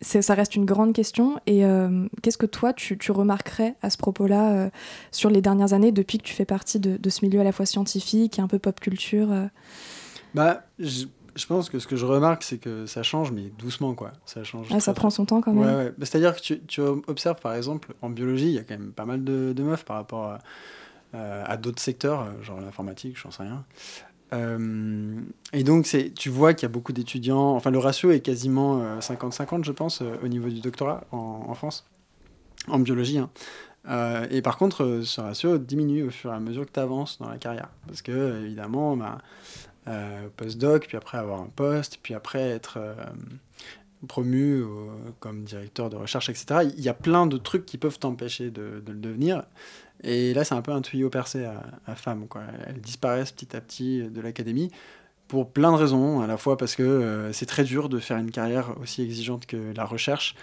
ça 0.01 0.33
reste 0.33 0.55
une 0.55 0.65
grande 0.65 0.93
question. 0.93 1.39
Et 1.47 1.63
qu'est-ce 2.21 2.37
que 2.37 2.45
toi, 2.45 2.73
tu, 2.73 2.97
tu, 2.97 3.11
remarquerais 3.11 3.75
à 3.81 3.89
ce 3.89 3.97
propos-là 3.97 4.69
sur 5.11 5.29
les 5.29 5.41
dernières 5.41 5.73
années, 5.73 5.91
depuis 5.91 6.17
que 6.17 6.23
tu 6.23 6.33
fais 6.33 6.45
partie 6.45 6.79
de, 6.79 6.97
de, 6.97 7.09
ce 7.09 7.25
milieu 7.25 7.39
à 7.39 7.43
la 7.43 7.51
fois 7.51 7.65
scientifique 7.65 8.39
et 8.39 8.41
un 8.41 8.47
peu 8.47 8.59
pop 8.59 8.79
culture 8.79 9.29
bah, 10.33 10.63
je 10.77 11.05
pense 11.45 11.69
que 11.69 11.77
ce 11.77 11.87
que 11.87 11.95
je 11.95 12.05
remarque, 12.05 12.43
c'est 12.43 12.57
que 12.57 12.85
ça 12.85 13.03
change, 13.03 13.31
mais 13.31 13.51
doucement, 13.59 13.93
quoi. 13.93 14.13
Ça 14.25 14.43
change. 14.43 14.67
Ah, 14.71 14.79
ça 14.79 14.93
prend 14.93 15.09
son 15.09 15.25
temps 15.25 15.41
quand 15.41 15.53
même. 15.53 15.65
Ouais, 15.65 15.85
ouais. 15.85 15.93
C'est-à-dire 15.99 16.35
que 16.35 16.41
tu, 16.41 16.59
tu, 16.61 16.81
observes, 16.81 17.39
par 17.39 17.53
exemple, 17.53 17.93
en 18.01 18.09
biologie, 18.09 18.47
il 18.47 18.53
y 18.53 18.59
a 18.59 18.63
quand 18.63 18.77
même 18.77 18.91
pas 18.91 19.05
mal 19.05 19.23
de, 19.23 19.53
de 19.53 19.63
meufs 19.63 19.85
par 19.85 19.97
rapport 19.97 20.23
à, 20.23 20.39
euh, 21.15 21.43
à 21.45 21.55
d'autres 21.55 21.81
secteurs, 21.81 22.21
euh, 22.21 22.43
genre 22.43 22.59
l'informatique, 22.59 23.17
j'en 23.17 23.31
sais 23.31 23.43
rien. 23.43 23.63
Euh, 24.33 25.21
et 25.53 25.63
donc, 25.63 25.87
tu 26.15 26.29
vois 26.29 26.53
qu'il 26.53 26.63
y 26.63 26.69
a 26.69 26.73
beaucoup 26.73 26.91
d'étudiants. 26.91 27.55
Enfin, 27.55 27.71
le 27.71 27.79
ratio 27.79 28.11
est 28.11 28.19
quasiment 28.19 28.99
50-50, 28.99 29.63
je 29.63 29.71
pense, 29.71 30.01
au 30.01 30.27
niveau 30.27 30.49
du 30.49 30.59
doctorat 30.59 31.05
en, 31.13 31.45
en 31.47 31.53
France, 31.53 31.85
en 32.67 32.79
biologie. 32.79 33.19
Hein. 33.19 33.29
et 34.29 34.41
par 34.41 34.57
contre, 34.57 35.01
ce 35.05 35.21
ratio 35.21 35.57
diminue 35.57 36.03
au 36.03 36.09
fur 36.09 36.33
et 36.33 36.35
à 36.35 36.41
mesure 36.41 36.65
que 36.65 36.73
tu 36.73 36.79
avances 36.81 37.19
dans 37.19 37.29
la 37.29 37.37
carrière. 37.37 37.69
Parce 37.87 38.01
que, 38.01 38.43
évidemment, 38.43 38.97
bah, 38.97 39.19
euh, 39.87 40.27
postdoc, 40.35 40.87
puis 40.87 40.97
après 40.97 41.17
avoir 41.17 41.41
un 41.41 41.49
poste, 41.55 41.99
puis 42.03 42.13
après 42.13 42.41
être 42.41 42.77
euh, 42.77 42.95
promu 44.07 44.63
comme 45.19 45.43
directeur 45.43 45.89
de 45.89 45.95
recherche, 45.95 46.29
etc. 46.29 46.69
Il 46.77 46.83
y 46.83 46.89
a 46.89 46.93
plein 46.93 47.25
de 47.25 47.37
trucs 47.37 47.65
qui 47.65 47.77
peuvent 47.77 47.97
t'empêcher 47.97 48.51
de, 48.51 48.83
le 48.85 48.93
devenir. 48.93 49.43
Et 50.03 50.33
là, 50.33 50.43
c'est 50.43 50.53
un 50.53 50.61
peu 50.61 50.71
un 50.71 50.81
tuyau 50.81 51.09
percé 51.09 51.45
à, 51.45 51.95
femmes. 51.95 52.27
Elles 52.67 52.79
disparaissent 52.79 53.31
petit 53.31 53.55
à 53.55 53.61
petit 53.61 54.03
de 54.03 54.21
l'académie 54.21 54.69
pour 55.27 55.51
plein 55.51 55.71
de 55.71 55.77
raisons. 55.77 56.21
À 56.21 56.27
la 56.27 56.37
fois 56.37 56.57
parce 56.57 56.75
que 56.75 56.83
euh, 56.83 57.33
c'est 57.33 57.47
très 57.47 57.63
dur 57.63 57.89
de 57.89 57.99
faire 57.99 58.17
une 58.17 58.31
carrière 58.31 58.77
aussi 58.79 59.01
exigeante 59.01 59.45
que 59.45 59.73
la 59.75 59.85
recherche 59.85 60.35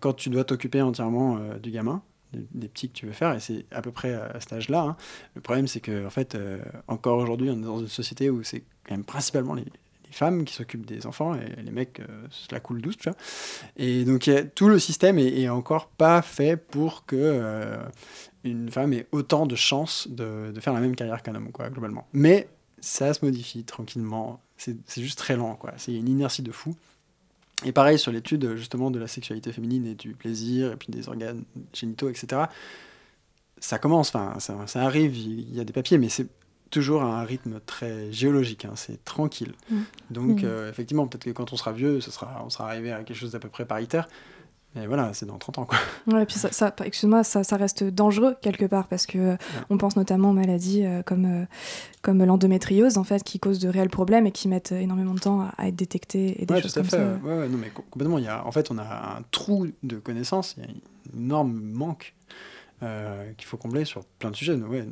quand 0.00 0.14
tu 0.14 0.30
dois 0.30 0.44
t'occuper 0.44 0.80
entièrement 0.80 1.38
du 1.62 1.70
gamin 1.70 2.02
des, 2.32 2.68
petits 2.68 2.88
que 2.88 2.94
tu 2.94 3.06
veux 3.06 3.12
faire, 3.12 3.34
et 3.34 3.40
c'est 3.40 3.66
à 3.70 3.82
peu 3.82 3.90
près 3.90 4.14
à 4.14 4.40
cet 4.40 4.52
âge-là. 4.52 4.80
Hein. 4.80 4.96
Le 5.34 5.40
problème, 5.40 5.66
c'est 5.66 5.80
que, 5.80 6.06
en 6.06 6.10
fait, 6.10 6.34
euh, 6.34 6.58
encore 6.86 7.18
aujourd'hui, 7.18 7.50
on 7.50 7.58
est 7.58 7.64
dans 7.64 7.80
une 7.80 7.88
société 7.88 8.30
où 8.30 8.42
c'est 8.42 8.64
quand 8.84 8.94
même 8.94 9.04
principalement 9.04 9.54
les, 9.54 9.64
femmes 10.10 10.46
qui 10.46 10.54
s'occupent 10.54 10.86
des 10.86 11.06
enfants, 11.06 11.34
et 11.34 11.62
les 11.62 11.70
mecs, 11.70 12.00
euh, 12.00 12.26
se 12.30 12.48
la 12.50 12.60
coule 12.60 12.80
douce, 12.80 12.96
tu 12.96 13.10
vois. 13.10 13.18
Et 13.76 14.06
donc, 14.06 14.30
tout 14.54 14.68
le 14.68 14.78
système 14.78 15.18
est, 15.18 15.48
encore 15.50 15.88
pas 15.88 16.22
fait 16.22 16.56
pour 16.56 17.04
que 17.04 17.14
euh, 17.14 17.76
une 18.42 18.70
femme 18.70 18.94
ait 18.94 19.06
autant 19.12 19.44
de 19.44 19.54
chances 19.54 20.08
de, 20.08 20.50
faire 20.60 20.72
la 20.72 20.80
même 20.80 20.96
carrière 20.96 21.22
qu'un 21.22 21.34
homme, 21.34 21.52
quoi, 21.52 21.68
globalement. 21.68 22.08
Mais 22.14 22.48
ça 22.80 23.12
se 23.12 23.22
modifie 23.22 23.64
tranquillement. 23.64 24.40
C'est 24.56 24.80
juste 24.96 25.18
très 25.18 25.36
lent, 25.36 25.56
quoi. 25.56 25.74
C'est 25.76 25.94
une 25.94 26.08
inertie 26.08 26.42
de 26.42 26.52
fou. 26.52 26.74
Et 27.64 27.72
pareil 27.72 27.98
sur 27.98 28.12
l'étude 28.12 28.56
justement 28.56 28.90
de 28.90 28.98
la 28.98 29.08
sexualité 29.08 29.52
féminine 29.52 29.86
et 29.86 29.94
du 29.94 30.12
plaisir 30.12 30.72
et 30.72 30.76
puis 30.76 30.88
des 30.90 31.08
organes 31.08 31.42
génitaux, 31.72 32.08
etc. 32.08 32.42
Ça 33.58 33.78
commence, 33.78 34.14
enfin 34.14 34.38
ça, 34.38 34.66
ça, 34.66 34.82
arrive, 34.82 35.16
il 35.16 35.54
y 35.54 35.60
a 35.60 35.64
des 35.64 35.72
papiers, 35.72 35.98
mais 35.98 36.08
c'est 36.08 36.28
toujours 36.70 37.02
à 37.02 37.20
un 37.20 37.24
rythme 37.24 37.60
très 37.66 38.12
géologique, 38.12 38.64
hein, 38.64 38.74
c'est 38.76 39.04
tranquille. 39.04 39.54
Mmh. 39.70 39.76
Donc 40.10 40.42
mmh. 40.42 40.46
Euh, 40.46 40.70
effectivement, 40.70 41.06
peut-être 41.08 41.24
que 41.24 41.30
quand 41.30 41.52
on 41.52 41.56
sera 41.56 41.72
vieux, 41.72 42.00
ce 42.00 42.10
sera, 42.10 42.42
on 42.44 42.50
sera 42.50 42.68
arrivé 42.68 42.92
à 42.92 43.02
quelque 43.02 43.16
chose 43.16 43.32
d'à 43.32 43.40
peu 43.40 43.48
près 43.48 43.64
paritaire, 43.64 44.08
et 44.82 44.86
voilà, 44.86 45.12
c'est 45.12 45.26
dans 45.26 45.38
30 45.38 45.58
ans. 45.58 45.64
Quoi. 45.64 45.78
Ouais, 46.06 46.22
et 46.22 46.26
puis 46.26 46.36
ça, 46.36 46.50
ça 46.52 46.74
excuse-moi, 46.84 47.24
ça, 47.24 47.44
ça, 47.44 47.56
reste 47.56 47.84
dangereux 47.84 48.36
quelque 48.40 48.64
part 48.64 48.88
parce 48.88 49.06
que 49.06 49.18
euh, 49.18 49.36
on 49.70 49.78
pense 49.78 49.96
notamment 49.96 50.30
aux 50.30 50.34
maladies 50.34 50.84
euh, 50.84 51.02
comme, 51.02 51.24
euh, 51.24 51.44
comme 52.02 52.24
l'endométriose 52.24 52.98
en 52.98 53.04
fait, 53.04 53.22
qui 53.22 53.38
causent 53.38 53.58
de 53.58 53.68
réels 53.68 53.90
problèmes 53.90 54.26
et 54.26 54.32
qui 54.32 54.48
mettent 54.48 54.72
énormément 54.72 55.14
de 55.14 55.20
temps 55.20 55.48
à, 55.56 55.68
être 55.68 55.76
détectées 55.76 56.42
et 56.42 56.46
des 56.46 56.54
ouais, 56.54 56.62
choses 56.62 56.72
tout 56.72 56.80
à 56.80 56.82
comme 56.82 56.90
fait. 56.90 56.96
ça. 56.96 57.26
Ouais, 57.26 57.48
non, 57.48 57.58
mais 57.58 57.70
complètement. 57.90 58.18
Il 58.18 58.24
y 58.24 58.28
a, 58.28 58.46
en 58.46 58.52
fait, 58.52 58.70
on 58.70 58.78
a 58.78 59.18
un 59.18 59.22
trou 59.30 59.66
de 59.82 59.96
connaissances, 59.96 60.54
il 60.56 60.64
y 60.64 60.66
a 60.66 60.70
un 60.70 61.18
énorme 61.18 61.60
manque 61.60 62.14
qu'il 62.80 63.46
faut 63.46 63.56
combler 63.56 63.84
sur 63.84 64.04
plein 64.04 64.30
de 64.30 64.36
sujets. 64.36 64.54
Ouais, 64.54 64.86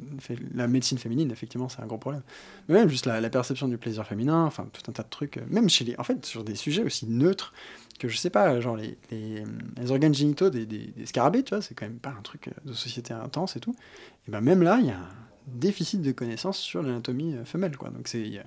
la 0.55 0.66
médecine 0.66 0.99
féminine, 0.99 1.31
effectivement, 1.31 1.68
c'est 1.68 1.81
un 1.81 1.87
gros 1.87 1.99
problème. 1.99 2.22
Mais 2.68 2.75
même 2.75 2.88
juste 2.88 3.07
la, 3.07 3.31
perception 3.31 3.68
du 3.68 3.79
plaisir 3.79 4.07
féminin, 4.07 4.44
enfin 4.44 4.68
tout 4.72 4.83
un 4.90 4.92
tas 4.92 5.03
de 5.03 5.09
trucs, 5.09 5.38
même 5.49 5.68
chez 5.68 5.85
les, 5.85 5.96
en 5.99 6.05
fait, 6.05 6.25
sur 6.27 6.44
des 6.44 6.57
sujets 6.57 6.83
aussi 6.83 7.07
neutres 7.07 7.53
que 7.99 8.09
je 8.09 8.16
sais 8.16 8.31
pas, 8.31 8.61
genre 8.61 8.77
les, 8.77 8.99
les, 9.11 9.44
organes 9.90 10.14
génitaux 10.14 10.51
des, 10.51 10.66
des, 10.66 10.88
des, 10.88 11.07
scarabées, 11.07 11.42
tu 11.42 11.55
vois, 11.55 11.62
c'est 11.62 11.75
quand 11.75 11.87
même 11.87 11.99
pas 11.99 12.14
un 12.16 12.22
truc 12.22 12.51
de 12.64 12.72
société 12.72 13.14
intense 13.14 13.57
et 13.57 13.61
tout. 13.61 13.75
Et 14.29 14.31
ben 14.31 14.40
même 14.40 14.62
là, 14.62 14.79
il 14.81 14.87
y 14.87 14.90
a 14.90 14.99
un 14.99 15.09
déficit 15.46 16.03
de 16.03 16.12
connaissances 16.12 16.59
sur 16.59 16.83
l'anatomie 16.83 17.35
euh, 17.35 17.44
femelle, 17.44 17.77
quoi. 17.77 17.90
Donc 17.90 18.09
c'est 18.09 18.42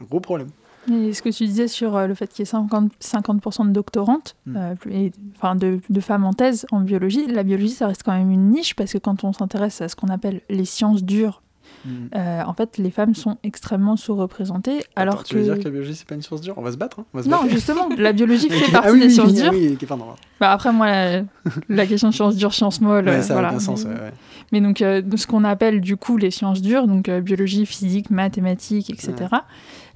un 0.00 0.04
gros 0.04 0.20
problème. 0.20 0.50
Et 0.92 1.12
ce 1.12 1.22
que 1.22 1.28
tu 1.30 1.46
disais 1.46 1.68
sur 1.68 1.96
euh, 1.96 2.06
le 2.06 2.14
fait 2.14 2.26
qu'il 2.28 2.44
y 2.44 2.48
ait 2.48 2.52
50%, 2.52 2.90
50 3.00 3.68
de 3.68 3.72
doctorantes, 3.72 4.36
mm. 4.46 4.56
euh, 4.56 4.74
et, 4.90 5.12
enfin 5.36 5.56
de, 5.56 5.80
de, 5.88 6.00
femmes 6.00 6.24
en 6.24 6.32
thèse 6.32 6.66
en 6.70 6.80
biologie, 6.80 7.26
la 7.26 7.42
biologie, 7.42 7.70
ça 7.70 7.88
reste 7.88 8.02
quand 8.04 8.16
même 8.16 8.30
une 8.30 8.50
niche 8.50 8.74
parce 8.74 8.92
que 8.92 8.98
quand 8.98 9.24
on 9.24 9.32
s'intéresse 9.32 9.80
à 9.80 9.88
ce 9.88 9.96
qu'on 9.96 10.08
appelle 10.08 10.40
les 10.48 10.64
sciences 10.64 11.02
dures 11.02 11.42
Mm. 11.86 12.08
Euh, 12.14 12.42
en 12.44 12.54
fait, 12.54 12.78
les 12.78 12.90
femmes 12.90 13.14
sont 13.14 13.38
extrêmement 13.42 13.96
sous-représentées. 13.96 14.82
Alors 14.96 15.14
Attends, 15.14 15.22
que... 15.22 15.28
Tu 15.28 15.36
veux 15.36 15.42
dire 15.42 15.58
que 15.58 15.64
la 15.64 15.70
biologie, 15.70 15.94
c'est 15.94 16.06
pas 16.06 16.14
une 16.14 16.22
science 16.22 16.40
dure 16.40 16.54
On 16.56 16.62
va 16.62 16.72
se 16.72 16.76
battre, 16.76 17.00
hein 17.00 17.04
on 17.14 17.18
va 17.18 17.24
se 17.24 17.28
Non, 17.28 17.38
battre. 17.42 17.50
justement, 17.50 17.88
la 17.96 18.12
biologie 18.12 18.50
fait 18.50 18.64
ah 18.68 18.72
partie 18.72 18.90
oui, 18.90 19.00
des 19.00 19.06
oui, 19.06 19.12
sciences 19.12 19.32
oui, 19.52 19.76
dures. 19.76 19.88
Pardon. 19.88 20.06
Bah 20.40 20.52
après, 20.52 20.72
moi, 20.72 20.86
la, 20.86 21.22
la 21.68 21.86
question 21.86 22.08
de 22.08 22.14
sciences 22.14 22.36
dures, 22.36 22.54
sciences 22.54 22.80
molles, 22.80 23.06
ouais, 23.08 23.22
ça 23.22 23.34
voilà. 23.34 23.48
a 23.48 23.50
aucun 23.52 23.60
sens. 23.60 23.84
Ouais, 23.84 23.90
ouais. 23.90 24.12
Mais 24.52 24.60
donc, 24.60 24.80
euh, 24.82 25.02
ce 25.16 25.26
qu'on 25.26 25.44
appelle 25.44 25.80
du 25.80 25.96
coup 25.96 26.16
les 26.16 26.30
sciences 26.30 26.62
dures, 26.62 26.86
donc 26.86 27.08
euh, 27.08 27.20
biologie, 27.20 27.66
physique, 27.66 28.10
mathématiques, 28.10 28.90
etc., 28.90 29.14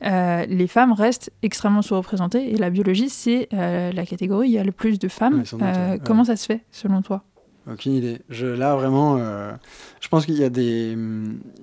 euh, 0.03 0.47
les 0.47 0.67
femmes 0.67 0.93
restent 0.93 1.31
extrêmement 1.43 1.83
sous-représentées. 1.83 2.53
Et 2.53 2.57
la 2.57 2.71
biologie, 2.71 3.09
c'est 3.09 3.49
la 3.53 4.07
catégorie 4.07 4.49
où 4.49 4.51
il 4.51 4.55
y 4.55 4.59
a 4.59 4.65
le 4.65 4.73
plus 4.73 4.99
de 4.99 5.09
femmes. 5.09 5.43
Ouais, 5.53 6.01
comment 6.05 6.25
ça 6.25 6.37
se 6.37 6.47
fait, 6.47 6.65
selon 6.71 7.03
toi? 7.03 7.25
Aucune 7.71 7.93
idée. 7.93 8.21
Je, 8.31 8.47
là, 8.47 8.75
vraiment, 8.75 9.19
euh, 9.19 9.53
je 10.01 10.09
pense 10.09 10.25
qu'il 10.25 10.37
y, 10.37 10.45
a 10.45 10.49
des, 10.49 10.97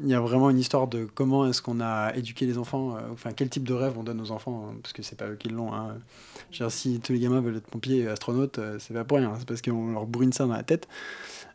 il 0.03 0.07
y 0.07 0.13
a 0.13 0.19
vraiment 0.19 0.49
une 0.51 0.59
histoire 0.59 0.87
de 0.87 1.05
comment 1.05 1.47
est-ce 1.47 1.61
qu'on 1.61 1.81
a 1.81 2.13
éduqué 2.15 2.45
les 2.45 2.59
enfants, 2.59 2.95
euh, 2.95 2.99
enfin, 3.11 3.31
quel 3.35 3.49
type 3.49 3.67
de 3.67 3.73
rêve 3.73 3.97
on 3.97 4.03
donne 4.03 4.21
aux 4.21 4.31
enfants, 4.31 4.67
hein, 4.69 4.75
parce 4.81 4.93
que 4.93 5.01
c'est 5.01 5.17
pas 5.17 5.27
eux 5.27 5.35
qui 5.35 5.49
l'ont. 5.49 5.73
Hein. 5.73 5.97
si 6.69 6.99
tous 6.99 7.13
les 7.13 7.19
gamins 7.19 7.41
veulent 7.41 7.57
être 7.57 7.67
pompiers 7.67 8.01
et 8.01 8.07
astronautes, 8.07 8.59
euh, 8.59 8.77
c'est 8.79 8.93
pas 8.93 9.05
pour 9.05 9.17
rien, 9.17 9.33
c'est 9.39 9.47
parce 9.47 9.61
qu'on 9.63 9.91
leur 9.91 10.05
brûle 10.05 10.33
ça 10.33 10.45
dans 10.45 10.53
la 10.53 10.63
tête. 10.63 10.87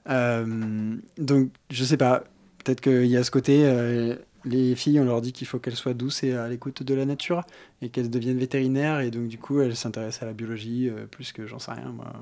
Euh, 0.09 0.97
donc, 1.19 1.51
je 1.71 1.85
sais 1.85 1.97
pas, 1.97 2.25
peut-être 2.65 2.81
qu'il 2.81 3.07
y 3.07 3.17
a 3.17 3.25
ce 3.25 3.31
côté, 3.31 3.63
euh, 3.65 4.17
les 4.45 4.75
filles, 4.75 5.01
on 5.01 5.05
leur 5.05 5.21
dit 5.21 5.33
qu'il 5.33 5.47
faut 5.47 5.59
qu'elles 5.59 5.77
soient 5.77 5.95
douces 5.95 6.23
et 6.25 6.35
à 6.35 6.49
l'écoute 6.49 6.83
de 6.83 6.95
la 6.95 7.05
nature, 7.05 7.45
et 7.81 7.89
qu'elles 7.89 8.11
deviennent 8.11 8.39
vétérinaires, 8.39 9.01
et 9.01 9.11
donc, 9.11 9.29
du 9.29 9.39
coup, 9.39 9.61
elles 9.61 9.77
s'intéressent 9.77 10.23
à 10.23 10.27
la 10.27 10.33
biologie 10.33 10.91
plus 11.11 11.33
que 11.33 11.47
j'en 11.47 11.59
sais 11.59 11.73
rien, 11.73 11.93
moi 11.93 12.13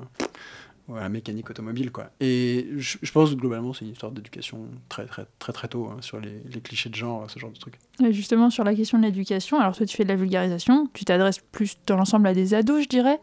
la 0.98 1.08
mécanique 1.08 1.50
automobile. 1.50 1.90
Quoi. 1.90 2.10
Et 2.20 2.68
je, 2.76 3.12
pense 3.12 3.30
que 3.30 3.34
globalement, 3.34 3.72
c'est 3.72 3.84
une 3.84 3.92
histoire 3.92 4.12
d'éducation 4.12 4.66
très, 4.88 5.06
très, 5.06 5.26
très, 5.38 5.52
très 5.52 5.68
tôt 5.68 5.86
hein, 5.86 5.98
sur 6.00 6.20
les, 6.20 6.42
les, 6.52 6.60
clichés 6.60 6.88
de 6.88 6.94
genre, 6.94 7.30
ce 7.30 7.38
genre 7.38 7.50
de 7.50 7.58
trucs. 7.58 7.78
Et 8.04 8.12
justement, 8.12 8.50
sur 8.50 8.64
la 8.64 8.74
question 8.74 8.98
de 8.98 9.04
l'éducation, 9.04 9.60
alors 9.60 9.76
toi, 9.76 9.86
tu 9.86 9.96
fais 9.96 10.04
de 10.04 10.08
la 10.08 10.16
vulgarisation, 10.16 10.88
tu 10.92 11.04
t'adresses 11.04 11.40
plus 11.52 11.76
dans 11.86 11.96
l'ensemble 11.96 12.26
à 12.26 12.34
des 12.34 12.54
ados, 12.54 12.82
je 12.84 12.88
dirais. 12.88 13.20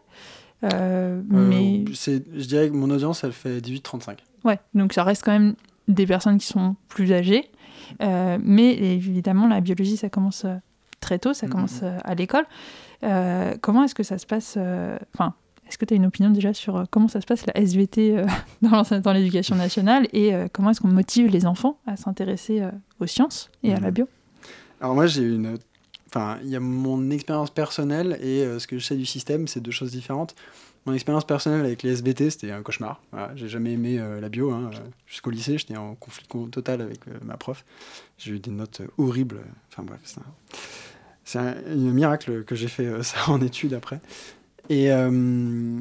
Euh, 0.64 1.22
mais... 1.28 1.84
Euh, 1.86 2.20
je 2.36 2.46
dirais 2.46 2.68
que 2.68 2.74
mon 2.74 2.90
audience, 2.90 3.24
elle 3.24 3.32
fait 3.32 3.60
18-35. 3.60 4.18
Ouais, 4.44 4.58
donc 4.74 4.92
ça 4.92 5.04
reste 5.04 5.24
quand 5.24 5.32
même 5.32 5.54
des 5.88 6.06
personnes 6.06 6.38
qui 6.38 6.46
sont 6.46 6.76
plus 6.88 7.12
âgées. 7.12 7.50
Euh, 8.02 8.38
mais 8.42 8.74
évidemment, 8.74 9.46
la 9.46 9.60
biologie, 9.60 9.96
ça 9.96 10.08
commence 10.08 10.46
très 11.00 11.18
tôt, 11.18 11.32
ça 11.32 11.46
mm, 11.46 11.50
commence 11.50 11.82
mm. 11.82 11.98
à 12.04 12.14
l'école. 12.14 12.46
comment 13.60 13.84
est-ce 13.84 13.94
que 13.94 14.02
ça 14.02 14.18
se 14.18 14.26
passe 14.26 14.58
Enfin, 15.14 15.34
est-ce 15.68 15.76
que 15.76 15.84
tu 15.84 15.94
as 15.94 15.96
une 15.96 16.06
opinion 16.06 16.30
déjà 16.30 16.54
sur 16.54 16.76
euh, 16.76 16.84
comment 16.90 17.08
ça 17.08 17.20
se 17.20 17.26
passe 17.26 17.44
la 17.46 17.56
SVT 17.56 18.18
euh, 18.18 18.26
dans 19.02 19.12
l'éducation 19.12 19.54
nationale 19.54 20.08
et 20.12 20.34
euh, 20.34 20.48
comment 20.50 20.70
est-ce 20.70 20.80
qu'on 20.80 20.88
motive 20.88 21.30
les 21.30 21.46
enfants 21.46 21.78
à 21.86 21.96
s'intéresser 21.96 22.62
aux 23.00 23.06
sciences 23.06 23.50
et 23.62 23.72
à 23.72 23.80
la 23.80 23.88
mhm. 23.88 23.94
bio? 23.94 24.08
Alors 24.80 24.94
moi 24.94 25.06
j'ai 25.06 25.22
une... 25.22 25.58
Enfin, 26.08 26.38
il 26.42 26.48
y 26.48 26.56
a 26.56 26.60
mon 26.60 27.10
expérience 27.10 27.50
personnelle 27.50 28.18
et 28.22 28.42
ce 28.58 28.66
que 28.66 28.78
je 28.78 28.84
sais 28.84 28.96
du 28.96 29.04
système, 29.04 29.46
c'est 29.46 29.60
deux 29.60 29.70
choses 29.70 29.90
différentes. 29.90 30.34
Mon 30.88 30.94
expérience 30.94 31.26
personnelle 31.26 31.66
avec 31.66 31.82
les 31.82 31.92
SVT, 31.92 32.30
c'était 32.30 32.50
un 32.50 32.62
cauchemar. 32.62 33.02
J'ai 33.34 33.46
jamais 33.46 33.74
aimé 33.74 34.00
la 34.20 34.30
bio. 34.30 34.50
Hein. 34.52 34.70
Jusqu'au 35.06 35.28
lycée, 35.28 35.58
j'étais 35.58 35.76
en 35.76 35.94
conflit 35.96 36.26
total 36.50 36.80
avec 36.80 37.00
ma 37.22 37.36
prof. 37.36 37.62
J'ai 38.16 38.32
eu 38.32 38.38
des 38.38 38.50
notes 38.50 38.80
horribles. 38.96 39.42
Enfin 39.70 39.82
bref, 39.82 40.00
c'est 41.24 41.38
un, 41.38 41.56
miracle 41.74 42.42
que 42.44 42.54
j'ai 42.54 42.68
fait 42.68 43.02
ça 43.02 43.18
en 43.30 43.42
études 43.42 43.74
après. 43.74 44.00
Et, 44.70 44.90
euh, 44.90 45.78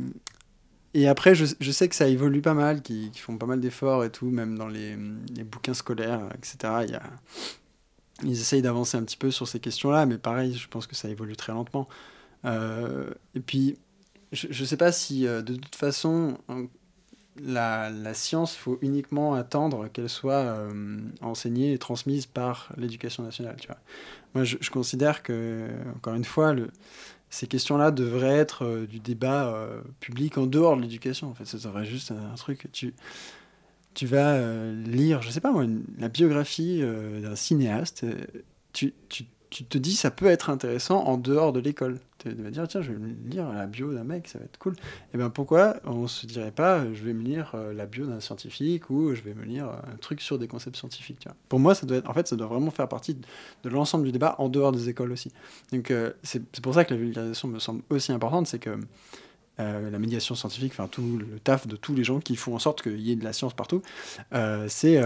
après, 1.07 1.35
je, 1.35 1.71
sais 1.71 1.87
que 1.87 1.95
ça 1.95 2.09
évolue 2.09 2.41
pas 2.41 2.53
mal, 2.53 2.81
qu'ils 2.81 3.17
font 3.17 3.37
pas 3.37 3.45
mal 3.45 3.61
d'efforts 3.61 4.03
et 4.03 4.09
tout, 4.09 4.29
même 4.29 4.57
dans 4.57 4.67
les, 4.67 4.97
bouquins 5.45 5.73
scolaires, 5.73 6.27
etc. 6.35 6.97
Ils 8.23 8.31
essayent 8.31 8.61
d'avancer 8.61 8.97
un 8.97 9.03
petit 9.03 9.15
peu 9.15 9.31
sur 9.31 9.47
ces 9.47 9.61
questions-là, 9.61 10.05
mais 10.05 10.17
pareil, 10.17 10.53
je 10.53 10.67
pense 10.67 10.85
que 10.85 10.95
ça 10.95 11.07
évolue 11.07 11.37
très 11.37 11.53
lentement. 11.53 11.87
Euh, 12.43 13.09
et 13.33 13.39
puis, 13.39 13.77
je 14.31 14.47
ne 14.47 14.67
sais 14.67 14.77
pas 14.77 14.91
si 14.91 15.27
euh, 15.27 15.41
de 15.41 15.55
toute 15.55 15.75
façon, 15.75 16.37
la, 17.41 17.89
la 17.89 18.13
science, 18.13 18.55
faut 18.55 18.77
uniquement 18.81 19.33
attendre 19.35 19.87
qu'elle 19.87 20.09
soit 20.09 20.67
enseignée 21.21 21.73
et 21.73 21.77
transmise 21.77 22.25
par 22.25 22.73
l'éducation 22.77 23.23
nationale. 23.23 23.57
Tu 23.59 23.67
vois. 23.67 23.77
Moi, 24.33 24.43
je, 24.43 24.69
considère 24.69 25.23
que, 25.23 25.67
encore 25.95 26.15
une 26.15 26.25
fois, 26.25 26.55
ces 27.29 27.47
questions-là 27.47 27.91
devraient 27.91 28.37
être 28.37 28.63
euh, 28.63 28.85
du 28.85 28.99
débat 28.99 29.47
euh, 29.47 29.81
public 29.99 30.37
en 30.37 30.47
dehors 30.47 30.77
de 30.77 30.81
l'éducation. 30.81 31.29
En 31.29 31.33
fait, 31.33 31.45
ça 31.45 31.57
devrait 31.57 31.85
juste 31.85 32.11
un, 32.11 32.35
truc. 32.35 32.67
Tu, 32.71 32.93
tu 33.93 34.05
vas 34.05 34.33
euh, 34.33 34.83
lire, 34.83 35.21
je 35.21 35.29
sais 35.29 35.41
pas 35.41 35.51
moi, 35.51 35.65
la 35.97 36.07
biographie 36.07 36.81
d'un 37.21 37.35
cinéaste. 37.35 38.05
Tu, 38.73 38.93
tu, 39.09 39.25
tu 39.57 39.65
te 39.65 39.77
dis 39.79 39.95
ça 39.95 40.11
peut 40.11 40.27
être 40.27 40.51
intéressant 40.51 41.03
en 41.05 41.17
dehors 41.17 41.51
de 41.51 41.59
l'école. 41.59 41.97
Tu 42.19 42.29
vas 42.29 42.51
dire 42.51 42.67
tiens 42.67 42.83
je 42.83 42.91
vais 42.91 42.99
lire 43.25 43.51
la 43.51 43.65
bio 43.65 43.91
d'un 43.91 44.03
mec, 44.03 44.27
ça 44.27 44.37
va 44.37 44.45
être 44.45 44.59
cool. 44.59 44.73
Et 44.73 45.15
eh 45.15 45.17
bien 45.17 45.31
pourquoi 45.31 45.77
on 45.83 46.07
se 46.07 46.27
dirait 46.27 46.51
pas 46.51 46.85
je 46.93 47.03
vais 47.03 47.13
me 47.13 47.23
lire 47.23 47.53
euh, 47.55 47.73
la 47.73 47.87
bio 47.87 48.05
d'un 48.05 48.19
scientifique 48.19 48.91
ou 48.91 49.15
je 49.15 49.21
vais 49.23 49.33
me 49.33 49.43
lire 49.45 49.65
un 49.65 49.97
truc 49.99 50.21
sur 50.21 50.37
des 50.37 50.47
concepts 50.47 50.75
scientifiques. 50.75 51.27
Pour 51.49 51.59
moi 51.59 51.73
ça 51.73 51.87
doit 51.87 51.97
être, 51.97 52.07
en 52.07 52.13
fait 52.13 52.27
ça 52.27 52.35
doit 52.35 52.45
vraiment 52.45 52.69
faire 52.69 52.87
partie 52.87 53.15
de 53.15 53.69
l'ensemble 53.69 54.05
du 54.05 54.11
débat 54.11 54.35
en 54.37 54.47
dehors 54.47 54.71
des 54.71 54.89
écoles 54.89 55.11
aussi. 55.11 55.31
Donc 55.71 55.89
euh, 55.89 56.13
c'est 56.21 56.61
pour 56.61 56.75
ça 56.75 56.85
que 56.85 56.93
la 56.93 56.99
vulgarisation 56.99 57.47
me 57.47 57.57
semble 57.57 57.81
aussi 57.89 58.11
importante, 58.11 58.45
c'est 58.45 58.59
que 58.59 58.77
euh, 59.59 59.89
la 59.89 59.97
médiation 59.97 60.35
scientifique, 60.35 60.73
enfin 60.73 60.87
tout 60.87 61.17
le 61.17 61.39
taf 61.39 61.65
de 61.65 61.75
tous 61.75 61.95
les 61.95 62.03
gens 62.03 62.19
qui 62.19 62.35
font 62.35 62.53
en 62.53 62.59
sorte 62.59 62.83
qu'il 62.83 63.01
y 63.01 63.11
ait 63.11 63.15
de 63.15 63.23
la 63.23 63.33
science 63.33 63.55
partout, 63.55 63.81
c'est 64.67 65.01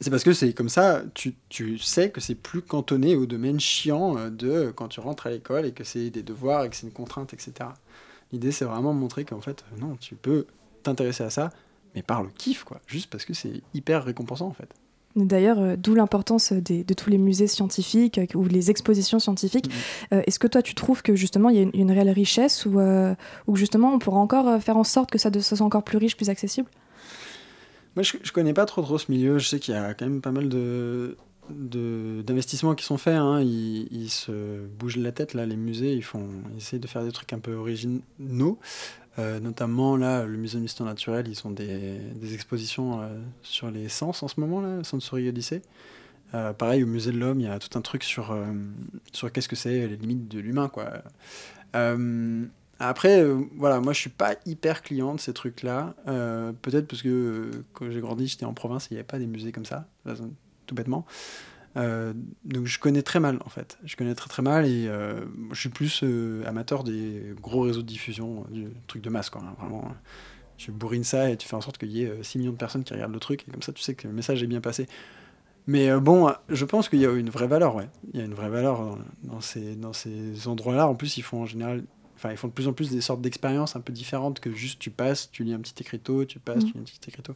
c'est 0.00 0.10
parce 0.10 0.24
que 0.24 0.32
c'est 0.32 0.52
comme 0.54 0.70
ça, 0.70 1.02
tu, 1.12 1.34
tu 1.50 1.78
sais 1.78 2.10
que 2.10 2.20
c'est 2.20 2.34
plus 2.34 2.62
cantonné 2.62 3.16
au 3.16 3.26
domaine 3.26 3.60
chiant 3.60 4.16
euh, 4.16 4.30
de 4.30 4.72
quand 4.74 4.88
tu 4.88 5.00
rentres 5.00 5.26
à 5.26 5.30
l'école 5.30 5.66
et 5.66 5.72
que 5.72 5.84
c'est 5.84 6.08
des 6.10 6.22
devoirs 6.22 6.64
et 6.64 6.70
que 6.70 6.76
c'est 6.76 6.86
une 6.86 6.92
contrainte, 6.92 7.34
etc. 7.34 7.52
L'idée, 8.32 8.50
c'est 8.50 8.64
vraiment 8.64 8.94
de 8.94 8.98
montrer 8.98 9.24
qu'en 9.24 9.42
fait, 9.42 9.64
non, 9.78 9.96
tu 10.00 10.14
peux 10.14 10.46
t'intéresser 10.82 11.24
à 11.24 11.30
ça, 11.30 11.50
mais 11.94 12.02
par 12.02 12.22
le 12.22 12.30
kiff, 12.30 12.64
quoi. 12.64 12.80
Juste 12.86 13.10
parce 13.10 13.26
que 13.26 13.34
c'est 13.34 13.60
hyper 13.74 14.04
récompensant, 14.04 14.46
en 14.46 14.54
fait. 14.54 14.70
D'ailleurs, 15.16 15.58
euh, 15.58 15.76
d'où 15.76 15.94
l'importance 15.94 16.52
de 16.52 16.94
tous 16.94 17.10
les 17.10 17.18
musées 17.18 17.48
scientifiques 17.48 18.16
euh, 18.16 18.26
ou 18.34 18.44
les 18.44 18.70
expositions 18.70 19.18
scientifiques. 19.18 19.68
Mm-hmm. 19.68 20.22
Est-ce 20.26 20.38
que 20.38 20.46
toi, 20.46 20.62
tu 20.62 20.74
trouves 20.74 21.02
que 21.02 21.14
justement, 21.14 21.50
il 21.50 21.56
y 21.56 21.58
a 21.58 21.62
une, 21.62 21.72
une 21.74 21.92
réelle 21.92 22.10
richesse 22.10 22.64
ou, 22.64 22.80
ou 23.48 23.56
justement, 23.56 23.92
on 23.92 23.98
pourra 23.98 24.18
encore 24.18 24.62
faire 24.62 24.78
en 24.78 24.84
sorte 24.84 25.10
que 25.10 25.18
ça, 25.18 25.30
ça 25.40 25.56
soit 25.56 25.66
encore 25.66 25.82
plus 25.82 25.98
riche, 25.98 26.16
plus 26.16 26.30
accessible? 26.30 26.70
Moi, 27.96 28.02
je, 28.02 28.16
je 28.22 28.32
connais 28.32 28.54
pas 28.54 28.66
trop 28.66 28.82
trop 28.82 28.98
ce 28.98 29.10
milieu. 29.10 29.38
Je 29.38 29.48
sais 29.48 29.58
qu'il 29.58 29.74
y 29.74 29.76
a 29.76 29.94
quand 29.94 30.06
même 30.06 30.20
pas 30.20 30.32
mal 30.32 30.48
de 30.48 31.16
d'investissements 31.50 32.76
qui 32.76 32.84
sont 32.84 32.96
faits. 32.96 33.16
Hein. 33.16 33.40
Ils, 33.40 33.88
ils, 33.90 34.08
se 34.08 34.64
bougent 34.78 34.98
la 34.98 35.10
tête, 35.10 35.34
là, 35.34 35.46
les 35.46 35.56
musées. 35.56 35.94
Ils, 35.94 36.04
font, 36.04 36.28
ils 36.52 36.58
essayent 36.58 36.78
de 36.78 36.86
faire 36.86 37.02
des 37.02 37.10
trucs 37.10 37.32
un 37.32 37.40
peu 37.40 37.54
originaux. 37.54 38.58
Euh, 39.18 39.40
notamment, 39.40 39.96
là, 39.96 40.24
le 40.24 40.38
Musée 40.38 40.58
de 40.58 40.62
l'Histoire 40.62 40.88
naturelle, 40.88 41.26
ils 41.28 41.46
ont 41.46 41.50
des, 41.50 41.98
des 42.14 42.34
expositions 42.34 43.02
euh, 43.02 43.08
sur 43.42 43.70
les 43.70 43.88
sens 43.88 44.22
en 44.22 44.28
ce 44.28 44.38
moment, 44.38 44.60
là, 44.60 44.84
Sensory 44.84 45.28
Odyssey. 45.28 45.62
Euh, 46.34 46.52
pareil, 46.52 46.84
au 46.84 46.86
Musée 46.86 47.10
de 47.10 47.18
l'Homme, 47.18 47.40
il 47.40 47.46
y 47.46 47.48
a 47.48 47.58
tout 47.58 47.76
un 47.76 47.82
truc 47.82 48.04
sur, 48.04 48.36
sur 49.12 49.32
qu'est-ce 49.32 49.48
que 49.48 49.56
c'est 49.56 49.88
les 49.88 49.96
limites 49.96 50.28
de 50.28 50.38
l'humain, 50.38 50.68
quoi. 50.68 51.02
Après, 52.88 53.22
euh, 53.22 53.42
voilà, 53.56 53.78
moi 53.80 53.92
je 53.92 54.00
suis 54.00 54.10
pas 54.10 54.36
hyper 54.46 54.82
client 54.82 55.14
de 55.14 55.20
ces 55.20 55.34
trucs-là. 55.34 55.94
Euh, 56.08 56.52
peut-être 56.62 56.88
parce 56.88 57.02
que 57.02 57.08
euh, 57.08 57.50
quand 57.74 57.90
j'ai 57.90 58.00
grandi, 58.00 58.26
j'étais 58.26 58.46
en 58.46 58.54
province, 58.54 58.88
il 58.90 58.94
n'y 58.94 58.98
avait 58.98 59.06
pas 59.06 59.18
des 59.18 59.26
musées 59.26 59.52
comme 59.52 59.66
ça, 59.66 59.86
tout 60.66 60.74
bêtement. 60.74 61.04
donc 61.76 62.64
je 62.64 62.78
connais 62.78 63.02
très 63.02 63.20
mal 63.20 63.38
en 63.44 63.50
fait. 63.50 63.78
Je 63.84 63.96
connais 63.96 64.14
très 64.14 64.30
très 64.30 64.42
mal 64.42 64.64
et 64.64 64.88
je 65.52 65.60
suis 65.60 65.68
plus 65.68 66.02
amateur 66.46 66.82
des 66.82 67.34
gros 67.40 67.62
réseaux 67.62 67.82
de 67.82 67.86
diffusion, 67.86 68.46
du 68.50 68.68
truc 68.86 69.02
de 69.02 69.10
masse 69.10 69.28
quoi. 69.28 69.42
Hein, 69.44 69.54
vraiment, 69.58 69.94
tu 70.56 70.72
bourrines 70.72 71.04
ça 71.04 71.28
et 71.28 71.36
tu 71.36 71.46
fais 71.46 71.56
en 71.56 71.60
sorte 71.60 71.76
qu'il 71.76 71.92
y 71.92 72.04
ait 72.04 72.22
6 72.22 72.38
millions 72.38 72.52
de 72.52 72.56
personnes 72.56 72.84
qui 72.84 72.94
regardent 72.94 73.12
le 73.12 73.20
truc 73.20 73.44
et 73.46 73.50
comme 73.50 73.62
ça 73.62 73.72
tu 73.72 73.82
sais 73.82 73.94
que 73.94 74.08
le 74.08 74.14
message 74.14 74.42
est 74.42 74.46
bien 74.46 74.62
passé. 74.62 74.86
Mais 75.66 75.94
bon, 76.00 76.32
je 76.48 76.64
pense 76.64 76.88
qu'il 76.88 77.00
y 77.00 77.06
a 77.06 77.12
une 77.12 77.28
vraie 77.28 77.46
valeur, 77.46 77.76
ouais. 77.76 77.88
Il 78.14 78.18
y 78.18 78.22
a 78.22 78.24
une 78.24 78.34
vraie 78.34 78.48
valeur 78.48 78.98
dans 79.22 79.42
ces, 79.42 79.76
dans 79.76 79.92
ces 79.92 80.48
endroits-là. 80.48 80.88
En 80.88 80.94
plus, 80.94 81.18
ils 81.18 81.22
font 81.22 81.42
en 81.42 81.46
général 81.46 81.84
Enfin, 82.20 82.32
ils 82.32 82.36
font 82.36 82.48
de 82.48 82.52
plus 82.52 82.68
en 82.68 82.74
plus 82.74 82.90
des 82.90 83.00
sortes 83.00 83.22
d'expériences 83.22 83.76
un 83.76 83.80
peu 83.80 83.94
différentes 83.94 84.40
que 84.40 84.52
juste 84.52 84.78
tu 84.78 84.90
passes, 84.90 85.30
tu 85.30 85.42
lis 85.42 85.54
un 85.54 85.58
petit 85.58 85.72
écriteau, 85.80 86.26
tu 86.26 86.38
passes, 86.38 86.66
tu 86.66 86.72
mm. 86.72 86.72
lis 86.74 86.80
un 86.80 86.84
petit 86.84 87.00
écriteau. 87.08 87.32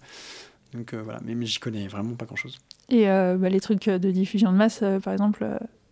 Donc 0.75 0.93
euh, 0.93 1.01
voilà, 1.03 1.21
mais, 1.25 1.35
mais 1.35 1.47
j'y 1.47 1.59
connais 1.59 1.89
vraiment 1.89 2.15
pas 2.17 2.27
grand-chose. 2.27 2.59
Et 2.91 3.09
euh, 3.09 3.39
bah, 3.39 3.49
les 3.49 3.61
trucs 3.61 3.89
de 3.89 4.11
diffusion 4.11 4.53
de 4.53 4.59
masse, 4.59 4.81
euh, 4.83 5.01
par 5.01 5.15
exemple, 5.15 5.47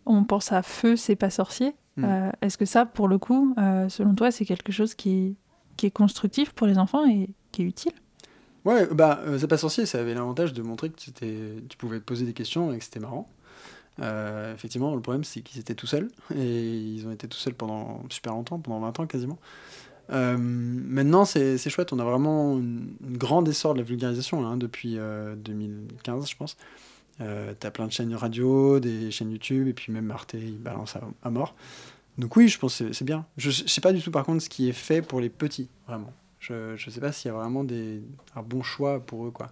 on 0.05 0.25
pense 0.25 0.53
à 0.53 0.61
Feu, 0.61 0.97
c'est 0.97 1.17
pas 1.17 1.31
sorcier. 1.31 1.73
Mm. 1.97 2.33
Est-ce 2.43 2.59
que 2.59 2.67
ça, 2.67 2.85
pour 2.85 3.09
le 3.09 3.17
coup, 3.17 3.55
selon 3.89 4.15
toi, 4.15 4.31
c'est 4.31 4.45
quelque 4.45 4.73
chose 4.73 4.95
qui, 4.95 5.37
qui 5.79 5.87
est 5.87 5.91
constructif 5.91 6.53
pour 6.53 6.67
les 6.67 6.77
enfants 6.77 7.07
et 7.07 7.31
qui 7.51 7.63
est 7.63 7.67
utile? 7.67 7.93
Ouais, 8.67 8.87
bah, 8.93 9.23
c'est 9.39 9.49
pas 9.49 9.57
sorcier, 9.57 9.87
ça 9.87 10.01
avait 10.01 10.13
l'avantage 10.13 10.53
de 10.53 10.61
montrer 10.61 10.91
que 10.91 10.97
tu 10.97 11.77
pouvais 11.79 11.99
te 11.99 12.05
poser 12.05 12.27
des 12.27 12.35
questions 12.35 12.75
et 12.75 12.79
que 12.79 12.85
c'était 12.85 13.01
marrant. 13.01 13.27
Euh, 14.01 14.55
effectivement, 14.55 14.95
le 14.95 15.01
problème, 15.01 15.25
c'est 15.25 15.43
qu'ils 15.43 15.61
étaient 15.61 15.75
tout 15.75 15.87
seuls, 15.87 16.09
et 16.35 16.79
ils 16.79 17.07
ont 17.07 17.13
été 17.13 17.29
tout 17.29 17.39
seuls 17.39 17.55
pendant 17.55 18.03
super 18.09 18.33
longtemps, 18.33 18.59
pendant 18.59 18.81
20 18.81 19.01
ans 19.01 19.07
quasiment. 19.07 19.39
Euh, 20.11 20.37
maintenant, 20.39 21.25
c'est 21.25 21.59
chouette, 21.69 21.93
on 21.93 21.99
a 21.99 22.05
vraiment 22.05 22.59
une, 22.59 22.97
grande 23.03 23.49
essor 23.49 23.75
de 23.75 23.79
la 23.79 23.85
vulgarisation 23.85 24.47
hein, 24.47 24.57
depuis 24.57 24.97
2015, 24.97 26.23
euh, 26.23 26.27
je 26.27 26.37
pense. 26.37 26.57
T'as 27.19 27.71
plein 27.71 27.87
de 27.87 27.93
chaînes 27.93 28.15
radio, 28.15 28.81
des 28.81 29.11
chaînes 29.11 29.31
YouTube, 29.31 29.69
et 29.69 29.73
puis 29.73 29.93
même 29.93 30.11
Arte, 30.11 30.35
ils 30.35 30.59
balancent 30.59 30.97
à, 31.23 31.31
mort. 31.31 31.55
Donc 32.19 32.37
oui, 32.37 32.49
je 32.49 32.59
pense 32.59 32.79
que 32.79 32.93
c'est 32.93 33.05
bien. 33.05 33.27
Je, 33.37 33.51
je 33.51 33.67
sais 33.69 33.81
pas 33.81 33.93
du 33.93 34.03
tout 34.03 34.11
par 34.11 34.25
contre 34.25 34.43
ce 34.43 34.49
qui 34.49 34.69
est 34.69 34.75
fait 34.75 35.03
pour 35.03 35.21
les 35.21 35.31
petits, 35.31 35.69
vraiment. 35.87 36.13
Je, 36.41 36.77
je 36.77 36.91
sais 36.91 37.01
pas 37.01 37.13
s'il 37.13 37.31
y 37.31 37.35
a 37.35 37.39
vraiment 37.39 37.63
des, 37.63 38.03
un 38.35 38.43
bon 38.43 38.63
choix 38.63 38.99
pour 38.99 39.27
eux, 39.27 39.31
quoi. 39.31 39.51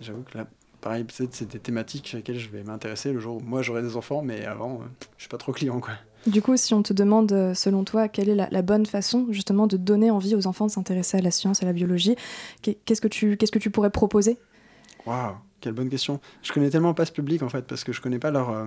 J'avoue 0.00 0.22
que 0.22 0.38
là, 0.38 0.46
pareil, 0.80 1.04
peut-être 1.04 1.34
c'est 1.34 1.50
des 1.50 1.58
thématiques 1.58 2.08
sur 2.08 2.16
lesquelles 2.16 2.38
je 2.38 2.48
vais 2.48 2.62
m'intéresser 2.62 3.12
le 3.12 3.20
jour 3.20 3.36
où 3.36 3.40
moi 3.40 3.62
j'aurai 3.62 3.82
des 3.82 3.96
enfants, 3.96 4.22
mais 4.22 4.44
avant, 4.44 4.74
euh, 4.74 4.84
je 5.16 5.22
suis 5.22 5.28
pas 5.28 5.38
trop 5.38 5.52
client, 5.52 5.80
quoi. 5.80 5.94
Du 6.26 6.42
coup, 6.42 6.56
si 6.56 6.74
on 6.74 6.82
te 6.82 6.92
demande, 6.92 7.32
euh, 7.32 7.54
selon 7.54 7.84
toi, 7.84 8.08
quelle 8.08 8.28
est 8.28 8.34
la, 8.34 8.62
bonne 8.62 8.86
façon 8.86 9.26
justement 9.30 9.66
de 9.66 9.76
donner 9.76 10.10
envie 10.10 10.34
aux 10.34 10.46
enfants 10.46 10.66
de 10.66 10.70
s'intéresser 10.70 11.16
à 11.16 11.22
la 11.22 11.30
science, 11.30 11.62
à 11.62 11.66
la 11.66 11.72
biologie, 11.72 12.16
qu'est-ce 12.62 13.00
que 13.00 13.08
tu, 13.08 13.36
qu'est-ce 13.36 13.52
que 13.52 13.58
tu 13.58 13.70
pourrais 13.70 13.90
proposer? 13.90 14.36
Waouh, 15.06 15.36
quelle 15.60 15.72
bonne 15.72 15.88
question. 15.88 16.20
Je 16.42 16.52
connais 16.52 16.70
tellement 16.70 16.92
pas 16.92 17.06
ce 17.06 17.12
public 17.12 17.42
en 17.42 17.48
fait, 17.48 17.62
parce 17.66 17.84
que 17.84 17.92
je 17.92 18.00
connais 18.00 18.18
pas 18.18 18.30
leur, 18.30 18.50
euh, 18.50 18.66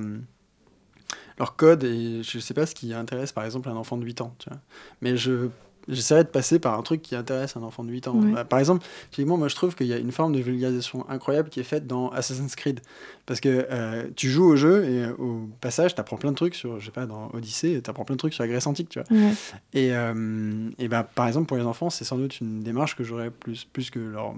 leur 1.37 1.55
code 1.55 1.83
et 1.83 2.23
je 2.23 2.39
sais 2.39 2.53
pas 2.53 2.65
ce 2.65 2.73
qui 2.73 2.93
intéresse 2.93 3.31
par 3.31 3.43
exemple 3.43 3.69
un 3.69 3.75
enfant 3.75 3.97
de 3.97 4.05
8 4.05 4.21
ans. 4.21 4.33
Tu 4.39 4.49
vois. 4.49 4.59
Mais 5.01 5.17
je 5.17 5.49
j'essaierai 5.87 6.23
de 6.23 6.29
passer 6.29 6.59
par 6.59 6.77
un 6.77 6.81
truc 6.81 7.01
qui 7.01 7.15
intéresse 7.15 7.55
un 7.57 7.63
enfant 7.63 7.83
de 7.83 7.89
8 7.91 8.07
ans. 8.07 8.15
Ouais. 8.15 8.31
Bah, 8.31 8.45
Par 8.45 8.59
exemple, 8.59 8.85
typiquement, 9.11 9.37
moi 9.37 9.47
je 9.47 9.55
trouve 9.55 9.75
qu'il 9.75 9.87
y 9.87 9.93
a 9.93 9.97
une 9.97 10.11
forme 10.11 10.33
de 10.33 10.39
vulgarisation 10.39 11.09
incroyable 11.09 11.49
qui 11.49 11.59
est 11.59 11.63
faite 11.63 11.87
dans 11.87 12.09
Assassin's 12.09 12.55
Creed. 12.55 12.79
Parce 13.25 13.39
que 13.39 13.67
euh, 13.71 14.07
tu 14.15 14.29
joues 14.29 14.45
au 14.45 14.55
jeu 14.55 14.83
et 14.85 15.03
euh, 15.05 15.13
au 15.17 15.49
passage, 15.61 15.95
tu 15.95 16.01
apprends 16.01 16.17
plein 16.17 16.31
de 16.31 16.35
trucs 16.35 16.55
sur, 16.55 16.79
je 16.79 16.85
sais 16.85 16.91
pas, 16.91 17.05
dans 17.05 17.29
Odyssée, 17.33 17.79
tu 17.83 17.89
apprends 17.89 18.03
plein 18.05 18.15
de 18.15 18.19
trucs 18.19 18.33
sur 18.33 18.43
la 18.43 18.49
Grèce 18.49 18.67
antique, 18.67 18.89
tu 18.89 18.99
vois. 18.99 19.17
Ouais. 19.17 19.33
Et, 19.73 19.93
euh, 19.93 20.69
et 20.79 20.87
bah, 20.87 21.03
par 21.03 21.27
exemple, 21.27 21.45
pour 21.47 21.57
les 21.57 21.63
enfants, 21.63 21.89
c'est 21.89 22.03
sans 22.05 22.17
doute 22.17 22.39
une 22.41 22.61
démarche 22.61 22.95
que 22.95 23.03
j'aurais 23.03 23.29
plus, 23.31 23.65
plus 23.65 23.89
que 23.89 23.99
leur 23.99 24.33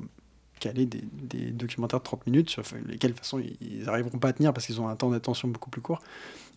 caler 0.60 0.86
des, 0.86 1.04
des 1.24 1.52
documentaires 1.52 2.00
de 2.00 2.06
30 2.06 2.26
minutes 2.26 2.50
sur 2.50 2.64
lesquels, 2.88 3.12
de 3.12 3.16
toute 3.16 3.20
façon, 3.26 3.40
ils- 3.40 3.58
ils 3.62 3.84
n'arriveront 3.86 4.18
pas 4.18 4.30
à 4.30 4.34
tenir 4.34 4.54
parce 4.54 4.66
qu'ils 4.66 4.80
ont 4.80 4.88
un 4.88 4.96
temps 4.96 5.10
d'attention 5.10 5.48
beaucoup 5.50 5.70
plus 5.70 5.82
court. 5.82 6.02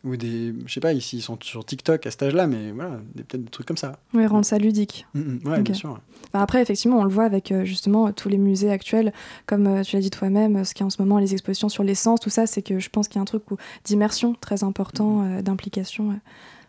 Ou 0.06 0.16
des, 0.16 0.54
je 0.66 0.72
sais 0.72 0.80
pas, 0.80 0.92
ici, 0.92 1.16
ils 1.18 1.22
sont 1.22 1.36
sur 1.42 1.64
TikTok 1.64 2.06
à 2.06 2.10
cet 2.12 2.22
âge-là, 2.22 2.46
mais 2.46 2.70
voilà, 2.70 3.00
des- 3.16 3.24
peut-être 3.24 3.42
des 3.44 3.50
trucs 3.50 3.66
comme 3.66 3.76
ça. 3.76 3.98
Ouais, 4.14 4.26
rendre 4.26 4.44
ça 4.44 4.56
ludique. 4.56 5.04
Mm, 5.14 5.20
mm, 5.20 5.40
ouais, 5.48 5.58
Ok. 5.58 5.62
bien 5.64 5.74
sûr. 5.74 5.90
ouais. 5.90 5.96
Enfin, 6.32 6.42
après, 6.42 6.62
effectivement, 6.62 6.98
on 7.00 7.04
le 7.04 7.10
voit 7.10 7.24
avec 7.24 7.50
euh, 7.50 7.64
justement 7.64 8.12
tous 8.12 8.28
les 8.28 8.38
musées 8.38 8.70
actuels, 8.70 9.12
comme 9.46 9.66
euh, 9.66 9.82
tu 9.82 9.96
l'as 9.96 10.02
dit 10.02 10.10
toi-même, 10.10 10.56
euh, 10.56 10.64
ce 10.64 10.74
qui 10.74 10.82
est 10.82 10.86
en 10.86 10.90
ce 10.90 11.02
moment 11.02 11.18
les 11.18 11.32
expositions 11.32 11.68
sur 11.68 11.82
l'essence, 11.82 12.20
tout 12.20 12.30
ça, 12.30 12.46
c'est 12.46 12.62
que 12.62 12.78
je 12.78 12.88
pense 12.88 13.08
qu'il 13.08 13.16
y 13.16 13.18
a 13.18 13.22
un 13.22 13.26
truc 13.26 13.50
où- 13.50 13.56
d'immersion 13.84 14.34
très 14.40 14.62
important, 14.62 15.22
euh, 15.24 15.42
d'implication 15.42 16.10
euh, 16.10 16.14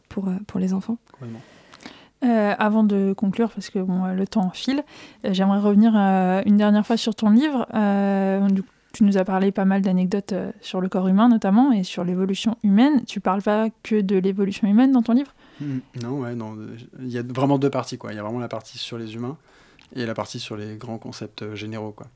pour, 0.10 0.28
pour 0.48 0.60
les 0.60 0.74
enfants. 0.74 0.98
Complètement. 1.12 1.42
Euh, 2.26 2.56
avant 2.58 2.84
de 2.84 3.14
conclure, 3.16 3.52
parce 3.52 3.70
que 3.70 3.78
bon, 3.78 4.06
le 4.08 4.26
temps 4.26 4.50
file, 4.50 4.84
euh, 5.26 5.30
j'aimerais 5.34 5.60
revenir 5.60 5.94
euh, 5.96 6.42
une 6.48 6.58
dernière 6.58 6.88
fois 6.88 6.98
sur 6.98 7.14
ton 7.14 7.30
livre. 7.30 7.68
Tu 8.94 9.04
nous 9.04 9.18
as 9.18 9.26
parlé 9.26 9.52
pas 9.52 9.66
mal 9.66 9.82
d'anecdotes 9.82 10.34
euh, 10.34 10.52
sur 10.62 10.82
le 10.82 10.90
corps 10.90 11.08
humain 11.08 11.30
notamment 11.30 11.72
et 11.72 11.84
sur 11.84 12.04
l'évolution 12.04 12.58
humaine. 12.64 13.04
Tu 13.06 13.20
parles 13.20 13.42
pas 13.44 13.68
que 13.84 14.02
de 14.02 14.18
l'évolution 14.18 14.68
humaine 14.68 14.92
dans 14.92 15.02
ton 15.04 15.14
livre? 15.14 15.34
Mm, 15.62 15.78
Non, 16.02 16.20
ouais, 16.22 16.36
non. 16.36 16.58
Il 17.00 17.10
y 17.10 17.18
a 17.18 17.24
vraiment 17.24 17.60
deux 17.60 17.70
parties, 17.70 17.98
quoi. 17.98 18.12
Il 18.14 18.16
y 18.16 18.20
a 18.20 18.24
vraiment 18.24 18.40
la 18.40 18.48
partie 18.48 18.78
sur 18.78 18.98
les 18.98 19.14
humains 19.16 19.38
et 19.96 20.06
la 20.06 20.14
partie 20.14 20.40
sur 20.40 20.58
les 20.58 20.78
grands 20.78 20.98
concepts 20.98 21.44
euh, 21.44 21.56
généraux, 21.56 21.92
quoi. 21.92 22.08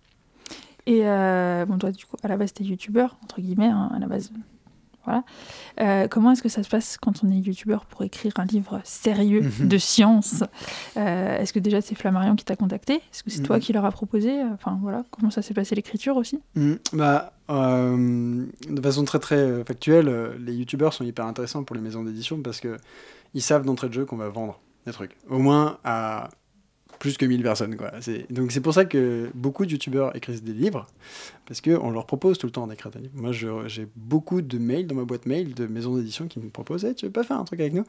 Et 0.87 1.01
euh, 1.07 1.65
bon, 1.65 1.77
toi, 1.77 1.91
du 1.91 2.05
coup, 2.05 2.17
à 2.23 2.27
la 2.27 2.37
base, 2.37 2.53
t'es 2.53 2.63
youtubeur, 2.63 3.17
entre 3.23 3.39
guillemets, 3.41 3.67
hein, 3.67 3.91
à 3.95 3.99
la 3.99 4.07
base. 4.07 4.31
Voilà. 5.05 5.23
Euh, 5.79 6.07
comment 6.07 6.31
est-ce 6.31 6.43
que 6.43 6.49
ça 6.49 6.63
se 6.63 6.69
passe 6.69 6.97
quand 7.01 7.23
on 7.23 7.31
est 7.31 7.35
youtubeur 7.39 7.85
pour 7.85 8.03
écrire 8.03 8.33
un 8.37 8.45
livre 8.45 8.81
sérieux 8.83 9.41
Mhm. 9.59 9.67
de 9.67 9.77
science 9.77 10.43
Euh, 10.97 11.39
Est-ce 11.39 11.53
que 11.53 11.59
déjà 11.59 11.81
c'est 11.81 11.95
Flammarion 11.95 12.35
qui 12.35 12.45
t'a 12.45 12.55
contacté? 12.55 12.95
Est-ce 12.95 13.23
que 13.23 13.29
c'est 13.29 13.41
toi 13.41 13.55
Mhm. 13.57 13.61
qui 13.61 13.73
leur 13.73 13.85
a 13.85 13.91
proposé? 13.91 14.41
Enfin 14.53 14.77
voilà, 14.81 15.03
comment 15.11 15.29
ça 15.31 15.41
s'est 15.41 15.53
passé 15.53 15.75
l'écriture 15.75 16.17
aussi? 16.17 16.39
Mm, 16.55 16.73
bah, 16.93 17.33
euh, 17.49 18.45
de 18.69 18.81
façon 18.81 19.03
très 19.05 19.19
très 19.19 19.63
factuelle, 19.65 20.33
les 20.39 20.53
youtubeurs 20.53 20.93
sont 20.93 21.03
hyper 21.03 21.25
intéressants 21.25 21.63
pour 21.63 21.75
les 21.75 21.81
maisons 21.81 22.03
d'édition 22.03 22.41
parce 22.41 22.59
que 22.59 22.77
ils 23.33 23.41
savent 23.41 23.65
d'entrée 23.65 23.87
de 23.89 23.93
jeu 23.93 24.05
qu'on 24.05 24.17
va 24.17 24.29
vendre 24.29 24.59
des 24.85 24.91
trucs. 24.93 25.15
Au 25.29 25.39
moins 25.39 25.77
à 25.83 26.29
plus 27.01 27.17
que 27.17 27.25
1000 27.25 27.41
personnes. 27.41 27.75
Quoi. 27.75 27.91
Donc 28.29 28.51
c'est 28.51 28.61
pour 28.61 28.73
ça 28.75 28.85
que 28.85 29.29
beaucoup 29.33 29.65
de 29.65 29.71
youtubeurs 29.71 30.15
écrivent 30.15 30.43
des 30.43 30.53
livres 30.53 30.85
parce 31.47 31.59
qu'on 31.59 31.89
leur 31.89 32.05
propose 32.05 32.37
tout 32.37 32.45
le 32.45 32.51
temps 32.51 32.67
d'écrire 32.67 32.91
des 32.91 32.99
livres. 32.99 33.13
Moi 33.15 33.31
j'ai 33.67 33.87
beaucoup 33.95 34.41
de 34.41 34.57
mails 34.59 34.85
dans 34.85 34.95
ma 34.95 35.03
boîte 35.03 35.25
mail 35.25 35.55
de 35.55 35.65
maisons 35.65 35.97
d'édition 35.97 36.27
qui 36.27 36.39
me 36.39 36.49
proposent 36.49 36.85
Hey, 36.85 36.93
tu 36.93 37.05
veux 37.07 37.11
pas 37.11 37.23
faire 37.23 37.39
un 37.39 37.43
truc 37.43 37.59
avec 37.59 37.73
nous? 37.73 37.85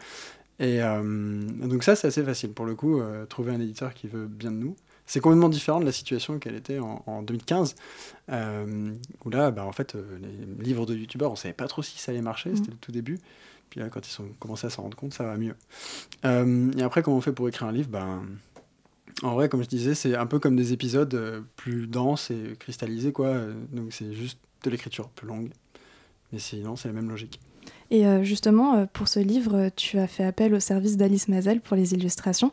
Et 0.58 0.82
euh, 0.82 1.02
donc 1.42 1.84
ça 1.84 1.94
c'est 1.94 2.06
assez 2.08 2.22
facile 2.24 2.52
pour 2.52 2.64
le 2.64 2.74
coup, 2.74 3.00
euh, 3.00 3.26
trouver 3.26 3.52
un 3.52 3.60
éditeur 3.60 3.92
qui 3.92 4.08
veut 4.08 4.26
bien 4.26 4.50
de 4.50 4.56
nous. 4.56 4.74
C'est 5.04 5.20
complètement 5.20 5.50
différent 5.50 5.80
de 5.80 5.84
la 5.84 5.92
situation 5.92 6.38
qu'elle 6.38 6.54
était 6.54 6.78
en, 6.78 7.02
en 7.06 7.22
2015, 7.22 7.74
euh, 8.30 8.92
où 9.24 9.30
là, 9.30 9.50
bah, 9.50 9.66
en 9.66 9.72
fait, 9.72 9.94
les 10.22 10.64
livres 10.64 10.86
de 10.86 10.94
youtubeurs, 10.94 11.32
on 11.32 11.36
savait 11.36 11.52
pas 11.52 11.66
trop 11.66 11.82
si 11.82 11.98
ça 11.98 12.12
allait 12.12 12.22
marcher, 12.22 12.50
Mhm. 12.50 12.56
c'était 12.56 12.70
le 12.70 12.76
tout 12.76 12.92
début. 12.92 13.18
Puis 13.68 13.80
là, 13.80 13.88
quand 13.88 14.00
ils 14.08 14.22
ont 14.22 14.28
commencé 14.38 14.66
à 14.68 14.70
s'en 14.70 14.82
rendre 14.82 14.96
compte, 14.96 15.12
ça 15.12 15.24
va 15.24 15.36
mieux. 15.36 15.56
Euh, 16.24 16.70
et 16.78 16.82
après, 16.82 17.02
comment 17.02 17.16
on 17.16 17.20
fait 17.20 17.32
pour 17.32 17.48
écrire 17.48 17.66
un 17.66 17.72
livre? 17.72 17.88
Ben, 17.88 18.22
En 19.22 19.34
vrai, 19.34 19.48
comme 19.48 19.62
je 19.62 19.68
disais, 19.68 19.94
c'est 19.94 20.16
un 20.16 20.26
peu 20.26 20.38
comme 20.38 20.56
des 20.56 20.72
épisodes 20.72 21.14
euh, 21.14 21.42
plus 21.56 21.86
denses 21.86 22.30
et 22.30 22.56
cristallisés, 22.58 23.12
quoi. 23.12 23.26
Euh, 23.26 23.52
Donc 23.72 23.92
c'est 23.92 24.12
juste 24.14 24.38
de 24.64 24.70
l'écriture 24.70 25.08
plus 25.08 25.28
longue. 25.28 25.50
Mais 26.32 26.38
sinon, 26.38 26.76
c'est 26.76 26.88
la 26.88 26.94
même 26.94 27.10
logique. 27.10 27.38
Et 27.90 28.06
euh, 28.06 28.24
justement, 28.24 28.86
pour 28.86 29.06
ce 29.06 29.20
livre, 29.20 29.68
tu 29.76 29.98
as 29.98 30.06
fait 30.06 30.24
appel 30.24 30.54
au 30.54 30.60
service 30.60 30.96
d'Alice 30.96 31.28
Mazel 31.28 31.60
pour 31.60 31.76
les 31.76 31.92
illustrations. 31.92 32.50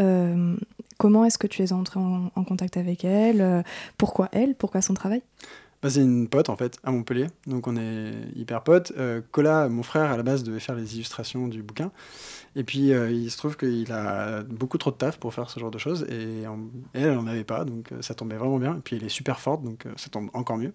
Euh, 0.00 0.56
comment 0.98 1.24
est-ce 1.24 1.38
que 1.38 1.46
tu 1.46 1.62
es 1.62 1.72
entré 1.72 2.00
en, 2.00 2.30
en 2.34 2.44
contact 2.44 2.76
avec 2.76 3.04
elle? 3.04 3.64
Pourquoi 3.96 4.28
elle? 4.32 4.56
Pourquoi 4.56 4.82
son 4.82 4.94
travail? 4.94 5.22
Bah, 5.82 5.88
c'est 5.88 6.02
une 6.02 6.28
pote 6.28 6.50
en 6.50 6.56
fait 6.56 6.76
à 6.84 6.90
Montpellier, 6.90 7.28
donc 7.46 7.66
on 7.66 7.74
est 7.74 8.12
hyper 8.36 8.62
potes. 8.62 8.92
Euh, 8.98 9.22
Cola, 9.30 9.70
mon 9.70 9.82
frère 9.82 10.10
à 10.10 10.16
la 10.18 10.22
base 10.22 10.44
devait 10.44 10.60
faire 10.60 10.74
les 10.74 10.96
illustrations 10.96 11.48
du 11.48 11.62
bouquin, 11.62 11.90
et 12.54 12.64
puis 12.64 12.92
euh, 12.92 13.10
il 13.10 13.30
se 13.30 13.38
trouve 13.38 13.56
qu'il 13.56 13.90
a 13.90 14.42
beaucoup 14.42 14.76
trop 14.76 14.90
de 14.90 14.96
taf 14.96 15.18
pour 15.18 15.32
faire 15.32 15.48
ce 15.48 15.58
genre 15.58 15.70
de 15.70 15.78
choses, 15.78 16.06
et 16.10 16.42
elle, 16.92 17.02
elle 17.02 17.18
en 17.18 17.26
avait 17.26 17.44
pas, 17.44 17.64
donc 17.64 17.92
euh, 17.92 18.02
ça 18.02 18.14
tombait 18.14 18.36
vraiment 18.36 18.58
bien. 18.58 18.76
Et 18.76 18.80
puis 18.80 18.96
elle 18.96 19.04
est 19.04 19.08
super 19.08 19.40
forte, 19.40 19.62
donc 19.62 19.84
ça 19.96 20.10
tombe 20.10 20.28
encore 20.34 20.58
mieux. 20.58 20.72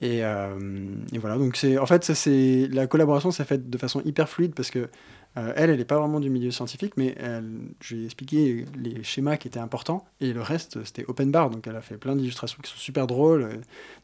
Et, 0.00 0.18
et 0.18 1.18
voilà, 1.18 1.36
donc 1.38 1.54
c'est 1.56 1.78
en 1.78 1.86
fait 1.86 2.02
ça 2.02 2.16
c'est 2.16 2.66
la 2.72 2.88
collaboration 2.88 3.30
s'est 3.30 3.44
faite 3.44 3.70
de 3.70 3.78
façon 3.78 4.02
hyper 4.04 4.28
fluide 4.28 4.52
parce 4.52 4.70
que 4.70 4.88
euh, 5.36 5.52
elle, 5.56 5.70
elle 5.70 5.78
n'est 5.78 5.84
pas 5.84 5.98
vraiment 5.98 6.20
du 6.20 6.28
milieu 6.30 6.50
scientifique, 6.50 6.94
mais 6.96 7.14
elle, 7.18 7.44
je 7.80 7.94
lui 7.94 8.02
ai 8.02 8.04
expliqué 8.04 8.66
les 8.76 9.02
schémas 9.02 9.36
qui 9.36 9.48
étaient 9.48 9.60
importants 9.60 10.04
et 10.20 10.32
le 10.32 10.42
reste 10.42 10.84
c'était 10.84 11.04
open 11.08 11.30
bar, 11.30 11.50
donc 11.50 11.66
elle 11.66 11.76
a 11.76 11.80
fait 11.80 11.96
plein 11.96 12.16
d'illustrations 12.16 12.58
qui 12.62 12.70
sont 12.70 12.76
super 12.76 13.06
drôles. 13.06 13.42
euh, 13.42 13.56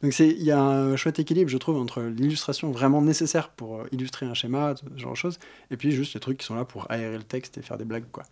donc 0.03 0.19
il 0.19 0.43
y 0.43 0.51
a 0.51 0.61
un 0.61 0.97
chouette 0.97 1.19
équilibre, 1.19 1.51
je 1.51 1.59
trouve, 1.59 1.77
entre 1.77 2.03
l'illustration 2.03 2.71
vraiment 2.71 3.03
nécessaire 3.03 3.51
pour 3.51 3.77
euh, 3.77 3.85
illustrer 3.93 4.27
un 4.27 4.35
schéma, 4.35 4.75
ce 4.77 5.01
genre 5.01 5.13
de 5.13 5.17
choses, 5.17 5.39
et 5.71 5.77
puis 5.77 5.91
juste 5.91 6.15
les 6.15 6.21
trucs 6.21 6.39
qui 6.39 6.47
sont 6.47 6.55
là 6.55 6.65
pour 6.65 6.91
aérer 6.91 7.17
le 7.17 7.25
texte 7.25 7.59
et 7.59 7.63
faire 7.63 7.79
des 7.79 7.85
blagues, 7.85 8.05
quoi. 8.11 8.25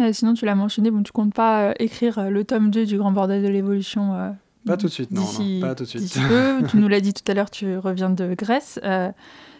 Euh, 0.00 0.12
Sinon, 0.12 0.34
tu 0.34 0.44
l'as 0.44 0.54
mentionné, 0.56 0.90
bon, 0.90 1.02
tu 1.02 1.12
comptes 1.12 1.34
pas 1.34 1.68
euh, 1.70 1.72
écrire 1.78 2.18
euh, 2.18 2.28
le 2.28 2.44
tome 2.44 2.70
2 2.70 2.84
du 2.84 2.98
Grand 2.98 3.12
Bordel 3.12 3.42
de 3.42 3.48
l'évolution 3.48 4.14
euh, 4.14 4.30
Pas 4.66 4.76
tout 4.76 4.86
de 4.86 4.92
suite, 4.92 5.12
non, 5.12 5.22
non, 5.22 5.60
pas 5.60 5.74
tout 5.74 5.84
de 5.84 5.88
suite. 5.88 6.18
peu. 6.28 6.66
tu 6.68 6.78
nous 6.78 6.88
l'as 6.88 7.00
dit 7.00 7.14
tout 7.14 7.22
à 7.30 7.34
l'heure, 7.34 7.50
tu 7.50 7.76
reviens 7.78 8.10
de 8.10 8.34
Grèce. 8.34 8.80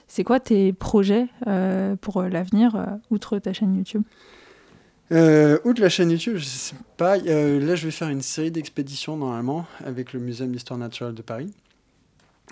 C'est 0.07 0.25
quoi 0.25 0.39
tes 0.41 0.73
projets 0.73 1.27
euh, 1.47 1.97
pour 1.97 2.19
euh, 2.19 2.29
l'avenir, 2.29 2.77
euh, 2.77 2.85
outre 3.11 3.39
ta 3.39 3.53
chaîne 3.53 3.75
YouTube? 3.75 4.03
Euh, 5.13 5.59
outre 5.65 5.81
la 5.81 5.89
chaîne 5.89 6.11
YouTube, 6.11 6.37
je 6.37 6.45
sais 6.45 6.77
pas. 6.97 7.19
euh, 7.19 7.61
là, 7.61 7.75
je 7.75 7.85
vais 7.85 7.91
faire 7.91 8.09
une 8.09 8.23
série 8.23 8.51
d'expéditions 8.51 9.17
normalement 9.17 9.67
avec 9.85 10.13
le 10.13 10.21
Muséum 10.21 10.53
d'histoire 10.53 10.79
naturelle 10.79 11.15
de 11.15 11.23
Paris. 11.23 11.53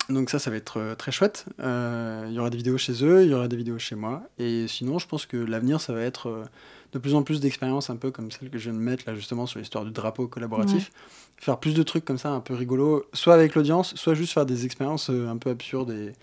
Donc 0.09 0.29
ça, 0.29 0.39
ça 0.39 0.49
va 0.49 0.57
être 0.57 0.79
euh, 0.79 0.95
très 0.95 1.11
chouette. 1.11 1.45
Il 1.59 2.33
y 2.33 2.39
aura 2.39 2.49
des 2.49 2.57
vidéos 2.57 2.77
chez 2.77 3.05
eux, 3.05 3.23
il 3.23 3.29
y 3.29 3.33
aura 3.33 3.47
des 3.47 3.55
vidéos 3.55 3.79
chez 3.79 3.95
moi. 3.95 4.23
Et 4.39 4.67
sinon, 4.67 4.99
je 4.99 5.07
pense 5.07 5.25
que 5.25 5.37
l'avenir, 5.37 5.79
ça 5.79 5.93
va 5.93 6.01
être 6.01 6.43
de 6.91 6.99
plus 6.99 7.15
en 7.15 7.23
plus 7.23 7.39
d'expériences, 7.39 7.89
un 7.89 7.95
peu 7.95 8.11
comme 8.11 8.29
celle 8.29 8.49
que 8.49 8.57
je 8.57 8.69
viens 8.69 8.77
de 8.77 8.83
mettre 8.83 9.03
là 9.07 9.15
justement 9.15 9.45
sur 9.45 9.59
l'histoire 9.59 9.85
du 9.85 9.91
drapeau 9.91 10.27
collaboratif. 10.27 10.91
Faire 11.37 11.57
plus 11.59 11.73
de 11.73 11.83
trucs 11.83 12.05
comme 12.05 12.17
ça, 12.17 12.29
un 12.29 12.39
peu 12.39 12.53
rigolo, 12.53 13.05
soit 13.13 13.33
avec 13.33 13.55
l'audience, 13.55 13.95
soit 13.95 14.13
juste 14.13 14.33
faire 14.33 14.45
des 14.45 14.65
expériences 14.65 15.09
un 15.09 15.37
peu 15.37 15.49
absurdes 15.49 15.91
et 15.91 16.13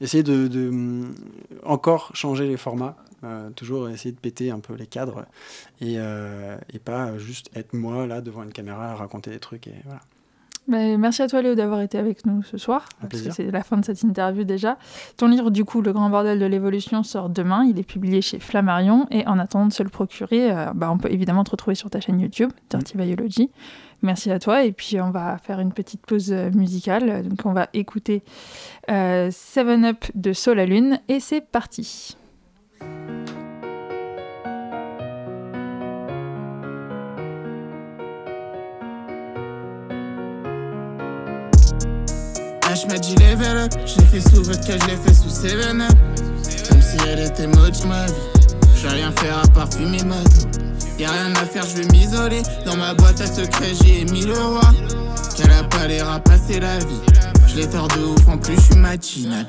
essayer 0.00 0.22
de, 0.22 0.48
de, 0.48 0.68
hum, 0.68 1.14
encore 1.64 2.10
changer 2.14 2.46
les 2.48 2.56
formats. 2.56 2.96
Euh, 3.22 3.50
toujours 3.50 3.90
essayer 3.90 4.12
de 4.12 4.18
péter 4.18 4.50
un 4.50 4.60
peu 4.60 4.72
les 4.72 4.86
cadres 4.86 5.26
et, 5.82 5.96
euh, 5.98 6.56
et 6.72 6.78
pas 6.78 7.18
juste 7.18 7.50
être 7.54 7.74
moi 7.74 8.06
là 8.06 8.22
devant 8.22 8.42
une 8.42 8.52
caméra 8.52 8.92
à 8.92 8.94
raconter 8.94 9.30
des 9.30 9.38
trucs 9.38 9.66
et 9.66 9.74
voilà. 9.84 10.00
Ben, 10.68 10.98
merci 10.98 11.20
à 11.20 11.26
toi 11.26 11.42
Léo 11.42 11.54
d'avoir 11.54 11.80
été 11.80 11.98
avec 11.98 12.24
nous 12.26 12.42
ce 12.42 12.56
soir, 12.56 12.86
Un 13.02 13.08
parce 13.08 13.22
que 13.22 13.30
c'est 13.30 13.50
la 13.50 13.62
fin 13.62 13.76
de 13.76 13.84
cette 13.84 14.02
interview 14.02 14.44
déjà. 14.44 14.78
Ton 15.16 15.26
livre 15.26 15.50
du 15.50 15.64
coup, 15.64 15.82
Le 15.82 15.92
Grand 15.92 16.08
Bordel 16.10 16.38
de 16.38 16.46
l'évolution, 16.46 17.02
sort 17.02 17.28
demain, 17.28 17.64
il 17.64 17.78
est 17.78 17.82
publié 17.84 18.22
chez 18.22 18.38
Flammarion, 18.38 19.06
et 19.10 19.26
en 19.26 19.38
attendant 19.38 19.66
de 19.66 19.72
se 19.72 19.82
le 19.82 19.88
procurer, 19.88 20.52
euh, 20.52 20.72
bah, 20.74 20.90
on 20.92 20.98
peut 20.98 21.10
évidemment 21.10 21.44
te 21.44 21.50
retrouver 21.50 21.74
sur 21.74 21.90
ta 21.90 22.00
chaîne 22.00 22.20
YouTube, 22.20 22.52
Dirty 22.70 22.96
Biology. 22.96 23.50
Merci 24.02 24.30
à 24.30 24.38
toi, 24.38 24.64
et 24.64 24.72
puis 24.72 24.98
on 25.00 25.10
va 25.10 25.36
faire 25.38 25.60
une 25.60 25.72
petite 25.72 26.06
pause 26.06 26.32
euh, 26.32 26.50
musicale, 26.52 27.28
donc 27.28 27.44
on 27.44 27.52
va 27.52 27.68
écouter 27.74 28.22
euh, 28.90 29.30
Seven 29.30 29.84
Up 29.84 30.04
de 30.14 30.32
Sol 30.32 30.58
à 30.58 30.64
Lune, 30.64 31.00
et 31.08 31.20
c'est 31.20 31.42
parti. 31.42 32.16
H 42.70 42.86
m'a 42.88 42.98
dit 42.98 43.16
level 43.16 43.56
up, 43.58 43.72
je 43.84 43.98
l'ai 44.00 44.06
fait 44.06 44.20
sous 44.20 44.42
vodka, 44.42 44.78
je 44.78 44.86
l'ai 44.86 44.96
fait 44.96 45.12
sous 45.12 45.28
7 45.28 45.52
up. 45.54 45.92
Comme 46.68 46.80
si 46.80 46.96
elle 47.06 47.26
était 47.26 47.46
maudite 47.48 47.84
ma 47.84 48.06
vie. 48.06 48.12
Je 48.76 48.86
vais 48.86 48.94
rien 48.94 49.12
faire 49.12 49.38
à 49.38 49.48
part 49.48 49.70
fumer 49.74 50.02
ma 50.04 50.69
Y'a 50.98 51.10
rien 51.10 51.34
à 51.34 51.46
faire, 51.46 51.64
je 51.64 51.82
vais 51.82 51.88
m'isoler. 51.88 52.42
Dans 52.64 52.76
ma 52.76 52.94
boîte 52.94 53.20
à 53.20 53.26
secret 53.26 53.72
j'ai 53.82 54.04
mis 54.06 54.24
le 54.26 54.38
roi. 54.38 54.60
Qu'elle 55.36 55.52
a 55.52 55.62
pas 55.64 55.86
l'air 55.86 56.10
à 56.10 56.20
passer 56.20 56.60
la 56.60 56.78
vie. 56.78 57.00
Je 57.48 57.56
l'ai 57.56 57.68
tord 57.68 57.88
de 57.88 58.00
ouf, 58.00 58.28
en 58.28 58.38
plus 58.38 58.56
je 58.56 58.60
suis 58.60 58.76
matinal. 58.76 59.46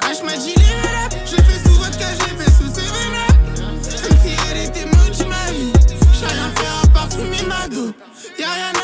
H 0.00 0.24
m'a 0.24 0.36
dit 0.36 0.54
level 0.54 0.96
up, 1.04 1.12
je 1.24 1.36
fait 1.36 1.68
sous 1.68 1.74
vodka, 1.74 2.06
je 2.18 2.24
l'ai 2.24 2.44
fait 2.44 2.50
sous 2.52 2.68
7 2.72 2.84
up 2.84 3.36
Comme 3.56 4.18
si 4.22 4.36
elle 4.50 4.66
était 4.68 4.86
maudite 4.86 5.28
ma 5.28 5.50
vie. 5.52 5.72
Je 6.12 6.20
vais 6.20 6.32
rien 6.32 6.50
faire 6.56 6.82
à 6.82 6.86
part 6.88 7.08
fumer 7.10 7.42
ma 7.48 7.68
dope. 7.68 7.94
Y'a 8.38 8.52
rien 8.52 8.72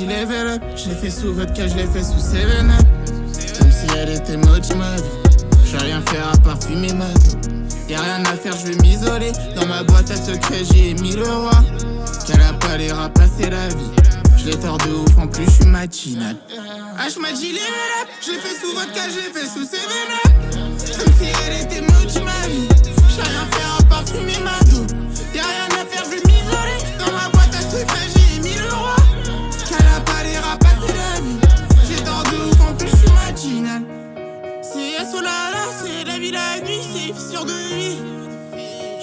Up, 0.00 0.62
je 0.76 0.90
l'ai 0.90 0.94
fait 0.94 1.10
sous 1.10 1.34
vodka, 1.34 1.66
je 1.66 1.74
l'ai 1.74 1.86
fait 1.86 2.04
sous 2.04 2.20
7 2.20 2.44
up. 2.44 2.86
Comme 3.58 3.72
si 3.72 3.86
elle 3.96 4.10
était 4.10 4.36
moche 4.36 4.70
ma 4.76 4.94
vie. 4.94 5.02
J'ai 5.64 5.78
rien 5.78 6.00
faire 6.02 6.28
à 6.32 6.36
part 6.38 6.62
fumer 6.62 6.92
ma 6.92 7.06
Y'a 7.88 8.00
rien 8.00 8.22
à 8.24 8.36
faire, 8.36 8.54
je 8.56 8.70
vais 8.70 8.76
m'isoler. 8.76 9.32
Dans 9.56 9.66
ma 9.66 9.82
boîte 9.82 10.08
à 10.12 10.16
secret, 10.16 10.62
j'ai 10.72 10.94
mis 10.94 11.16
le 11.16 11.24
roi. 11.24 11.64
Qu'elle 12.24 12.40
a 12.42 12.52
pas 12.52 12.76
l'air 12.76 13.00
à 13.00 13.08
passer 13.08 13.50
la 13.50 13.66
vie. 13.68 13.90
Je 14.36 14.44
l'ai 14.46 14.56
tort 14.56 14.78
de 14.78 14.90
ouf, 14.90 15.18
en 15.18 15.26
plus 15.26 15.44
je 15.46 15.50
suis 15.50 15.66
matinal. 15.66 16.36
H 16.96 17.18
m'a 17.20 17.32
dit 17.32 17.50
level 17.50 17.92
up, 18.00 18.08
j'ai 18.24 18.38
fait 18.38 18.54
sous 18.54 18.72
vodka, 18.74 19.02
j'ai 19.08 19.32
fait 19.32 19.46
sous 19.48 19.64
7 19.64 19.80
up. 19.80 20.62
Comme 20.96 21.12
si 21.14 21.26
elle 21.44 21.66
était 21.66 21.87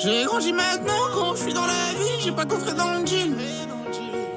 J'ai 0.05 0.23
grandi 0.25 0.53
maintenant 0.53 1.09
quand 1.15 1.35
je 1.35 1.41
suis 1.41 1.53
dans 1.53 1.65
la 1.65 1.73
vie, 1.97 2.21
j'ai 2.23 2.31
pas 2.31 2.45
coffré 2.45 2.75
dans 2.75 2.93
le 2.93 3.07
jean. 3.07 3.35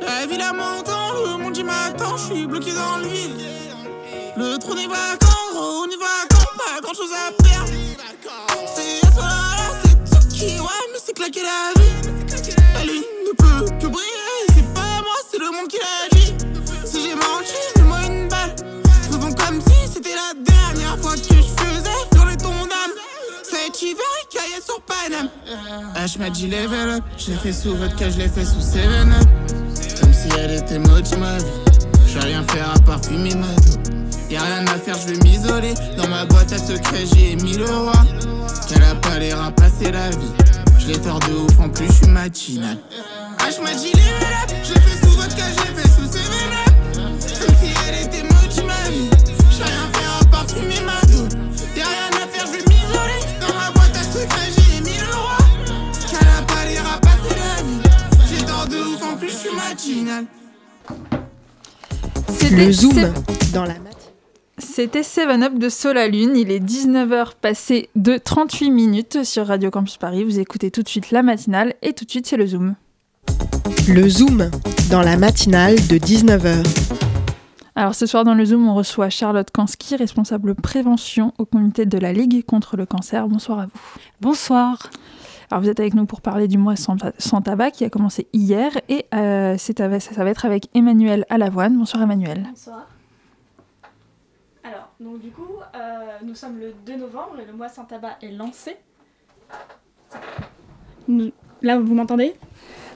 La 0.00 0.26
ville 0.26 0.40
à 0.40 0.54
m'entend, 0.54 1.12
le 1.12 1.36
monde 1.42 1.54
y 1.58 1.62
m'attend, 1.62 2.16
je 2.16 2.32
suis 2.32 2.46
bloqué 2.46 2.72
dans 2.72 2.96
le 2.96 3.06
vide. 3.06 3.32
Le 4.38 4.56
trou 4.56 4.74
n'est 4.74 4.88
pas 4.88 5.16
gros, 5.20 5.84
on 5.84 5.86
y 5.86 5.96
va 5.98 6.06
quand, 6.30 6.56
pas 6.56 6.80
grand 6.80 6.94
chose 6.94 7.10
à 7.12 7.30
perdre. 7.42 7.70
C'est 8.74 9.06
Solala, 9.14 9.68
c'est 10.06 10.28
qui, 10.28 10.58
ouais, 10.58 10.84
mais 10.90 10.98
c'est 11.04 11.12
claqué 11.12 11.42
la 11.42 11.78
vie. 11.78 12.12
La 12.72 12.84
lune 12.84 13.02
ne 13.26 13.32
peut 13.32 13.66
que 13.78 13.86
briller, 13.88 14.46
c'est 14.54 14.72
pas 14.72 15.02
moi, 15.02 15.16
c'est 15.30 15.38
le 15.38 15.50
monde 15.50 15.68
qui 15.68 15.76
l'a 15.76 16.16
dit. 16.18 16.34
Si 16.86 17.02
j'ai 17.02 17.14
menti, 17.14 17.52
mets-moi 17.76 17.98
une 18.06 18.28
balle. 18.28 18.56
Faisons 19.02 19.34
comme 19.34 19.60
si 19.60 19.92
c'était 19.92 20.14
la 20.14 20.32
dernière 20.32 20.98
fois 20.98 21.12
que 21.12 21.34
je 21.34 21.62
faisais. 21.62 22.17
Cet 23.68 23.82
hiver, 23.82 24.00
cahier 24.30 24.62
sur 24.64 24.80
Paname. 24.80 25.28
H 25.94 26.18
m'a 26.18 26.30
dit 26.30 26.46
level 26.46 26.88
up, 26.88 27.04
je 27.18 27.32
l'ai 27.32 27.36
fait 27.36 27.52
sous 27.52 27.74
vodka, 27.74 28.08
je 28.08 28.16
l'ai 28.16 28.28
fait 28.28 28.44
sous 28.46 28.62
7 28.62 28.80
up. 28.86 29.28
Comme 30.00 30.12
si 30.14 30.28
elle 30.38 30.52
était 30.52 30.78
moche 30.78 31.10
ma 31.18 31.36
vie. 31.36 31.44
J'ai 32.06 32.18
rien 32.20 32.42
faire 32.44 32.72
à 32.74 32.78
part 32.78 33.04
fumer 33.04 33.34
ma 33.34 33.46
Y'a 34.30 34.40
rien 34.40 34.66
à 34.68 34.78
faire, 34.78 34.96
je 34.96 35.12
vais 35.12 35.18
m'isoler. 35.22 35.74
Dans 35.98 36.08
ma 36.08 36.24
boîte 36.24 36.50
à 36.50 36.58
secret, 36.58 37.04
j'ai 37.12 37.36
mis 37.36 37.58
le 37.58 37.66
roi. 37.66 37.92
Qu'elle 38.68 38.84
a 38.84 38.94
pas 38.94 39.18
l'air 39.18 39.42
à 39.42 39.50
passer 39.50 39.92
la 39.92 40.08
vie. 40.10 40.32
Je 40.78 40.86
l'ai 40.86 40.98
tort 40.98 41.18
de 41.20 41.34
ouf, 41.34 41.60
en 41.60 41.68
plus 41.68 41.88
je 41.88 41.92
suis 41.92 42.06
matinal. 42.06 42.78
H 43.40 43.62
m'a 43.62 43.74
dit 43.74 43.92
level 43.92 44.34
up, 44.44 44.87
Le 62.50 62.72
zoom 62.72 63.12
dans 63.54 63.64
la. 63.64 63.74
C'était 64.58 65.00
7-Up 65.00 65.58
de 65.58 65.70
Solalune. 65.70 66.36
Il 66.36 66.50
est 66.50 66.60
19h 66.60 67.32
passé 67.40 67.88
de 67.96 68.18
38 68.18 68.70
minutes 68.70 69.24
sur 69.24 69.46
Radio 69.46 69.70
Campus 69.70 69.96
Paris. 69.96 70.24
Vous 70.24 70.38
écoutez 70.38 70.70
tout 70.70 70.82
de 70.82 70.88
suite 70.88 71.10
la 71.10 71.22
matinale 71.22 71.72
et 71.80 71.94
tout 71.94 72.04
de 72.04 72.10
suite 72.10 72.26
c'est 72.26 72.36
le 72.36 72.46
Zoom. 72.46 72.74
Le 73.88 74.06
zoom 74.10 74.50
dans 74.90 75.00
la 75.00 75.16
matinale 75.16 75.76
de 75.76 75.96
19h. 75.96 76.66
Alors 77.74 77.94
ce 77.94 78.04
soir 78.04 78.24
dans 78.24 78.34
le 78.34 78.44
Zoom, 78.44 78.68
on 78.68 78.74
reçoit 78.74 79.08
Charlotte 79.08 79.50
Kansky, 79.50 79.96
responsable 79.96 80.54
prévention 80.54 81.32
au 81.38 81.46
comité 81.46 81.86
de 81.86 81.96
la 81.96 82.12
Ligue 82.12 82.44
contre 82.44 82.76
le 82.76 82.84
cancer. 82.84 83.26
Bonsoir 83.26 83.60
à 83.60 83.66
vous. 83.66 83.80
Bonsoir. 84.20 84.90
Alors 85.50 85.62
vous 85.62 85.70
êtes 85.70 85.80
avec 85.80 85.94
nous 85.94 86.04
pour 86.04 86.20
parler 86.20 86.46
du 86.46 86.58
mois 86.58 86.74
sans, 86.76 86.96
tabac 87.40 87.70
qui 87.70 87.84
a 87.84 87.90
commencé 87.90 88.26
hier 88.34 88.78
et 88.88 89.06
euh, 89.14 89.56
ça, 89.56 89.88
va 89.88 90.30
être 90.30 90.44
avec 90.44 90.68
Emmanuel 90.74 91.24
Alavoine. 91.30 91.78
Bonsoir 91.78 92.02
Emmanuel. 92.02 92.46
Bonsoir. 92.50 92.86
Alors, 94.62 94.90
donc 95.00 95.20
du 95.22 95.30
coup, 95.30 95.48
euh, 95.74 95.78
nous 96.22 96.34
sommes 96.34 96.58
le 96.58 96.74
2 96.84 96.96
novembre 96.96 97.40
et 97.42 97.46
le 97.46 97.54
mois 97.54 97.70
sans 97.70 97.84
tabac 97.84 98.18
est 98.20 98.30
lancé. 98.30 98.76
Là, 101.62 101.78
vous 101.78 101.94
m'entendez? 101.94 102.34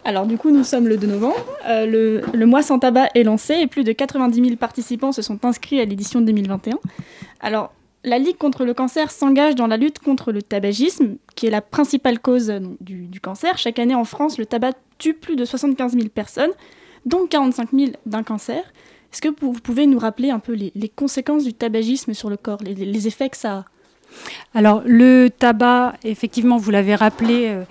Alors, 0.05 0.27
du 0.27 0.37
coup, 0.37 0.51
nous 0.51 0.65
sommes 0.65 0.89
le 0.89 0.99
2 0.99 1.07
novembre. 1.07 1.37
euh, 1.67 1.87
le, 1.87 2.23
le 2.35 2.47
mois 2.47 2.63
sans 2.63 2.79
tabac 2.79 3.09
est 3.15 3.23
lancé 3.23 3.55
et 3.55 3.67
plus 3.67 3.85
de 3.85 3.93
90 3.93 4.45
000 4.45 4.57
participants 4.57 5.13
se 5.13 5.23
sont 5.23 5.43
inscrits 5.47 5.81
à 5.81 5.87
l'édition 5.87 6.21
2021. 6.21 6.79
Alors, 7.41 7.73
la 8.05 8.19
Ligue 8.19 8.37
contre 8.37 8.65
le 8.65 8.75
cancer 8.75 9.11
s'engage 9.11 9.55
dans 9.55 9.67
la 9.67 9.77
lutte 9.77 10.01
contre 10.01 10.33
le 10.33 10.43
tabagisme, 10.43 11.17
qui 11.37 11.47
est 11.47 11.51
la 11.51 11.61
principale 11.61 12.19
cause 12.19 12.51
euh, 12.51 12.61
du, 12.81 13.21
cancer. 13.21 13.59
Chaque 13.59 13.79
année 13.79 13.95
en 13.95 14.05
France, 14.05 14.39
le 14.39 14.47
tabac 14.47 14.73
tue 14.99 15.15
plus 15.15 15.37
de 15.37 15.45
75 15.45 15.93
000 15.93 16.09
personnes, 16.09 16.51
dont 17.07 17.27
45 17.27 17.71
000 17.73 17.93
d'un 18.07 18.23
cancer. 18.23 18.63
Est-ce 19.13 19.23
que 19.23 19.29
vous 19.41 19.53
pouvez 19.53 19.87
nous 19.87 19.99
rappeler 19.99 20.31
un 20.31 20.39
peu 20.39 20.53
les, 20.53 20.73
les 20.75 20.89
conséquences 20.89 21.45
du 21.45 21.55
tabagisme 21.55 22.15
sur 22.15 22.31
le 22.31 22.37
corps, 22.37 22.63
les, 22.63 22.75
les 22.75 23.07
effets 23.07 23.29
que 23.29 23.37
ça 23.37 23.59
a 23.59 23.65
Alors, 24.55 24.83
le 24.85 25.29
tabac, 25.29 25.95
effectivement, 26.05 26.57
vous 26.57 26.71
l'avez 26.71 26.95
rappelé, 26.95 27.47
euh, 27.49 27.65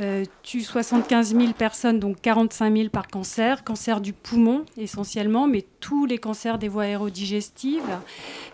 euh, 0.00 0.24
tue 0.42 0.62
75 0.62 1.36
000 1.36 1.52
personnes, 1.52 2.00
donc 2.00 2.20
45 2.20 2.76
000 2.76 2.88
par 2.88 3.06
cancer. 3.06 3.62
Cancer 3.62 4.00
du 4.00 4.12
poumon, 4.12 4.64
essentiellement, 4.76 5.46
mais 5.46 5.64
tous 5.80 6.06
les 6.06 6.18
cancers 6.18 6.58
des 6.58 6.68
voies 6.68 6.84
aérodigestives. 6.84 7.82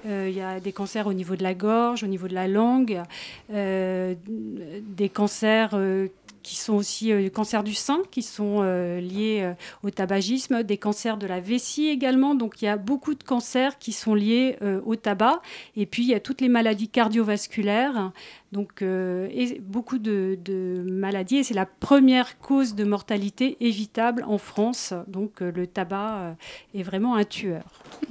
Euh, 0.07 0.29
Il 0.31 0.37
y 0.37 0.43
a 0.43 0.61
des 0.61 0.73
cancers 0.73 1.07
au 1.07 1.15
niveau 1.15 1.37
de 1.37 1.43
la 1.43 1.55
gorge, 1.55 2.05
au 2.05 2.07
niveau 2.07 2.29
de 2.29 2.35
la 2.35 2.49
langue, 2.49 3.03
des 3.49 5.09
cancers... 5.09 5.77
qui 6.43 6.57
sont 6.57 6.75
aussi 6.75 7.13
euh, 7.13 7.29
cancers 7.29 7.63
du 7.63 7.75
sein, 7.75 8.03
qui 8.11 8.23
sont 8.23 8.59
euh, 8.61 9.01
liés 9.01 9.41
euh, 9.43 9.53
au 9.83 9.91
tabagisme, 9.91 10.63
des 10.63 10.79
cancers 10.79 11.17
de 11.17 11.27
la 11.27 11.41
vessie 11.41 11.89
également. 11.89 12.35
Donc 12.35 12.63
il 12.63 12.67
y 12.67 12.69
a 12.69 12.77
beaucoup 12.77 13.15
de 13.15 13.23
cancers 13.23 13.79
qui 13.79 13.93
sont 13.93 14.15
liés 14.15 14.57
euh, 14.63 14.81
au 14.85 14.97
tabac. 14.97 15.41
Et 15.77 15.87
puis 15.87 16.03
il 16.03 16.09
y 16.09 16.15
a 16.15 16.21
toutes 16.21 16.41
les 16.41 16.49
maladies 16.49 16.89
cardiovasculaires, 16.89 18.13
donc 18.53 18.85
beaucoup 19.61 19.99
de, 19.99 20.85
maladies. 20.87 21.39
Et 21.39 21.43
c'est 21.45 21.55
la 21.55 21.67
première 21.67 22.39
cause 22.39 22.75
de 22.75 22.85
mortalité 22.85 23.57
évitable 23.61 24.25
en 24.27 24.39
France. 24.39 24.93
Donc 25.07 25.41
le 25.41 25.67
tabac 25.67 26.37
est 26.75 26.83
vraiment 26.83 27.15
un 27.15 27.25
tueur. 27.25 27.63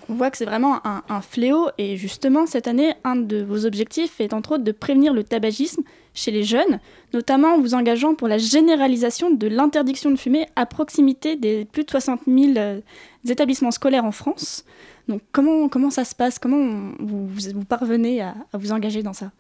On 0.08 0.14
voit 0.14 0.32
que 0.32 0.38
c'est 0.38 0.46
vraiment 0.46 0.80
un 0.86 1.22
fléau 1.22 1.70
et 1.78 1.98
justement 1.98 2.46
cette 2.46 2.68
année, 2.68 2.94
un 3.04 3.16
de 3.16 3.44
vos 3.44 3.66
objectifs 3.66 4.22
est 4.22 4.34
entre 4.34 4.54
autres 4.54 4.64
de 4.64 4.72
prévenir 4.72 5.14
le 5.14 5.24
tabagisme 5.24 5.84
chez 6.14 6.32
les 6.32 6.44
jeunes, 6.44 6.80
notamment 7.14 7.56
en 7.56 7.60
vous 7.60 7.74
engageant 7.76 8.16
pour 8.16 8.28
la 8.28 8.38
généralisation 8.38 9.32
de 9.32 9.48
l'interdiction 9.48 10.12
de 10.12 10.16
fumer 10.18 10.48
à 10.56 10.66
proximité 10.66 11.36
des 11.36 11.66
plus 11.66 11.84
de 11.84 11.90
60 11.92 12.22
000 12.28 12.54
euh, 12.58 12.80
établissements 13.28 13.72
scolaires 13.72 14.06
en 14.06 14.12
France. 14.12 14.66
Donc 15.08 15.22
comment, 15.32 15.70
comment 15.70 15.90
ça 15.90 16.06
se 16.06 16.14
passe? 16.16 16.40
Comment 16.40 16.92
vous, 17.00 17.28
vous- 17.28 17.66
parvenez 17.66 18.22
à 18.22 18.36
vous 18.54 18.72
engager 18.72 19.02
dans 19.04 19.14
ça? 19.14 19.32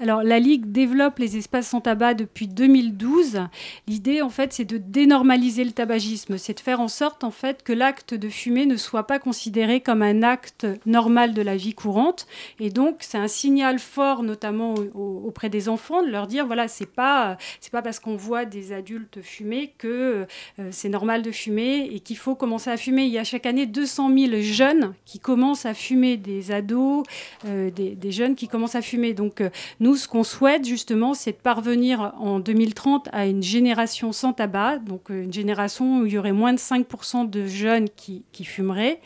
Alors, 0.00 0.22
la 0.22 0.38
Ligue 0.38 0.72
développe 0.72 1.18
les 1.18 1.36
espaces 1.36 1.68
sans 1.68 1.80
tabac 1.80 2.14
depuis 2.14 2.48
2012. 2.48 3.42
L'idée, 3.86 4.22
en 4.22 4.28
fait, 4.30 4.52
c'est 4.52 4.64
de 4.64 4.78
dénormaliser 4.78 5.64
le 5.64 5.70
tabagisme. 5.72 6.38
C'est 6.38 6.54
de 6.54 6.60
faire 6.60 6.80
en 6.80 6.88
sorte, 6.88 7.24
en 7.24 7.30
fait, 7.30 7.62
que 7.62 7.72
l'acte 7.72 8.14
de 8.14 8.28
fumer 8.28 8.66
ne 8.66 8.76
soit 8.76 9.06
pas 9.06 9.18
considéré 9.18 9.80
comme 9.80 10.02
un 10.02 10.22
acte 10.22 10.66
normal 10.86 11.34
de 11.34 11.42
la 11.42 11.56
vie 11.56 11.74
courante. 11.74 12.26
Et 12.60 12.70
donc, 12.70 12.96
c'est 13.00 13.18
un 13.18 13.28
signal 13.28 13.78
fort, 13.78 14.22
notamment 14.22 14.74
au- 14.74 14.90
au- 14.94 15.22
auprès 15.26 15.48
des 15.48 15.68
enfants, 15.68 16.02
de 16.02 16.08
leur 16.10 16.26
dire, 16.26 16.46
voilà, 16.46 16.68
c'est 16.68 16.86
pas, 16.90 17.36
c'est 17.60 17.72
pas 17.72 17.82
parce 17.82 18.00
qu'on 18.00 18.16
voit 18.16 18.44
des 18.44 18.72
adultes 18.72 19.20
fumer 19.22 19.72
que 19.78 20.26
euh, 20.58 20.68
c'est 20.70 20.88
normal 20.88 21.22
de 21.22 21.30
fumer 21.30 21.88
et 21.92 22.00
qu'il 22.00 22.16
faut 22.16 22.34
commencer 22.34 22.70
à 22.70 22.76
fumer. 22.76 23.04
Il 23.04 23.12
y 23.12 23.18
a 23.18 23.24
chaque 23.24 23.46
année 23.46 23.66
200 23.66 24.10
000 24.16 24.32
jeunes 24.42 24.94
qui 25.04 25.18
commencent 25.18 25.66
à 25.66 25.74
fumer, 25.74 26.16
des 26.16 26.50
ados, 26.52 27.04
euh, 27.46 27.70
des, 27.70 27.90
des 27.94 28.12
jeunes 28.12 28.34
qui 28.34 28.48
commencent 28.48 28.74
à 28.74 28.82
fumer. 28.82 29.14
Donc, 29.14 29.40
euh, 29.40 29.50
nous, 29.80 29.96
ce 29.96 30.08
qu'on 30.08 30.24
souhaite 30.24 30.64
justement, 30.64 31.14
c'est 31.14 31.32
de 31.32 31.36
parvenir 31.36 32.14
en 32.18 32.40
2030 32.40 33.08
à 33.12 33.26
une 33.26 33.42
génération 33.42 34.12
sans 34.12 34.32
tabac, 34.32 34.78
donc 34.78 35.10
euh, 35.10 35.24
une 35.24 35.32
génération 35.32 35.98
où 35.98 36.06
il 36.06 36.12
y 36.12 36.18
aurait 36.18 36.32
moins 36.32 36.52
de 36.52 36.58
5% 36.58 37.28
de 37.28 37.46
jeunes 37.46 37.88
qui, 37.96 38.24
fumeraient. 38.44 39.00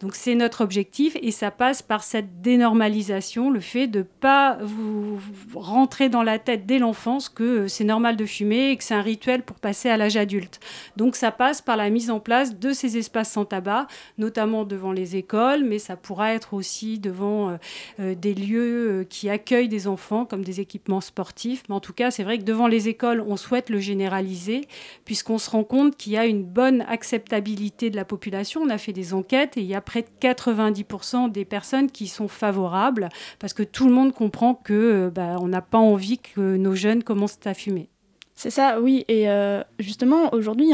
Donc 0.00 0.14
c'est 0.14 0.34
notre 0.34 0.62
objectif 0.62 1.16
et 1.22 1.30
ça 1.30 1.50
passe 1.50 1.82
par 1.82 2.02
cette 2.02 2.40
dénormalisation, 2.40 3.50
le 3.50 3.60
fait 3.60 3.86
de 3.86 4.00
ne 4.00 4.04
pas 4.04 4.58
vous, 4.60 5.20
rentrer 5.54 6.08
dans 6.08 6.22
la 6.22 6.38
tête 6.38 6.66
dès 6.66 6.78
l'enfance 6.78 7.28
que 7.28 7.42
euh, 7.42 7.68
c'est 7.68 7.84
normal 7.84 8.16
de 8.16 8.24
fumer 8.24 8.70
et 8.70 8.76
que 8.76 8.84
c'est 8.84 8.94
un 8.94 9.02
rituel 9.02 9.42
pour 9.42 9.56
passer 9.56 9.88
à 9.88 9.96
l'âge 9.96 10.16
adulte. 10.16 10.60
Donc 10.96 11.16
ça 11.16 11.30
passe 11.30 11.60
par 11.60 11.76
la 11.76 11.90
mise 11.90 12.10
en 12.10 12.20
place 12.20 12.58
de 12.58 12.72
ces 12.72 12.96
espaces 12.96 13.32
sans 13.32 13.44
tabac, 13.44 13.86
notamment 14.18 14.64
devant 14.64 14.92
les 14.92 15.16
écoles, 15.16 15.64
mais 15.64 15.78
ça 15.78 15.96
pourra 15.96 16.32
être 16.32 16.54
aussi 16.54 16.98
devant 16.98 17.58
euh, 18.00 18.14
des 18.14 18.34
lieux 18.34 19.06
qui 19.08 19.28
accueillent 19.28 19.68
des 19.68 19.86
enfants, 19.86 19.89
comme 20.28 20.44
des 20.44 20.60
équipements 20.60 21.00
sportifs. 21.00 21.62
Mais 21.68 21.74
en 21.74 21.80
tout 21.80 21.92
cas, 21.92 22.10
c'est 22.10 22.24
vrai 22.24 22.38
que 22.38 22.44
devant 22.44 22.66
les 22.66 22.88
écoles, 22.88 23.24
on 23.26 23.36
souhaite 23.36 23.70
le 23.70 23.78
généraliser, 23.78 24.62
puisqu'on 25.04 25.38
se 25.38 25.50
rend 25.50 25.64
compte 25.64 25.96
qu'il 25.96 26.12
y 26.12 26.16
a 26.16 26.26
une 26.26 26.44
bonne 26.44 26.82
acceptabilité 26.82 27.90
de 27.90 27.96
la 27.96 28.04
population. 28.04 28.62
On 28.62 28.70
a 28.70 28.78
fait 28.78 28.92
des 28.92 29.14
enquêtes 29.14 29.56
et 29.56 29.60
il 29.60 29.66
y 29.66 29.74
a 29.74 29.80
près 29.80 30.02
de 30.02 30.08
90% 30.20 31.30
des 31.30 31.44
personnes 31.44 31.90
qui 31.90 32.08
sont 32.08 32.28
favorables, 32.28 33.08
parce 33.38 33.52
que 33.52 33.62
tout 33.62 33.86
le 33.86 33.92
monde 33.92 34.12
comprend 34.12 34.54
que 34.54 34.72
euh, 34.72 35.10
bah, 35.10 35.36
on 35.40 35.48
n'a 35.48 35.62
pas 35.62 35.78
envie 35.78 36.18
que 36.18 36.56
nos 36.56 36.74
jeunes 36.74 37.02
commencent 37.02 37.38
à 37.44 37.54
fumer. 37.54 37.88
C'est 38.34 38.50
ça, 38.50 38.80
oui. 38.80 39.04
Et 39.08 39.28
euh, 39.28 39.62
justement, 39.78 40.32
aujourd'hui, 40.32 40.72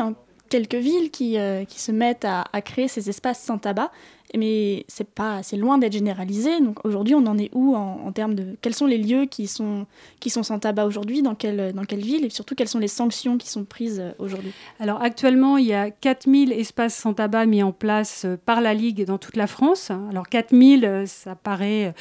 quelques 0.48 0.74
villes 0.74 1.10
qui, 1.10 1.38
euh, 1.38 1.64
qui 1.64 1.80
se 1.80 1.92
mettent 1.92 2.24
à, 2.24 2.44
créer 2.62 2.88
ces 2.88 3.08
espaces 3.08 3.42
sans 3.42 3.58
tabac 3.58 3.90
mais 4.36 4.84
c'est 4.88 5.08
pas, 5.08 5.42
c'est 5.42 5.56
loin 5.56 5.78
d'être 5.78 5.92
généralisé. 5.92 6.60
Donc 6.60 6.84
aujourd'hui, 6.84 7.14
on 7.14 7.26
en 7.26 7.38
est 7.38 7.50
où 7.54 7.74
en, 7.74 8.12
termes 8.12 8.34
de 8.34 8.56
quels 8.60 8.74
sont 8.74 8.86
les 8.86 8.98
lieux 8.98 9.26
qui 9.26 9.46
sont 9.46 9.86
qui 10.20 10.30
sont 10.30 10.42
sans 10.42 10.58
tabac 10.58 10.86
aujourd'hui, 10.86 11.22
dans 11.22 11.34
quelle 11.34 11.72
dans 11.72 11.84
quelle 11.84 12.00
ville 12.00 12.24
et 12.24 12.30
surtout 12.30 12.54
quelles 12.54 12.68
sont 12.68 12.78
les 12.78 12.88
sanctions 12.88 13.38
qui 13.38 13.48
sont 13.48 13.64
prises 13.64 14.00
euh, 14.00 14.12
aujourd'hui? 14.18 14.52
Alors 14.80 15.02
actuellement, 15.02 15.56
il 15.58 15.66
y 15.66 15.74
a 15.74 15.90
4000 15.90 16.52
espaces 16.52 16.94
sans 16.94 17.14
tabac 17.14 17.46
mis 17.46 17.62
en 17.62 17.72
place 17.72 18.24
euh, 18.24 18.36
par 18.44 18.60
la 18.60 18.74
Ligue 18.74 19.04
dans 19.04 19.18
toute 19.18 19.36
la 19.36 19.46
France. 19.46 19.90
Alors 20.10 20.28
4000, 20.28 20.84
euh, 20.84 21.06
ça 21.06 21.34
paraît 21.34 21.94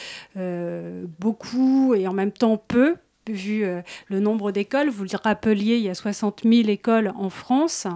beaucoup 1.20 1.94
et 1.94 2.08
en 2.08 2.14
même 2.14 2.32
temps 2.32 2.58
peu 2.58 2.96
vu 3.32 3.64
euh, 3.64 3.82
le 4.08 4.20
nombre 4.20 4.52
d'écoles. 4.52 4.90
Vous 4.90 5.04
le 5.04 5.10
rappeliez, 5.22 5.78
il 5.78 5.84
y 5.84 5.90
a 5.90 5.96
60 5.96 6.42
000 6.44 6.70
écoles 6.70 7.12
en 7.18 7.30
France. 7.30 7.88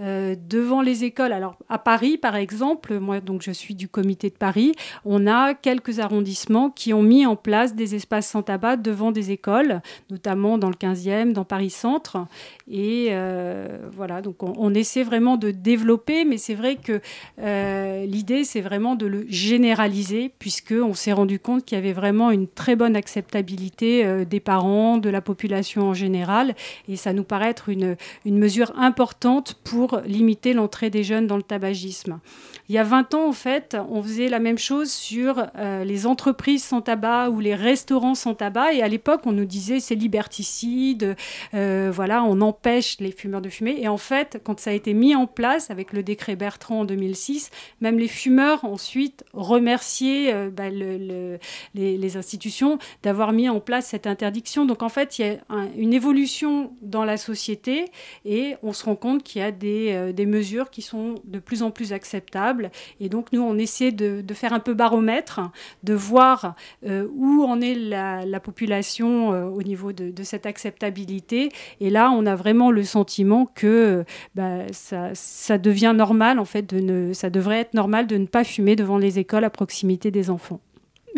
Euh, 0.00 0.34
devant 0.48 0.82
les 0.82 1.04
écoles, 1.04 1.32
alors 1.32 1.56
à 1.68 1.78
Paris 1.78 2.18
par 2.18 2.36
exemple, 2.36 2.98
moi 2.98 3.20
donc 3.20 3.42
je 3.42 3.50
suis 3.50 3.74
du 3.74 3.88
comité 3.88 4.30
de 4.30 4.34
Paris, 4.34 4.72
on 5.04 5.26
a 5.26 5.54
quelques 5.54 6.00
arrondissements 6.00 6.70
qui 6.70 6.92
ont 6.92 7.02
mis 7.02 7.26
en 7.26 7.36
place 7.36 7.74
des 7.74 7.94
espaces 7.94 8.28
sans 8.28 8.42
tabac 8.42 8.76
devant 8.76 9.12
des 9.12 9.30
écoles, 9.30 9.80
notamment 10.10 10.58
dans 10.58 10.68
le 10.68 10.74
15e, 10.74 11.32
dans 11.32 11.44
Paris 11.44 11.70
Centre. 11.70 12.18
Et 12.70 13.08
euh, 13.10 13.78
voilà, 13.92 14.22
donc 14.22 14.42
on, 14.42 14.54
on, 14.56 14.72
essaie 14.74 15.02
vraiment 15.02 15.36
de 15.36 15.50
développer, 15.50 16.24
mais 16.24 16.38
c'est 16.38 16.54
vrai 16.54 16.76
que 16.76 17.00
l'idée 18.06 18.44
c'est 18.44 18.60
vraiment 18.60 18.94
de 18.94 19.06
le 19.06 19.26
généraliser, 19.28 20.32
puisqu'on 20.38 20.94
s'est 20.94 21.12
rendu 21.12 21.38
compte 21.38 21.64
qu'il 21.64 21.76
y 21.76 21.80
avait 21.80 21.92
vraiment 21.92 22.30
une 22.30 22.48
très 22.48 22.74
bonne 22.74 22.96
acceptabilité 22.96 24.24
des 24.24 24.40
parents 24.40 24.71
de 24.72 25.10
la 25.10 25.20
population 25.20 25.88
en 25.88 25.94
général. 25.94 26.54
Et 26.88 26.96
ça 26.96 27.12
nous 27.12 27.24
paraît 27.24 27.50
être 27.50 27.68
une, 27.68 27.96
une 28.24 28.38
mesure 28.38 28.72
importante 28.76 29.54
pour 29.64 30.00
limiter 30.04 30.52
l'entrée 30.52 30.90
des 30.90 31.04
jeunes 31.04 31.26
dans 31.26 31.36
le 31.36 31.42
tabagisme. 31.42 32.20
Il 32.72 32.76
y 32.76 32.78
a 32.78 32.84
20 32.84 33.12
ans, 33.12 33.28
en 33.28 33.32
fait, 33.32 33.76
on 33.90 34.02
faisait 34.02 34.30
la 34.30 34.38
même 34.38 34.56
chose 34.56 34.90
sur 34.90 35.46
euh, 35.58 35.84
les 35.84 36.06
entreprises 36.06 36.64
sans 36.64 36.80
tabac 36.80 37.28
ou 37.28 37.38
les 37.38 37.54
restaurants 37.54 38.14
sans 38.14 38.32
tabac. 38.32 38.72
Et 38.72 38.80
à 38.80 38.88
l'époque, 38.88 39.26
on 39.26 39.32
nous 39.32 39.44
disait 39.44 39.78
c'est 39.78 39.94
liberticide, 39.94 41.14
euh, 41.52 41.90
voilà, 41.92 42.24
on 42.24 42.40
empêche 42.40 42.96
les 42.98 43.10
fumeurs 43.10 43.42
de 43.42 43.50
fumer. 43.50 43.76
Et 43.78 43.88
en 43.88 43.98
fait, 43.98 44.40
quand 44.42 44.58
ça 44.58 44.70
a 44.70 44.72
été 44.72 44.94
mis 44.94 45.14
en 45.14 45.26
place 45.26 45.70
avec 45.70 45.92
le 45.92 46.02
décret 46.02 46.34
Bertrand 46.34 46.80
en 46.80 46.84
2006, 46.86 47.50
même 47.82 47.98
les 47.98 48.08
fumeurs 48.08 48.64
ensuite 48.64 49.22
remerciaient 49.34 50.32
euh, 50.32 50.48
bah, 50.48 50.70
le, 50.70 50.96
le, 50.96 51.38
les, 51.74 52.16
institutions 52.16 52.78
d'avoir 53.02 53.32
mis 53.32 53.50
en 53.50 53.60
place 53.60 53.88
cette 53.88 54.06
interdiction. 54.06 54.64
Donc 54.64 54.82
en 54.82 54.88
fait, 54.88 55.18
il 55.18 55.26
y 55.26 55.28
a 55.28 55.36
un, 55.50 55.68
une 55.76 55.92
évolution 55.92 56.72
dans 56.80 57.04
la 57.04 57.18
société 57.18 57.84
et 58.24 58.54
on 58.62 58.72
se 58.72 58.86
rend 58.86 58.96
compte 58.96 59.22
qu'il 59.24 59.42
y 59.42 59.44
a 59.44 59.50
des 59.50 60.26
mesures 60.26 60.70
qui 60.70 60.80
sont 60.80 61.16
de 61.24 61.38
plus 61.38 61.62
en 61.62 61.70
plus 61.70 61.92
acceptables 61.92 62.61
et 63.00 63.08
donc, 63.08 63.32
nous, 63.32 63.42
on 63.42 63.58
essaie 63.58 63.92
de, 63.92 64.22
faire 64.34 64.52
un 64.52 64.60
peu 64.60 64.74
baromètre, 64.74 65.40
de 65.82 65.94
voir 65.94 66.54
euh, 66.86 67.06
où 67.14 67.44
en 67.44 67.60
est 67.60 67.74
la, 67.74 68.24
la 68.24 68.40
population 68.40 69.32
euh, 69.32 69.44
au 69.44 69.62
niveau 69.62 69.92
de, 69.92 70.22
cette 70.22 70.46
acceptabilité. 70.46 71.50
Et 71.80 71.90
là, 71.90 72.10
on 72.10 72.26
a 72.26 72.34
vraiment 72.34 72.70
le 72.70 72.84
sentiment 72.84 73.46
que 73.54 74.04
bah, 74.34 74.60
ça, 74.72 75.58
devient 75.58 75.92
normal, 75.94 76.38
en 76.38 76.44
fait, 76.44 76.74
ça 77.12 77.30
devrait 77.30 77.60
être 77.60 77.74
normal 77.74 78.06
de 78.06 78.16
ne 78.16 78.26
pas 78.26 78.44
fumer 78.44 78.76
devant 78.76 78.98
les 78.98 79.18
écoles 79.18 79.44
à 79.44 79.50
proximité 79.50 80.10
des 80.10 80.30
enfants. 80.30 80.60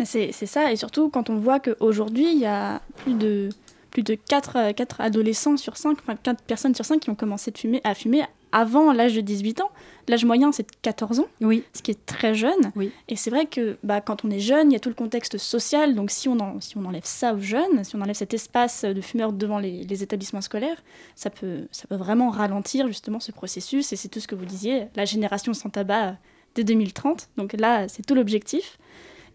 C'est 0.03 0.31
ça, 0.31 0.71
et 0.71 0.75
surtout 0.75 1.09
quand 1.09 1.29
on 1.29 1.37
voit 1.37 1.59
qu'aujourd'hui, 1.59 2.29
il 2.31 2.39
y 2.39 2.45
a 2.45 2.81
plus 2.97 3.13
de, 3.13 3.49
plus 3.91 4.03
de 4.03 4.15
4, 4.15 4.73
4 4.73 5.01
adolescents 5.01 5.55
sur 5.55 5.77
5, 5.77 5.97
enfin 6.01 6.17
4 6.21 6.43
personnes 6.43 6.75
sur 6.75 6.83
5 6.83 6.99
qui 6.99 7.09
ont 7.09 7.15
commencé 7.15 7.51
de 7.51 7.57
fumer, 7.57 7.79
à 7.85 7.95
fumer 7.95 8.23
avant 8.51 8.93
l'âge 8.93 9.15
de 9.15 9.21
18 9.21 9.61
ans. 9.61 9.71
L'âge 10.07 10.23
moyen, 10.23 10.51
c'est 10.51 10.67
14 10.81 11.19
ans, 11.19 11.27
oui. 11.41 11.63
ce 11.73 11.81
qui 11.81 11.89
est 11.89 12.05
très 12.05 12.35
jeune. 12.35 12.71
Oui. 12.75 12.91
Et 13.07 13.15
c'est 13.15 13.31
vrai 13.31 13.47
que 13.47 13.77
bah, 13.83 14.01
quand 14.01 14.23
on 14.23 14.29
est 14.29 14.39
jeune, 14.39 14.71
il 14.71 14.73
y 14.73 14.75
a 14.75 14.79
tout 14.79 14.89
le 14.89 14.95
contexte 14.95 15.37
social. 15.39 15.95
Donc 15.95 16.11
si 16.11 16.29
on, 16.29 16.39
en, 16.39 16.61
si 16.61 16.77
on 16.77 16.85
enlève 16.85 17.05
ça 17.05 17.33
aux 17.33 17.39
jeunes, 17.39 17.83
si 17.83 17.95
on 17.95 18.01
enlève 18.01 18.15
cet 18.15 18.33
espace 18.33 18.85
de 18.85 19.01
fumeurs 19.01 19.33
devant 19.33 19.57
les, 19.57 19.83
les 19.83 20.03
établissements 20.03 20.41
scolaires, 20.41 20.83
ça 21.15 21.31
peut, 21.31 21.67
ça 21.71 21.87
peut 21.87 21.95
vraiment 21.95 22.29
ralentir 22.29 22.87
justement 22.87 23.19
ce 23.19 23.31
processus. 23.31 23.93
Et 23.93 23.95
c'est 23.95 24.09
tout 24.09 24.19
ce 24.19 24.27
que 24.27 24.35
vous 24.35 24.45
disiez, 24.45 24.87
la 24.95 25.05
génération 25.05 25.53
sans 25.53 25.69
tabac 25.69 26.17
dès 26.53 26.63
2030. 26.63 27.29
Donc 27.37 27.53
là, 27.53 27.87
c'est 27.87 28.05
tout 28.05 28.13
l'objectif. 28.13 28.77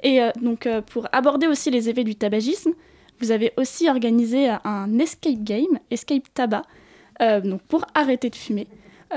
Et 0.02 0.22
euh, 0.22 0.30
donc 0.40 0.66
euh, 0.66 0.80
pour 0.82 1.08
aborder 1.12 1.46
aussi 1.46 1.70
les 1.70 1.88
effets 1.88 2.04
du 2.04 2.14
tabagisme, 2.14 2.72
vous 3.20 3.30
avez 3.30 3.52
aussi 3.56 3.88
organisé 3.88 4.48
un 4.64 4.98
escape 4.98 5.42
game, 5.42 5.78
escape 5.90 6.24
tabac, 6.32 6.62
euh, 7.20 7.40
donc 7.40 7.62
pour 7.62 7.84
arrêter 7.94 8.30
de 8.30 8.36
fumer. 8.36 8.66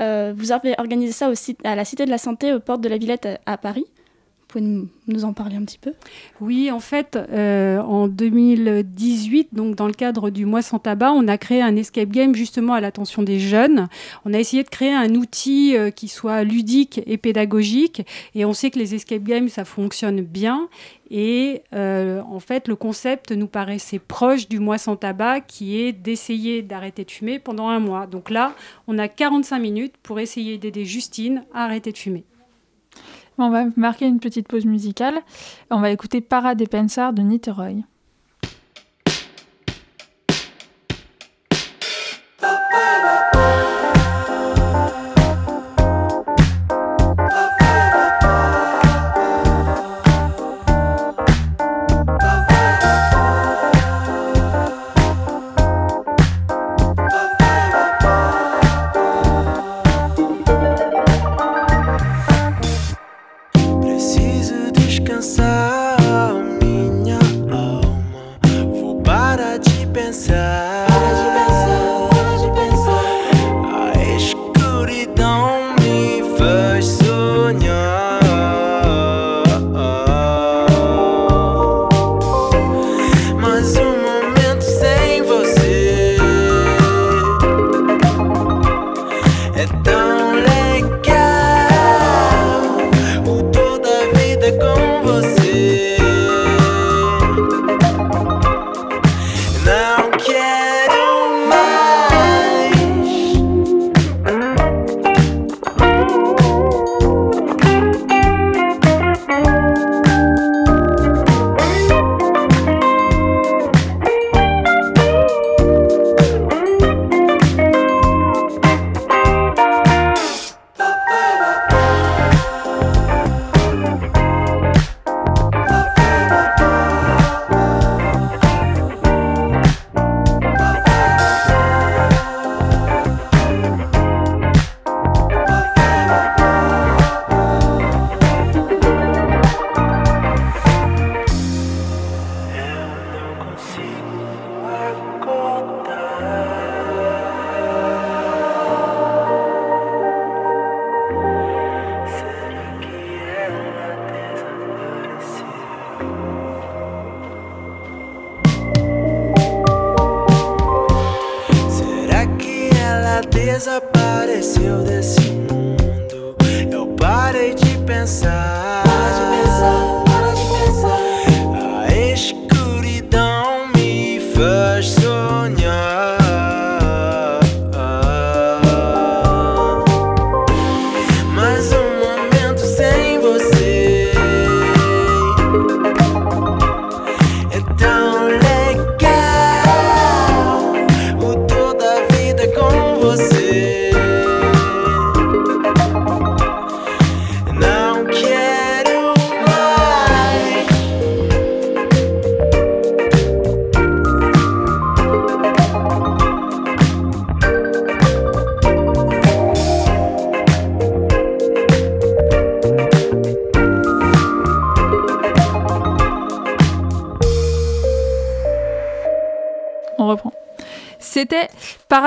Euh, 0.00 0.32
vous 0.36 0.52
avez 0.52 0.74
organisé 0.78 1.12
ça 1.12 1.28
aussi 1.28 1.56
à 1.64 1.74
la 1.76 1.84
Cité 1.84 2.04
de 2.04 2.10
la 2.10 2.18
Santé, 2.18 2.52
aux 2.52 2.60
portes 2.60 2.80
de 2.80 2.88
la 2.88 2.98
Villette 2.98 3.26
à, 3.26 3.52
à 3.52 3.58
Paris. 3.58 3.86
Pouvez 4.54 4.86
nous 5.08 5.24
en 5.24 5.32
parler 5.32 5.56
un 5.56 5.64
petit 5.64 5.80
peu? 5.80 5.94
Oui, 6.40 6.70
en 6.70 6.78
fait, 6.78 7.16
euh, 7.16 7.80
en 7.80 8.06
2018, 8.06 9.48
donc 9.52 9.74
dans 9.74 9.88
le 9.88 9.92
cadre 9.92 10.30
du 10.30 10.46
mois 10.46 10.62
sans 10.62 10.78
tabac, 10.78 11.10
on 11.10 11.26
a 11.26 11.38
créé 11.38 11.60
un 11.60 11.74
escape 11.74 12.10
game 12.10 12.36
justement 12.36 12.74
à 12.74 12.80
l'attention 12.80 13.24
des 13.24 13.40
jeunes. 13.40 13.88
On 14.24 14.32
a 14.32 14.38
essayé 14.38 14.62
de 14.62 14.68
créer 14.68 14.92
un 14.92 15.16
outil 15.16 15.76
euh, 15.76 15.90
qui 15.90 16.06
soit 16.06 16.44
ludique 16.44 17.00
et 17.04 17.16
pédagogique, 17.16 18.06
et 18.36 18.44
on 18.44 18.52
sait 18.52 18.70
que 18.70 18.78
les 18.78 18.94
escape 18.94 19.24
games, 19.24 19.48
ça 19.48 19.64
fonctionne 19.64 20.20
bien. 20.20 20.68
Et 21.10 21.62
euh, 21.72 22.22
en 22.22 22.38
fait, 22.38 22.68
le 22.68 22.76
concept 22.76 23.32
nous 23.32 23.48
paraissait 23.48 23.98
proche 23.98 24.48
du 24.48 24.60
mois 24.60 24.78
sans 24.78 24.94
tabac, 24.94 25.40
qui 25.40 25.80
est 25.80 25.90
d'essayer 25.90 26.62
d'arrêter 26.62 27.04
de 27.04 27.10
fumer 27.10 27.40
pendant 27.40 27.70
un 27.70 27.80
mois. 27.80 28.06
Donc 28.06 28.30
là, 28.30 28.54
on 28.86 28.98
a 28.98 29.08
45 29.08 29.58
minutes 29.58 29.94
pour 30.04 30.20
essayer 30.20 30.58
d'aider 30.58 30.84
Justine 30.84 31.42
à 31.52 31.64
arrêter 31.64 31.90
de 31.90 31.98
fumer. 31.98 32.24
On 33.38 33.50
va 33.50 33.64
marquer 33.76 34.06
une 34.06 34.20
petite 34.20 34.48
pause 34.48 34.64
musicale. 34.64 35.20
On 35.70 35.80
va 35.80 35.90
écouter 35.90 36.20
Para 36.20 36.54
des 36.54 36.66
Pensar 36.66 37.12
de 37.12 37.22
Niterói. 37.22 37.84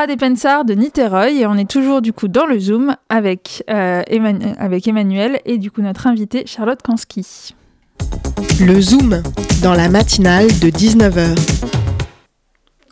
Parade 0.08 0.22
et 0.22 0.30
Pensard 0.30 0.64
de 0.64 0.74
Niteroi 0.74 1.32
et 1.32 1.46
on 1.46 1.56
est 1.56 1.70
toujours 1.70 2.02
du 2.02 2.14
coup 2.14 2.30
dans 2.30 2.46
le 2.46 2.60
Zoom 2.60 2.96
avec, 3.10 3.64
euh, 3.70 4.04
avec 4.58 4.88
Emmanuel 4.88 5.42
et 5.44 5.58
du 5.58 5.70
coup 5.70 5.82
notre 5.82 6.08
invitée 6.08 6.46
Charlotte 6.46 6.82
Kansky. 6.82 7.54
Le 8.62 8.80
Zoom, 8.80 9.22
dans 9.62 9.74
la 9.74 9.90
matinale 9.90 10.48
de 10.48 10.70
19h. 10.70 11.36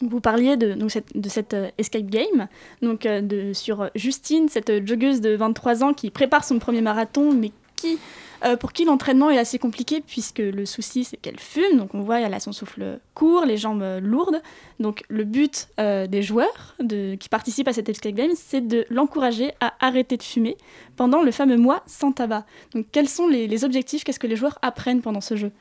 Vous 0.02 0.20
parliez 0.20 0.58
de, 0.58 0.74
donc, 0.74 0.92
cette, 0.92 1.16
de 1.16 1.30
cette 1.30 1.54
euh, 1.54 1.70
escape 1.78 2.08
game, 2.08 2.48
donc 2.82 3.06
euh, 3.06 3.22
de, 3.22 3.54
sur 3.54 3.84
euh, 3.84 3.88
Justine, 3.96 4.50
cette 4.50 4.86
joggeuse 4.86 5.22
de 5.22 5.38
23 5.38 5.86
ans 5.86 5.94
qui 5.94 6.10
prépare 6.10 6.44
son 6.44 6.60
premier 6.60 6.82
marathon, 6.82 7.32
mais 7.32 7.52
qui, 7.78 7.98
euh, 8.46 8.58
pour 8.58 8.74
qui 8.74 8.86
l'entraînement 8.86 9.30
est 9.30 9.38
assez 9.38 9.60
compliqué 9.60 10.02
puisque 10.06 10.40
le 10.40 10.66
souci 10.66 11.04
c'est 11.04 11.18
qu'elle 11.18 11.40
fume, 11.40 11.78
donc 11.78 11.96
on 11.96 12.02
voit 12.02 12.20
elle 12.20 12.34
a 12.34 12.40
son 12.40 12.52
souffle 12.52 13.00
court, 13.14 13.46
les 13.46 13.58
jambes 13.58 13.84
lourdes. 14.02 14.42
Donc 14.80 15.04
le 15.10 15.24
but 15.24 15.68
euh, 15.80 16.08
des 16.08 16.22
joueurs 16.22 16.76
qui 17.20 17.30
participent 17.30 17.68
à 17.68 17.74
cette 17.74 17.90
escape 17.90 18.14
game, 18.14 18.32
c'est 18.36 18.62
de 18.62 18.86
l'encourager 18.90 19.52
à 19.62 19.74
arrêter 19.80 20.18
de 20.18 20.24
fumer 20.24 20.58
pendant 20.96 21.22
le 21.22 21.32
fameux 21.32 21.58
mois 21.58 21.84
sans 21.88 22.12
tabac. 22.12 22.46
Donc 22.74 22.86
quels 22.92 23.10
sont 23.10 23.28
les 23.28 23.64
objectifs? 23.64 24.04
Qu'est-ce 24.04 24.20
que 24.20 24.28
les 24.28 24.36
joueurs 24.36 24.60
apprennent 24.62 25.02
pendant 25.02 25.22
ce 25.22 25.36
jeu? 25.36 25.52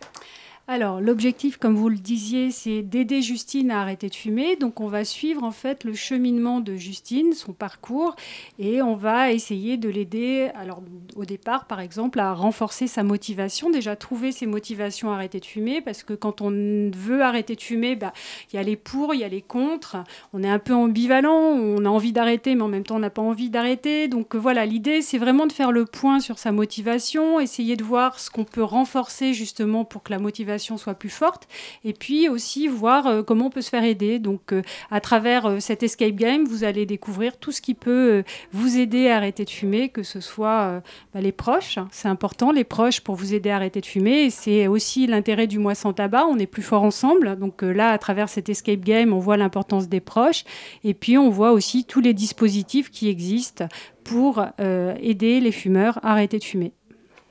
Alors, 0.67 0.99
l'objectif, 1.03 1.59
comme 1.59 1.77
vous 1.77 1.91
le 1.91 1.99
disiez, 1.99 2.51
c'est 2.51 2.81
d'aider 2.81 3.21
Justine 3.21 3.71
à 3.71 3.83
arrêter 3.83 4.09
de 4.09 4.15
fumer. 4.15 4.57
Donc, 4.57 4.81
on 4.81 4.89
va 4.89 5.05
suivre 5.05 5.43
en 5.43 5.51
fait 5.51 5.85
le 5.85 5.93
cheminement 5.93 6.61
de 6.61 6.75
Justine, 6.75 7.35
son 7.35 7.53
parcours, 7.53 8.17
et 8.59 8.81
on 8.81 8.95
va 8.95 9.31
essayer 9.31 9.77
de 9.77 9.91
l'aider. 9.91 10.51
Alors, 10.55 10.83
au 11.17 11.27
départ, 11.27 11.67
par 11.67 11.81
exemple, 11.81 12.19
à 12.19 12.33
renforcer 12.33 12.87
sa 12.87 13.03
motivation. 13.03 13.69
Déjà, 13.69 13.95
trouver 13.95 14.33
ses 14.33 14.47
motivations 14.47 15.13
à 15.13 15.17
arrêter 15.17 15.39
de 15.39 15.45
fumer, 15.45 15.83
parce 15.83 16.03
que 16.03 16.15
quand 16.15 16.41
on 16.41 16.51
veut 16.97 17.21
arrêter 17.21 17.57
de 17.57 17.61
fumer, 17.61 17.95
bah, 17.95 18.15
il 18.51 18.57
y 18.57 18.59
a 18.59 18.63
les 18.63 18.77
pour, 18.77 19.13
il 19.13 19.21
y 19.21 19.25
a 19.25 19.29
les 19.29 19.43
contre. 19.43 19.99
On 20.33 20.43
est 20.43 20.49
un 20.49 20.59
peu 20.59 20.73
ambivalent. 20.73 21.31
On 21.35 21.85
a 21.85 21.91
envie 21.91 22.13
d'arrêter, 22.13 22.55
mais 22.55 22.63
en 22.63 22.69
même 22.69 22.85
temps, 22.85 22.97
on 22.97 23.01
n'a 23.01 23.11
pas 23.11 23.21
envie 23.21 23.51
d'arrêter. 23.51 24.09
Donc, 24.09 24.35
euh, 24.35 24.39
voilà, 24.39 24.65
l'idée, 24.65 25.03
c'est 25.03 25.19
vraiment 25.19 25.47
de 25.47 25.53
faire 25.53 25.73
le 25.73 25.85
point 25.85 26.21
sur 26.21 26.39
sa 26.39 26.53
motivation, 26.53 27.39
essayer 27.39 27.77
de 27.77 27.85
voir 27.85 28.19
ce 28.19 28.31
qu'on 28.31 28.45
peut 28.45 28.65
renforcer 28.65 29.35
justement 29.35 29.85
pour 29.85 30.03
que 30.03 30.11
la 30.11 30.19
motivation 30.19 30.54
soit 30.59 30.95
plus 30.95 31.11
forte, 31.11 31.49
et 31.85 31.93
puis 31.93 32.29
aussi 32.29 32.69
voir 32.69 33.07
euh, 33.07 33.23
comment 33.23 33.47
on 33.47 33.51
peut 33.51 33.61
se 33.61 33.71
faire 33.71 33.85
aider. 33.85 34.19
Donc, 34.19 34.53
euh, 34.53 34.63
à 34.91 35.01
travers 35.01 35.47
euh, 35.47 35.61
cette 35.61 35.83
escape 35.83 36.15
game, 36.15 36.45
vous 36.45 36.65
allez 36.65 36.87
découvrir 36.87 37.37
tout 37.37 37.53
ce 37.53 37.61
qui 37.61 37.75
peut 37.75 38.23
vous 38.53 38.79
aider 38.79 39.09
à 39.09 39.17
arrêter 39.17 39.45
de 39.45 39.51
fumer, 39.51 39.89
que 39.89 40.03
ce 40.03 40.21
soit 40.21 40.83
bah, 41.13 41.21
les 41.21 41.33
proches, 41.33 41.79
c'est 41.91 42.09
important, 42.09 42.53
les 42.53 42.65
proches 42.65 43.01
pour 43.01 43.15
vous 43.15 43.35
aider 43.35 43.51
à 43.51 43.57
arrêter 43.57 43.81
de 43.81 43.87
fumer, 43.87 44.31
c'est 44.31 44.67
aussi 44.67 45.07
l'intérêt 45.07 45.47
du 45.47 45.59
mois 45.59 45.75
sans 45.75 45.93
tabac, 45.93 46.27
on 46.27 46.39
est 46.39 46.47
plus 46.47 46.63
fort 46.63 46.83
ensemble. 46.83 47.39
Donc 47.39 47.63
là, 47.63 47.91
à 47.91 47.99
travers 47.99 48.29
cette 48.29 48.49
escape 48.49 48.81
game, 48.81 49.13
on 49.13 49.19
voit 49.19 49.37
l'importance 49.37 49.89
des 49.89 50.01
proches, 50.01 50.45
et 50.83 50.95
puis 50.95 51.19
on 51.19 51.31
voit 51.31 51.53
aussi 51.53 51.85
tous 51.85 52.01
les 52.01 52.15
dispositifs 52.15 52.91
qui 52.91 53.09
existent 53.09 53.67
pour 54.05 54.45
aider 54.59 55.41
les 55.41 55.53
fumeurs 55.53 55.99
à 56.03 56.13
arrêter 56.13 56.39
de 56.39 56.45
fumer. 56.45 56.73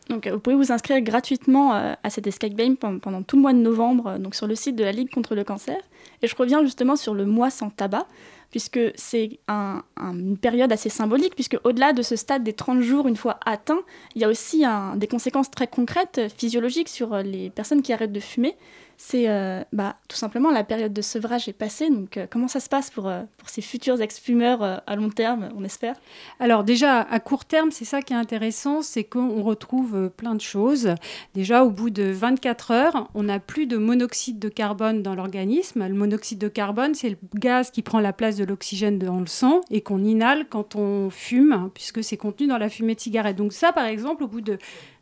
Donc, 0.09 0.27
euh, 0.27 0.33
vous 0.33 0.39
pouvez 0.39 0.55
vous 0.55 0.71
inscrire 0.71 0.99
gratuitement 1.01 1.73
euh, 1.75 1.93
à 2.03 2.09
cette 2.09 2.27
escape 2.27 2.53
game 2.53 2.75
pendant, 2.75 3.23
tout 3.23 3.35
le 3.37 3.41
mois 3.41 3.53
de 3.53 3.59
novembre 3.59 4.07
euh, 4.07 4.17
donc 4.17 4.35
sur 4.35 4.47
le 4.47 4.55
site 4.55 4.75
de 4.75 4.83
la 4.83 4.91
Ligue 4.91 5.09
contre 5.09 5.33
le 5.35 5.43
cancer. 5.43 5.77
Et 6.21 6.27
je 6.27 6.35
reviens 6.35 6.61
justement 6.63 6.95
sur 6.95 7.13
le 7.13 7.25
mois 7.25 7.49
sans 7.49 7.69
tabac, 7.69 8.05
puisque 8.51 8.79
c'est 8.95 9.39
un- 9.47 9.81
un- 9.97 10.13
une 10.13 10.37
période 10.37 10.71
assez 10.73 10.89
symbolique, 10.89 11.35
puisque 11.35 11.57
au-delà 11.63 11.93
de 11.93 12.01
ce 12.01 12.15
stade 12.17 12.43
des 12.43 12.53
30 12.53 12.81
jours 12.81 13.07
une 13.07 13.15
fois 13.15 13.39
atteint, 13.45 13.79
il 14.15 14.21
y 14.21 14.25
a 14.25 14.29
aussi 14.29 14.63
des 14.95 15.07
conséquences 15.07 15.49
très 15.49 15.67
concrètes, 15.67 16.21
physiologiques 16.37 16.89
sur 16.89 17.15
les 17.17 17.49
personnes 17.49 17.81
qui 17.81 17.93
arrêtent 17.93 18.11
de 18.11 18.19
fumer. 18.19 18.55
C'est 18.97 19.27
euh, 19.27 19.63
bah, 19.73 19.95
tout 20.07 20.15
simplement 20.15 20.51
la 20.51 20.63
période 20.63 20.93
de 20.93 21.01
sevrage 21.01 21.47
est 21.49 21.53
passée. 21.53 21.89
Donc, 21.89 22.17
euh, 22.17 22.27
comment 22.29 22.47
ça 22.47 22.59
se 22.59 22.69
passe 22.69 22.89
pour, 22.89 23.07
euh, 23.07 23.23
ces 23.45 23.61
futurs 23.61 24.01
ex-fumeurs 24.01 24.63
euh, 24.63 24.77
à 24.87 24.95
long 24.95 25.09
terme, 25.09 25.49
on 25.57 25.63
espère? 25.63 25.95
Alors 26.39 26.63
déjà, 26.63 27.01
à 27.01 27.19
court 27.19 27.45
terme, 27.45 27.71
c'est 27.71 27.85
ça 27.85 28.01
qui 28.01 28.13
est 28.13 28.17
intéressant, 28.17 28.81
c'est 28.81 29.03
qu'on 29.03 29.41
retrouve 29.43 30.09
plein 30.15 30.35
de 30.35 30.41
choses. 30.41 30.95
Déjà, 31.33 31.63
au 31.63 31.69
bout 31.69 31.89
de 31.89 32.03
24 32.03 32.71
heures, 32.71 33.09
on 33.13 33.23
n'a 33.23 33.39
plus 33.39 33.65
de 33.65 33.77
monoxyde 33.77 34.39
de 34.39 34.49
carbone 34.49 35.01
dans 35.01 35.15
l'organisme. 35.15 35.87
Le 35.87 35.93
monoxyde 35.93 36.39
de 36.39 36.47
carbone, 36.47 36.93
c'est 36.95 37.09
le 37.09 37.17
gaz 37.35 37.71
qui 37.71 37.81
prend 37.81 37.99
la 37.99 38.13
place 38.13 38.37
de 38.37 38.45
l'oxygène 38.45 38.99
dans 38.99 39.19
le 39.19 39.27
sang 39.27 39.61
et 39.69 39.81
qu'on 39.81 40.03
inhale 40.03 40.45
quand 40.49 40.75
on 40.75 41.09
fume, 41.09 41.51
hein, 41.51 41.71
puisque 41.73 42.03
c'est 42.03 42.17
contenu 42.17 42.47
dans 42.47 42.57
la 42.57 42.69
fumée 42.69 42.95
de 42.95 42.99
cigarette. 42.99 43.35
Donc 43.35 43.53
ça, 43.53 43.71
par 43.71 43.85
exemple, 43.85 44.23
au 44.23 44.27
bout 44.27 44.41
de 44.41 44.57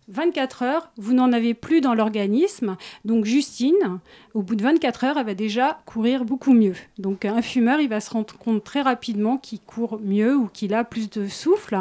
24 0.07 0.63
heures, 0.63 0.91
vous 0.97 1.13
n'en 1.13 1.31
avez 1.31 1.53
plus 1.53 1.81
dans 1.81 1.93
l'organisme. 1.93 2.75
Donc 3.05 3.25
Justine, 3.25 3.99
au 4.33 4.41
bout 4.41 4.55
de 4.55 4.63
24 4.63 5.03
heures, 5.03 5.17
elle 5.17 5.25
va 5.25 5.33
déjà 5.33 5.79
courir 5.85 6.25
beaucoup 6.25 6.53
mieux. 6.53 6.75
Donc 6.97 7.25
un 7.25 7.41
fumeur, 7.41 7.79
il 7.79 7.89
va 7.89 7.99
se 7.99 8.09
rendre 8.09 8.37
compte 8.37 8.63
très 8.63 8.81
rapidement 8.81 9.37
qu'il 9.37 9.59
court 9.59 9.99
mieux 10.03 10.35
ou 10.35 10.47
qu'il 10.47 10.73
a 10.73 10.83
plus 10.83 11.09
de 11.09 11.27
souffle. 11.27 11.77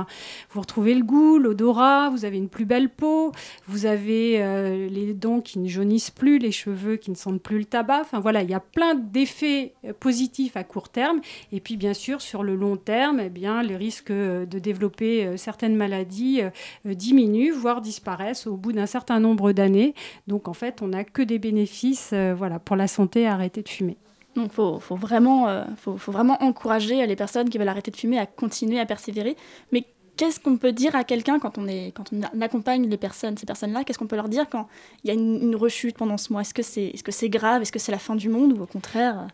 Vous 0.51 0.61
retrouvez 0.61 0.95
le 0.95 1.03
goût, 1.03 1.39
l'odorat, 1.39 2.11
vous 2.11 2.25
avez 2.25 2.37
une 2.37 2.49
plus 2.49 2.65
belle 2.65 2.89
peau, 2.89 3.33
vous 3.67 3.87
avez 3.87 4.43
euh, 4.43 4.89
les 4.89 5.13
dents 5.15 5.41
qui 5.41 5.59
ne 5.59 5.69
jaunissent 5.69 6.11
plus, 6.11 6.39
les 6.39 6.53
cheveux 6.53 6.97
qui 6.97 7.11
ne 7.11 7.17
sentent 7.17 7.43
plus 7.43 7.59
le 7.59 7.65
tabac. 7.65 8.01
Enfin 8.03 8.21
voilà, 8.21 8.43
il 8.43 8.51
y 8.51 8.55
a 8.55 8.61
plein 8.61 8.95
d'effets 8.95 9.75
positifs 9.99 10.57
à 10.57 10.65
court 10.65 10.89
terme. 10.89 11.21
Et 11.53 11.61
puis 11.61 11.77
bien 11.77 11.95
sûr, 11.95 12.21
sur 12.21 12.43
le 12.43 12.55
long 12.55 12.77
terme, 12.77 13.21
eh 13.21 13.29
bien, 13.29 13.63
les 13.63 13.77
risques 13.77 14.11
euh, 14.11 14.47
de 14.47 14.59
développer 14.59 15.25
euh, 15.25 15.37
certaines 15.37 15.77
maladies 15.77 16.43
euh, 16.43 16.95
diminuent, 16.95 17.53
voire 17.53 17.81
disparaissent 17.81 18.10
au 18.47 18.57
bout 18.57 18.73
d'un 18.73 18.87
certain 18.87 19.21
nombre 19.21 19.53
d'années. 19.53 19.95
Donc 20.27 20.49
en 20.49 20.53
fait, 20.55 20.83
on 20.83 20.89
n'a 20.89 21.05
que 21.05 21.23
des 21.23 21.39
bénéfices 21.39 22.11
euh, 22.13 22.35
voilà, 22.37 22.59
pour 22.59 22.77
la 22.77 22.89
santé 22.89 23.27
à 23.27 23.35
arrêter 23.35 23.63
de 23.63 23.69
fumer. 23.69 23.97
Donc 24.37 24.47
il 24.47 24.55
faut, 24.55 24.79
faut, 24.79 24.97
vraiment, 24.97 25.49
euh, 25.49 25.65
faut, 25.77 25.97
faut 25.97 26.13
vraiment 26.13 26.43
encourager 26.43 27.05
les 27.07 27.17
personnes 27.17 27.49
qui 27.49 27.59
veulent 27.59 27.69
arrêter 27.69 27.91
de 27.91 27.97
fumer 27.97 28.19
à 28.19 28.27
continuer 28.27 28.79
à 28.79 28.87
persévérer. 28.87 29.37
Mais 29.73 29.85
qu'est-ce 30.17 30.39
qu'on 30.39 30.57
peut 30.57 30.73
dire 30.73 30.95
à 30.95 31.05
quelqu'un 31.05 31.39
quand, 31.39 31.59
on 31.59 31.67
est, 31.67 31.93
quand 31.93 32.13
on 32.13 32.41
accompagne 32.41 32.89
les 32.89 32.97
personnes, 32.97 33.37
ces 33.37 33.47
personnes-là? 33.47 33.85
Qu'est-ce 33.85 33.99
qu'on 33.99 34.07
peut 34.07 34.17
leur 34.17 34.29
dire 34.29 34.49
quand 34.49 34.69
il 35.03 35.09
y 35.09 35.11
a 35.11 35.15
une, 35.15 35.43
une 35.43 35.57
rechute 35.57 35.97
pendant 35.97 36.17
ce 36.17 36.33
mois? 36.33 36.43
Est-ce 36.43 36.55
que 36.55 36.63
c'est 36.63 36.87
est 36.87 37.07
-ce 37.07 37.11
c'est 37.11 37.29
grave? 37.29 37.63
Est-ce 37.63 37.73
que 37.73 37.81
c'est 37.81 37.93
la 37.93 37.99
fin 37.99 38.17
du 38.17 38.29
monde 38.29 38.53
Ou 38.57 38.63
au 38.63 38.67
contraire 38.67 39.19
euh, 39.19 39.27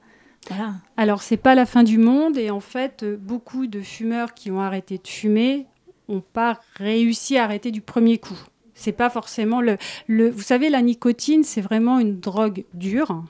voilà? 0.48 0.74
Alors, 0.96 1.22
c'est 1.22 1.36
pas 1.36 1.54
la 1.54 1.66
fin 1.66 1.82
du 1.82 1.98
monde 1.98 2.38
et 2.38 2.50
en 2.50 2.60
fait, 2.60 3.02
euh, 3.02 3.16
beaucoup 3.16 3.66
de 3.66 3.80
fumeurs 3.80 4.34
qui 4.34 4.50
ont 4.50 4.60
arrêté 4.60 4.98
de 4.98 5.08
fumer 5.08 5.66
n'ont 6.08 6.20
pas 6.20 6.60
réussi 6.76 7.36
à 7.36 7.44
arrêter 7.44 7.70
du 7.70 7.80
premier 7.80 8.18
coup. 8.18 8.38
C'est 8.76 8.92
pas 8.92 9.10
forcément 9.10 9.60
le, 9.60 9.78
le. 10.06 10.30
Vous 10.30 10.42
savez, 10.42 10.68
la 10.68 10.82
nicotine, 10.82 11.42
c'est 11.42 11.62
vraiment 11.62 11.98
une 11.98 12.20
drogue 12.20 12.64
dure. 12.74 13.24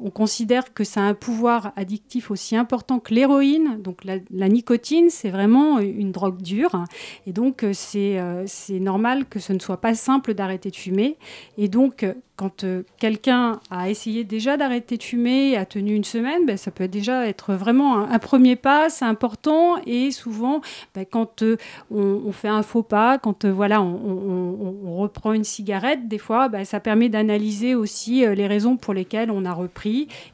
On 0.00 0.10
considère 0.10 0.74
que 0.74 0.84
ça 0.84 1.00
a 1.00 1.04
un 1.04 1.14
pouvoir 1.14 1.72
addictif 1.76 2.30
aussi 2.30 2.56
important 2.56 2.98
que 2.98 3.14
l'héroïne. 3.14 3.78
Donc 3.80 4.04
la, 4.04 4.48
nicotine, 4.48 5.10
c'est 5.10 5.30
vraiment 5.30 5.78
une 5.78 6.12
drogue 6.12 6.40
dure. 6.42 6.84
Et 7.26 7.32
donc, 7.32 7.62
euh, 7.62 7.72
c'est 7.72 8.18
euh, 8.18 8.44
c'est 8.46 8.80
normal 8.80 9.26
que 9.26 9.38
ce 9.38 9.52
ne 9.52 9.58
soit 9.58 9.80
pas 9.80 9.94
simple 9.94 10.34
d'arrêter 10.34 10.70
de 10.70 10.76
fumer. 10.76 11.16
Et 11.58 11.68
donc, 11.68 12.02
euh, 12.02 12.14
quand 12.36 12.64
quelqu'un 12.98 13.60
a 13.70 13.88
essayé 13.88 14.24
déjà 14.24 14.56
d'arrêter 14.56 14.96
de 14.96 15.02
fumer, 15.02 15.56
a 15.56 15.64
tenu 15.64 15.94
une 15.94 16.02
semaine, 16.02 16.44
ben, 16.44 16.56
ça 16.56 16.72
peut 16.72 16.88
déjà 16.88 17.28
être 17.28 17.52
vraiment 17.52 17.98
un, 17.98 18.18
premier 18.18 18.56
pas, 18.56 18.88
c'est 18.90 19.04
important. 19.04 19.76
Et 19.86 20.10
souvent, 20.10 20.60
ben, 20.94 21.04
quand 21.08 21.44
on, 21.90 22.32
fait 22.32 22.48
un 22.48 22.62
faux 22.62 22.82
pas, 22.82 23.18
quand 23.18 23.44
voilà, 23.44 23.80
on, 23.80 24.96
reprend 24.96 25.34
une 25.34 25.44
cigarette, 25.44 26.08
des 26.08 26.18
fois, 26.18 26.48
ben, 26.48 26.64
ça 26.64 26.80
permet 26.80 27.08
d'analyser 27.08 27.76
aussi 27.76 28.24
les 28.26 28.46
raisons 28.48 28.76
pour 28.76 28.92
lesquelles 28.92 29.30
on 29.30 29.44
a 29.44 29.52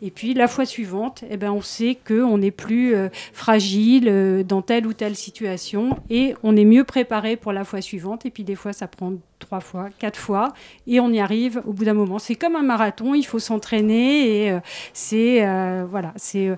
Et 0.02 0.10
puis 0.10 0.34
la 0.34 0.48
fois 0.48 0.66
suivante, 0.66 1.24
eh 1.30 1.36
ben, 1.36 1.50
on 1.50 1.60
sait 1.60 1.96
qu'on 2.06 2.38
n'est 2.38 2.50
plus 2.50 2.94
euh, 2.94 3.08
fragile 3.32 4.08
euh, 4.08 4.42
dans 4.42 4.62
telle 4.62 4.86
ou 4.86 4.92
telle 4.92 5.16
situation 5.16 5.98
et 6.10 6.34
on 6.42 6.56
est 6.56 6.64
mieux 6.64 6.84
préparé 6.84 7.36
pour 7.36 7.52
la 7.52 7.64
fois 7.64 7.80
suivante. 7.80 8.26
Et 8.26 8.30
puis 8.30 8.44
des 8.44 8.54
fois, 8.54 8.72
ça 8.72 8.86
prend 8.86 9.14
trois 9.38 9.60
fois, 9.60 9.88
quatre 9.98 10.18
fois 10.18 10.52
et 10.86 11.00
on 11.00 11.10
y 11.10 11.20
arrive 11.20 11.62
au 11.66 11.72
bout 11.72 11.84
d'un 11.84 11.94
moment. 11.94 12.18
C'est 12.18 12.34
comme 12.34 12.56
un 12.56 12.62
marathon, 12.62 13.14
il 13.14 13.24
faut 13.24 13.38
s'entraîner 13.38 14.44
et 14.44 14.50
euh, 14.50 14.60
c'est 14.92 15.46
euh, 15.46 15.86
voilà, 15.88 16.12
c'est 16.16 16.48
euh, 16.48 16.56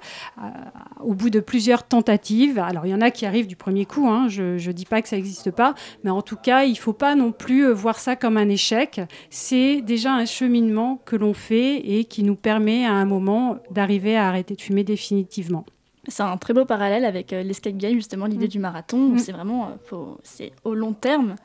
au 1.01 1.15
bout 1.15 1.31
de 1.31 1.41
plusieurs 1.41 1.85
tentatives. 1.85 2.59
Alors 2.59 2.87
il 2.87 2.91
y 2.91 2.95
en 2.95 3.01
a 3.01 3.11
qui 3.11 3.27
arrivent 3.27 3.47
du 3.47 3.57
premier 3.57 3.85
coup, 3.85 4.09
hein, 4.09 4.29
je 4.29 4.55
ne 4.55 4.73
dis 4.73 4.87
pas 4.87 5.03
que 5.03 5.09
ça 5.09 5.17
n'existe 5.17 5.51
pas, 5.51 5.75
mais 6.05 6.11
en 6.11 6.23
tout 6.23 6.37
cas, 6.37 6.65
il 6.65 6.73
ne 6.73 6.77
faut 6.77 6.93
pas 6.93 7.15
non 7.15 7.33
plus 7.33 7.71
voir 7.73 7.99
ça 7.99 8.17
comme 8.17 8.37
un 8.37 8.49
échec. 8.49 9.01
C'est 9.31 9.81
déjà 9.83 10.13
un 10.13 10.25
cheminement 10.25 11.01
que 11.05 11.17
l'on 11.17 11.35
fait 11.35 11.77
et 11.77 12.05
qui 12.05 12.23
nous 12.23 12.37
permet 12.37 12.85
à 12.87 12.93
un 12.93 13.05
moment 13.05 13.59
d'arriver 13.71 14.17
à 14.17 14.29
arrêter 14.29 14.55
de 14.55 14.61
fumer 14.61 14.85
définitivement. 14.85 15.65
C'est 16.11 16.23
un 16.23 16.37
très 16.37 16.53
beau 16.53 16.65
parallèle 16.65 17.05
avec 17.05 17.33
euh, 17.33 17.43
l'escape 17.43 17.77
game, 17.77 17.95
justement, 17.95 18.27
l'idée 18.27 18.47
Mm. 18.47 18.51
du 18.51 18.59
marathon. 18.59 18.99
où 19.13 19.19
C'est 19.19 19.33
vraiment 19.33 19.71
euh, 19.93 19.97
c'est 20.23 20.53
au 20.65 20.75
long 20.75 20.93
terme. 20.93 21.37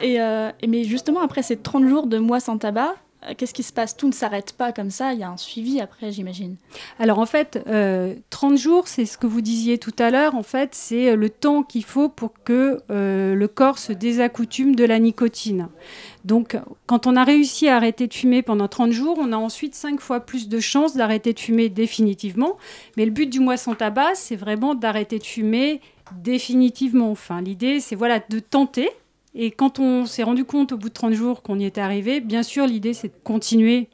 Et, 0.00 0.20
euh, 0.20 0.50
et 0.62 0.66
mais 0.66 0.84
justement, 0.84 1.20
après 1.20 1.42
ces 1.42 1.56
30 1.56 1.86
jours 1.88 2.06
de 2.06 2.18
mois 2.18 2.40
sans 2.40 2.56
tabac, 2.58 2.94
qu'est-ce 3.36 3.54
qui 3.54 3.62
se 3.62 3.72
passe? 3.72 3.96
Tout 3.96 4.08
ne 4.08 4.12
s'arrête 4.12 4.52
pas 4.52 4.72
comme 4.72 4.90
ça, 4.90 5.12
il 5.12 5.20
y 5.20 5.22
a 5.22 5.30
un 5.30 5.36
suivi 5.36 5.80
après, 5.80 6.12
j'imagine. 6.12 6.56
Alors 6.98 7.18
en 7.18 7.26
fait, 7.26 7.62
euh, 7.66 8.14
30 8.30 8.56
jours, 8.56 8.88
c'est 8.88 9.06
ce 9.06 9.18
que 9.18 9.26
vous 9.26 9.40
disiez 9.40 9.78
tout 9.78 9.94
à 9.98 10.10
l'heure, 10.10 10.34
en 10.34 10.42
fait, 10.42 10.74
c'est 10.74 11.10
euh, 11.10 11.16
le 11.16 11.30
temps 11.30 11.62
qu'il 11.62 11.84
faut 11.84 12.08
pour 12.08 12.32
que 12.44 12.80
euh, 12.90 13.34
le 13.34 13.48
corps 13.48 13.78
se 13.78 13.92
désaccoutume 13.92 14.74
de 14.74 14.84
la 14.84 14.98
nicotine. 14.98 15.68
Donc 16.24 16.56
quand 16.86 17.06
on 17.06 17.16
a 17.16 17.24
réussi 17.24 17.68
à 17.68 17.76
arrêter 17.76 18.06
de 18.06 18.14
fumer 18.14 18.42
pendant 18.42 18.68
30 18.68 18.92
jours, 18.92 19.18
on 19.20 19.32
a 19.32 19.36
ensuite 19.36 19.74
5 19.74 20.00
fois 20.00 20.20
plus 20.20 20.48
de 20.48 20.60
chances 20.60 20.96
d'arrêter 20.96 21.32
de 21.32 21.40
fumer 21.40 21.68
définitivement. 21.68 22.56
Mais 22.96 23.04
le 23.04 23.10
but 23.10 23.26
du 23.26 23.40
mois 23.40 23.56
sans 23.56 23.74
tabac, 23.74 24.14
c'est 24.14 24.36
vraiment 24.36 24.74
d'arrêter 24.74 25.18
de 25.18 25.24
fumer 25.24 25.80
définitivement. 26.16 27.10
Enfin, 27.10 27.40
l'idée, 27.40 27.80
c'est 27.80 27.96
voilà, 27.96 28.20
de 28.28 28.38
tenter. 28.38 28.90
Et 29.34 29.50
quand 29.50 29.78
on 29.78 30.06
s'est 30.06 30.22
rendu 30.22 30.44
compte 30.44 30.72
au 30.72 30.76
bout 30.76 30.88
de 30.88 30.94
30 30.94 31.14
jours 31.14 31.42
qu'on 31.42 31.58
y 31.58 31.64
était 31.64 31.80
arrivé, 31.80 32.20
bien 32.20 32.42
sûr, 32.42 32.66
l'idée, 32.66 32.92
c'est 32.92 33.08
de 33.08 33.20
continuer 33.24 33.88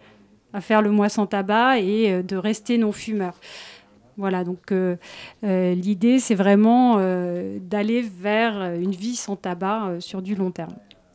à 0.52 0.60
faire 0.60 0.82
le 0.82 0.90
mois 0.90 1.08
sans 1.08 1.26
tabac 1.26 1.78
et 1.80 2.12
euh, 2.12 2.22
de 2.22 2.36
rester 2.36 2.78
non-fumeur. 2.78 3.34
Voilà, 4.16 4.42
donc 4.42 4.72
euh, 4.72 4.96
euh, 5.44 5.74
l'idée, 5.74 6.18
c'est 6.18 6.34
vraiment 6.34 6.96
d'aller 7.60 8.02
vers 8.02 8.74
une 8.74 8.90
vie 8.90 9.14
sans 9.14 9.36
tabac 9.36 10.00
sur 10.00 10.22
du 10.22 10.34
long 10.34 10.50
terme. 10.50 10.74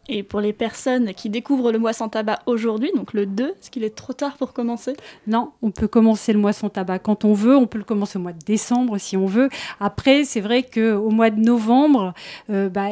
Et 0.09 0.21
pour 0.21 0.41
les 0.41 0.51
personnes 0.51 1.13
qui 1.13 1.29
découvrent 1.29 1.71
le 1.71 1.79
mois 1.79 1.93
sans 1.93 2.09
tabac 2.09 2.39
aujourd'hui, 2.45 2.91
donc 2.93 3.13
le 3.13 3.25
2, 3.25 3.49
est-ce 3.51 3.71
qu'il 3.71 3.85
est 3.85 3.95
trop 3.95 4.11
tard 4.11 4.35
pour 4.35 4.51
commencer? 4.51 4.97
Non, 5.27 5.51
on 5.61 5.71
peut 5.71 5.87
commencer 5.87 6.33
le 6.33 6.39
mois 6.39 6.51
sans 6.51 6.67
tabac 6.67 6.99
quand 6.99 7.23
on 7.23 7.33
veut. 7.33 7.55
On 7.55 7.67
peut 7.67 7.77
le 7.77 7.85
commencer 7.85 8.17
au 8.17 8.21
mois 8.21 8.33
de 8.33 8.43
décembre 8.45 8.97
si 8.97 9.15
on 9.15 9.25
veut. 9.25 9.47
Après, 9.79 10.25
c'est 10.25 10.41
vrai 10.41 10.63
qu'au 10.63 11.09
mois 11.09 11.29
de 11.29 11.39
novembre, 11.39 12.13
euh, 12.49 12.67
bah, 12.67 12.89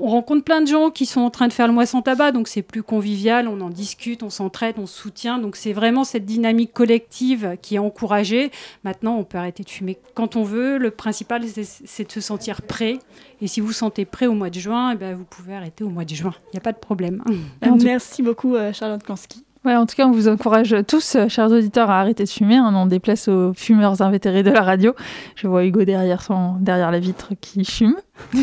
on 0.00 0.08
rencontre 0.08 0.42
plein 0.42 0.60
de 0.60 0.66
gens 0.66 0.90
qui 0.90 1.06
sont 1.06 1.20
en 1.20 1.30
train 1.30 1.46
de 1.46 1.52
faire 1.52 1.68
le 1.68 1.72
mois 1.72 1.86
sans 1.86 2.02
tabac. 2.02 2.32
Donc 2.32 2.48
c'est 2.48 2.62
plus 2.62 2.82
convivial, 2.82 3.46
on 3.46 3.60
en 3.60 3.70
discute, 3.70 4.24
on 4.24 4.30
s'entraide, 4.30 4.76
on 4.78 4.86
se 4.86 5.00
soutient. 5.00 5.38
Donc 5.38 5.54
c'est 5.54 5.72
vraiment 5.72 6.02
cette 6.02 6.24
dynamique 6.24 6.72
collective 6.72 7.56
qui 7.62 7.76
est 7.76 7.80
encouragée. 7.80 8.50
Maintenant, 8.82 9.16
on 9.16 9.22
peut 9.22 9.38
arrêter 9.38 9.62
de 9.62 9.70
fumer 9.70 9.96
quand 10.14 10.34
on 10.34 10.42
veut. 10.42 10.76
Le 10.78 10.90
principal, 10.90 11.42
c'est 11.46 12.04
de 12.04 12.12
se 12.12 12.20
sentir 12.20 12.62
prêt. 12.62 12.98
Et 13.40 13.46
si 13.46 13.60
vous 13.60 13.68
vous 13.68 13.72
sentez 13.72 14.04
prêt 14.04 14.26
au 14.26 14.34
mois 14.34 14.50
de 14.50 14.58
juin, 14.58 14.92
eh 14.92 14.96
ben, 14.96 15.16
vous 15.16 15.24
pouvez 15.24 15.54
arrêter 15.54 15.84
au 15.84 15.90
mois 15.90 16.04
de 16.04 16.14
juin. 16.14 16.34
Il 16.46 16.54
n'y 16.54 16.58
a 16.58 16.62
pas 16.62 16.72
de 16.72 16.78
problème. 16.78 17.22
Merci 17.84 18.22
beaucoup, 18.22 18.54
euh, 18.54 18.72
Charlotte 18.72 19.02
Kansky. 19.02 19.44
Ouais, 19.64 19.76
en 19.76 19.86
tout 19.86 19.96
cas, 19.96 20.06
on 20.06 20.12
vous 20.12 20.28
encourage 20.28 20.74
tous, 20.86 21.16
euh, 21.16 21.28
chers 21.28 21.50
auditeurs, 21.50 21.90
à 21.90 22.00
arrêter 22.00 22.24
de 22.24 22.28
fumer. 22.28 22.56
hein, 22.56 22.72
on 22.74 22.86
déplace 22.86 23.28
aux 23.28 23.52
fumeurs 23.54 24.02
invétérés 24.02 24.42
de 24.42 24.50
la 24.50 24.62
radio. 24.62 24.94
Je 25.36 25.46
vois 25.46 25.64
Hugo 25.64 25.84
derrière, 25.84 26.22
son, 26.22 26.54
derrière 26.60 26.90
la 26.90 27.00
vitre 27.00 27.32
qui 27.40 27.64
fume. 27.64 27.96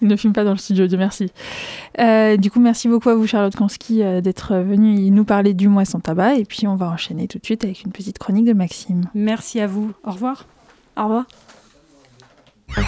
Il 0.00 0.08
ne 0.08 0.16
fume 0.16 0.32
pas 0.32 0.44
dans 0.44 0.52
le 0.52 0.56
studio, 0.58 0.86
Dieu 0.86 0.98
merci. 0.98 1.30
Euh, 2.00 2.36
du 2.36 2.50
coup, 2.50 2.60
merci 2.60 2.88
beaucoup 2.88 3.10
à 3.10 3.14
vous, 3.14 3.26
Charlotte 3.26 3.54
Kansky, 3.54 4.02
euh, 4.02 4.20
d'être 4.20 4.54
venue 4.56 5.10
nous 5.10 5.24
parler 5.24 5.54
du 5.54 5.68
mois 5.68 5.84
sans 5.84 6.00
tabac. 6.00 6.36
Et 6.36 6.44
puis, 6.44 6.66
on 6.66 6.76
va 6.76 6.88
enchaîner 6.88 7.28
tout 7.28 7.38
de 7.38 7.44
suite 7.44 7.64
avec 7.64 7.84
une 7.84 7.92
petite 7.92 8.18
chronique 8.18 8.46
de 8.46 8.54
Maxime. 8.54 9.04
Merci 9.14 9.60
à 9.60 9.66
vous. 9.66 9.92
Au 10.04 10.12
revoir. 10.12 10.46
Au 10.96 11.04
revoir. 11.04 11.26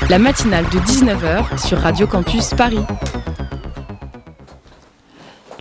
La 0.08 0.18
matinale 0.18 0.64
de 0.66 0.78
19h 0.78 1.66
sur 1.66 1.78
Radio 1.78 2.06
Campus 2.06 2.50
Paris. 2.54 2.84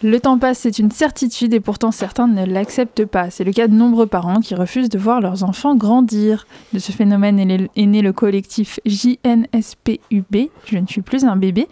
Le 0.02 0.18
temps 0.22 0.38
passe, 0.38 0.60
c'est 0.60 0.80
une 0.80 0.92
certitude 0.92 1.54
et 1.54 1.60
pourtant 1.60 1.92
certains 1.92 2.28
ne 2.28 2.46
l'acceptent 2.46 3.06
pas. 3.06 3.30
C'est 3.32 3.44
le 3.44 3.52
cas 3.52 3.68
de 3.68 3.74
nombreux 3.74 4.06
parents 4.06 4.40
qui 4.40 4.56
refusent 4.56 4.88
de 4.88 4.98
voir 4.98 5.20
leurs 5.20 5.44
enfants 5.44 5.76
grandir. 5.76 6.48
De 6.72 6.80
ce 6.80 6.94
phénomène 6.94 7.38
est 7.38 7.86
né 7.86 8.02
le 8.02 8.14
collectif 8.14 8.80
JNSPUB, 8.86 10.50
Je 10.66 10.78
ne 10.78 10.88
suis 10.88 11.02
plus 11.02 11.26
un 11.26 11.36
bébé, 11.36 11.68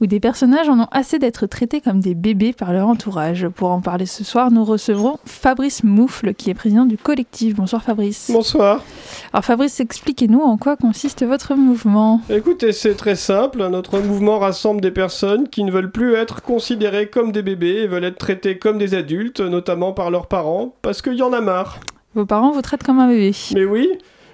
où 0.00 0.06
des 0.06 0.20
personnages 0.20 0.68
en 0.68 0.78
ont 0.78 0.88
assez 0.92 1.18
d'être 1.18 1.46
traités 1.46 1.80
comme 1.80 1.98
des 1.98 2.14
bébés 2.14 2.52
par 2.52 2.72
leur 2.72 2.86
entourage. 2.86 3.48
Pour 3.48 3.70
en 3.70 3.80
parler 3.80 4.06
ce 4.06 4.22
soir, 4.22 4.52
nous 4.52 4.64
recevrons 4.64 5.18
Fabrice 5.24 5.82
Moufle, 5.82 6.34
qui 6.34 6.50
est 6.50 6.54
président 6.54 6.84
du 6.84 6.96
collectif. 6.96 7.56
Bonsoir 7.56 7.82
Fabrice. 7.82 8.30
Bonsoir. 8.32 8.84
Alors 9.32 9.44
Fabrice, 9.44 9.80
expliquez-nous 9.80 10.40
en 10.40 10.56
quoi 10.56 10.76
consiste 10.76 11.24
votre 11.26 11.56
mouvement. 11.56 12.20
Écoutez, 12.30 12.70
c'est 12.70 12.94
très 12.94 13.16
simple. 13.16 13.66
Notre 13.68 13.98
mouvement 13.98 14.38
rassemble 14.38 14.80
des 14.80 14.92
personnes 14.92 15.48
qui 15.48 15.64
ne 15.64 15.72
veulent 15.72 15.90
plus 15.90 16.14
être 16.14 16.42
considérées 16.42 17.08
comme 17.08 17.32
des 17.32 17.42
bébés 17.42 17.71
et 17.80 17.86
veulent 17.86 18.04
être 18.04 18.18
traitées 18.18 18.58
comme 18.58 18.78
des 18.78 18.94
adultes, 18.94 19.40
notamment 19.40 19.92
par 19.92 20.10
leurs 20.10 20.26
parents, 20.26 20.74
parce 20.82 21.02
qu'il 21.02 21.14
y 21.14 21.22
en 21.22 21.32
a 21.32 21.40
marre. 21.40 21.80
Vos 22.14 22.26
parents 22.26 22.52
vous 22.52 22.62
traitent 22.62 22.82
comme 22.82 22.98
un 22.98 23.08
bébé. 23.08 23.32
Mais 23.54 23.64
oui, 23.64 23.90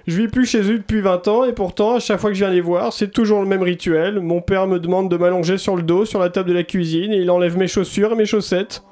je 0.07 0.17
vis 0.17 0.27
plus 0.27 0.45
chez 0.45 0.61
eux 0.71 0.79
depuis 0.79 1.01
20 1.01 1.27
ans 1.27 1.43
et 1.45 1.53
pourtant, 1.53 1.95
à 1.95 1.99
chaque 1.99 2.19
fois 2.19 2.29
que 2.29 2.35
je 2.35 2.43
viens 2.43 2.53
les 2.53 2.61
voir, 2.61 2.93
c'est 2.93 3.11
toujours 3.11 3.41
le 3.41 3.47
même 3.47 3.61
rituel. 3.61 4.19
Mon 4.19 4.41
père 4.41 4.67
me 4.67 4.79
demande 4.79 5.09
de 5.09 5.17
m'allonger 5.17 5.57
sur 5.57 5.75
le 5.75 5.83
dos 5.83 6.03
sur 6.05 6.19
la 6.19 6.29
table 6.29 6.49
de 6.49 6.53
la 6.53 6.63
cuisine 6.63 7.13
et 7.13 7.17
il 7.17 7.29
enlève 7.31 7.57
mes 7.57 7.67
chaussures 7.67 8.13
et 8.13 8.15
mes 8.15 8.25
chaussettes. 8.25 8.83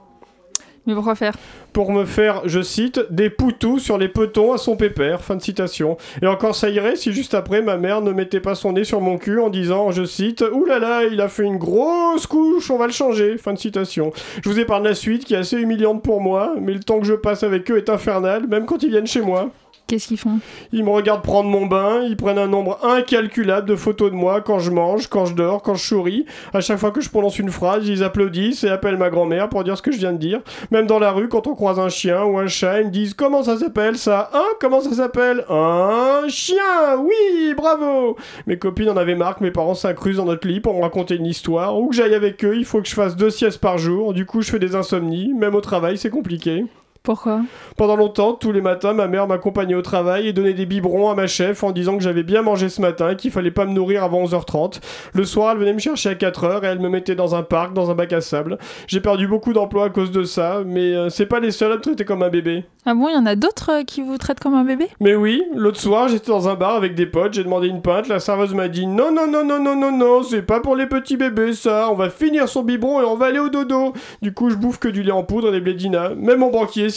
Pour 1.73 1.91
me 1.91 2.05
faire, 2.05 2.41
je 2.45 2.61
cite, 2.61 3.01
des 3.09 3.29
poutous 3.29 3.79
sur 3.79 3.97
les 3.97 4.07
petons 4.07 4.53
à 4.53 4.57
son 4.57 4.75
pépère. 4.75 5.21
Fin 5.21 5.35
de 5.35 5.41
citation. 5.41 5.97
Et 6.21 6.27
encore 6.27 6.55
ça 6.55 6.69
irait 6.69 6.95
si 6.95 7.13
juste 7.13 7.33
après 7.33 7.61
ma 7.61 7.77
mère 7.77 8.01
ne 8.01 8.11
mettait 8.11 8.39
pas 8.39 8.55
son 8.55 8.73
nez 8.73 8.83
sur 8.83 9.01
mon 9.01 9.17
cul 9.17 9.39
en 9.39 9.49
disant, 9.49 9.91
je 9.91 10.05
cite, 10.05 10.43
là, 10.79 11.03
il 11.05 11.21
a 11.21 11.27
fait 11.27 11.43
une 11.43 11.57
grosse 11.57 12.27
couche, 12.27 12.69
on 12.69 12.77
va 12.77 12.87
le 12.87 12.93
changer. 12.93 13.37
Fin 13.37 13.53
de 13.53 13.59
citation. 13.59 14.11
Je 14.43 14.49
vous 14.49 14.59
épargne 14.59 14.83
la 14.83 14.95
suite 14.95 15.25
qui 15.25 15.33
est 15.33 15.37
assez 15.37 15.57
humiliante 15.57 16.03
pour 16.03 16.21
moi, 16.21 16.53
mais 16.59 16.73
le 16.73 16.81
temps 16.81 16.99
que 16.99 17.05
je 17.05 17.13
passe 17.13 17.43
avec 17.43 17.69
eux 17.71 17.77
est 17.77 17.89
infernal, 17.89 18.47
même 18.47 18.65
quand 18.65 18.83
ils 18.83 18.89
viennent 18.89 19.07
chez 19.07 19.21
moi. 19.21 19.49
Qu'est-ce 19.87 20.09
qu'ils 20.09 20.17
font? 20.17 20.39
Ils 20.73 20.83
me 20.83 20.89
regardent 20.89 21.21
prendre 21.21 21.49
mon 21.49 21.65
bain, 21.65 22.01
ils 22.03 22.17
prennent 22.17 22.37
un 22.37 22.47
nombre 22.47 22.77
incalculable 22.83 23.69
de 23.69 23.75
photos 23.77 24.11
de 24.11 24.15
moi 24.17 24.41
quand 24.41 24.59
je 24.59 24.69
mange, 24.69 25.07
quand 25.07 25.25
je 25.25 25.33
dors, 25.33 25.61
quand 25.61 25.75
je 25.75 25.85
souris. 25.85 26.25
À 26.53 26.59
chaque 26.59 26.77
fois 26.77 26.91
que 26.91 26.99
je 26.99 27.09
prononce 27.09 27.39
une 27.39 27.49
phrase, 27.49 27.87
ils 27.87 28.03
applaudissent 28.03 28.65
et 28.65 28.69
appellent 28.69 28.97
ma 28.97 29.09
grand-mère 29.09 29.47
pour 29.47 29.63
dire 29.63 29.77
ce 29.77 29.81
que 29.81 29.93
je 29.93 29.97
viens 29.97 30.11
de 30.11 30.17
dire. 30.17 30.41
Même 30.71 30.87
dans 30.87 30.99
la 30.99 31.11
rue, 31.11 31.29
quand 31.29 31.47
on 31.47 31.55
croise 31.55 31.79
un 31.79 31.87
chien 31.87 32.25
ou 32.25 32.37
un 32.37 32.47
chat, 32.47 32.81
ils 32.81 32.87
me 32.87 32.91
disent 32.91 33.13
comment 33.13 33.43
ça 33.43 33.57
s'appelle 33.57 33.97
ça 33.97 34.29
Hein? 34.33 34.43
Comment 34.59 34.81
ça 34.81 34.91
s'appelle? 34.91 35.45
Un 35.49 36.27
chien 36.27 36.97
Oui, 36.99 37.53
bravo 37.55 38.17
Mes 38.45 38.59
copines 38.59 38.89
en 38.89 38.97
avaient 38.97 39.15
marre 39.15 39.37
que 39.37 39.43
mes 39.43 39.51
parents 39.51 39.73
s'incrusent 39.73 40.17
dans 40.17 40.25
notre 40.25 40.47
lit 40.49 40.59
pour 40.59 40.75
me 40.75 40.81
raconter 40.81 41.15
une 41.15 41.25
histoire. 41.25 41.79
Ou 41.79 41.87
que 41.87 41.95
j'aille 41.95 42.13
avec 42.13 42.43
eux, 42.43 42.57
il 42.57 42.65
faut 42.65 42.81
que 42.81 42.89
je 42.89 42.93
fasse 42.93 43.15
deux 43.15 43.29
siestes 43.29 43.61
par 43.61 43.77
jour. 43.77 44.13
Du 44.13 44.25
coup, 44.25 44.41
je 44.41 44.51
fais 44.51 44.59
des 44.59 44.75
insomnies. 44.75 45.33
Même 45.33 45.55
au 45.55 45.61
travail, 45.61 45.97
c'est 45.97 46.09
compliqué. 46.09 46.65
Pourquoi 47.07 47.39
Pendant 47.77 47.95
longtemps, 47.95 48.33
tous 48.33 48.51
les 48.51 48.59
matins, 48.59 48.91
ma 48.91 49.07
mère 49.07 49.27
m'accompagnait 49.27 49.75
au 49.75 49.81
travail 49.81 50.27
et 50.27 50.33
donnait 50.33 50.51
des 50.51 50.65
biberons 50.65 51.09
à 51.09 51.15
ma 51.15 51.25
chef 51.25 51.63
en 51.63 51.71
disant 51.71 51.95
que 51.95 52.03
j'avais 52.03 52.23
bien 52.23 52.41
mangé 52.41 52.67
ce 52.67 52.81
matin 52.81 53.11
et 53.11 53.15
qu'il 53.15 53.31
fallait 53.31 53.49
pas 53.49 53.63
me 53.63 53.71
nourrir 53.71 54.03
avant 54.03 54.25
11h30. 54.25 54.81
Le 55.13 55.23
soir, 55.23 55.53
elle 55.53 55.59
venait 55.59 55.71
me 55.71 55.79
chercher 55.79 56.09
à 56.09 56.15
4h 56.15 56.65
et 56.65 56.67
elle 56.67 56.81
me 56.81 56.89
mettait 56.89 57.15
dans 57.15 57.33
un 57.33 57.43
parc, 57.43 57.71
dans 57.71 57.89
un 57.89 57.95
bac 57.95 58.11
à 58.11 58.19
sable. 58.19 58.57
J'ai 58.87 58.99
perdu 58.99 59.25
beaucoup 59.25 59.53
d'emplois 59.53 59.85
à 59.85 59.89
cause 59.89 60.11
de 60.11 60.25
ça, 60.25 60.63
mais 60.65 60.93
euh, 60.93 61.07
c'est 61.07 61.27
pas 61.27 61.39
les 61.39 61.51
seuls 61.51 61.71
à 61.71 61.77
me 61.77 61.81
traiter 61.81 62.03
comme 62.03 62.23
un 62.23 62.29
bébé. 62.29 62.65
Ah 62.85 62.93
bon, 62.93 63.07
il 63.07 63.13
y 63.13 63.17
en 63.17 63.25
a 63.25 63.37
d'autres 63.37 63.71
euh, 63.71 63.83
qui 63.85 64.01
vous 64.01 64.17
traitent 64.17 64.41
comme 64.41 64.55
un 64.55 64.65
bébé? 64.65 64.87
Mais 64.99 65.15
oui, 65.15 65.43
l'autre 65.55 65.79
soir, 65.79 66.09
j'étais 66.09 66.27
dans 66.27 66.49
un 66.49 66.55
bar 66.55 66.75
avec 66.75 66.93
des 66.93 67.05
potes, 67.05 67.35
j'ai 67.35 67.43
demandé 67.45 67.69
une 67.69 67.81
pinte, 67.81 68.09
la 68.09 68.19
serveuse 68.19 68.53
m'a 68.53 68.67
dit 68.67 68.85
non, 68.85 69.13
non, 69.13 69.27
non, 69.27 69.45
non, 69.45 69.61
non, 69.61 69.77
non, 69.77 69.97
non, 69.97 70.23
c'est 70.23 70.41
pas 70.41 70.59
pour 70.59 70.75
les 70.75 70.87
petits 70.87 71.15
bébés 71.15 71.53
ça, 71.53 71.87
on 71.89 71.95
va 71.95 72.09
finir 72.09 72.49
son 72.49 72.63
biberon 72.63 72.99
et 72.99 73.05
on 73.05 73.15
va 73.15 73.27
aller 73.27 73.39
au 73.39 73.47
dodo. 73.47 73.93
Du 74.21 74.33
coup, 74.33 74.49
je 74.49 74.55
bouffe 74.55 74.79
que 74.79 74.89
du 74.89 75.03
lait 75.03 75.13
en 75.13 75.23
poudre 75.23 75.49
et 75.49 75.51
des 75.53 75.61
blédinas, 75.61 76.09
même 76.15 76.39
mon 76.39 76.51
banquier 76.51 76.89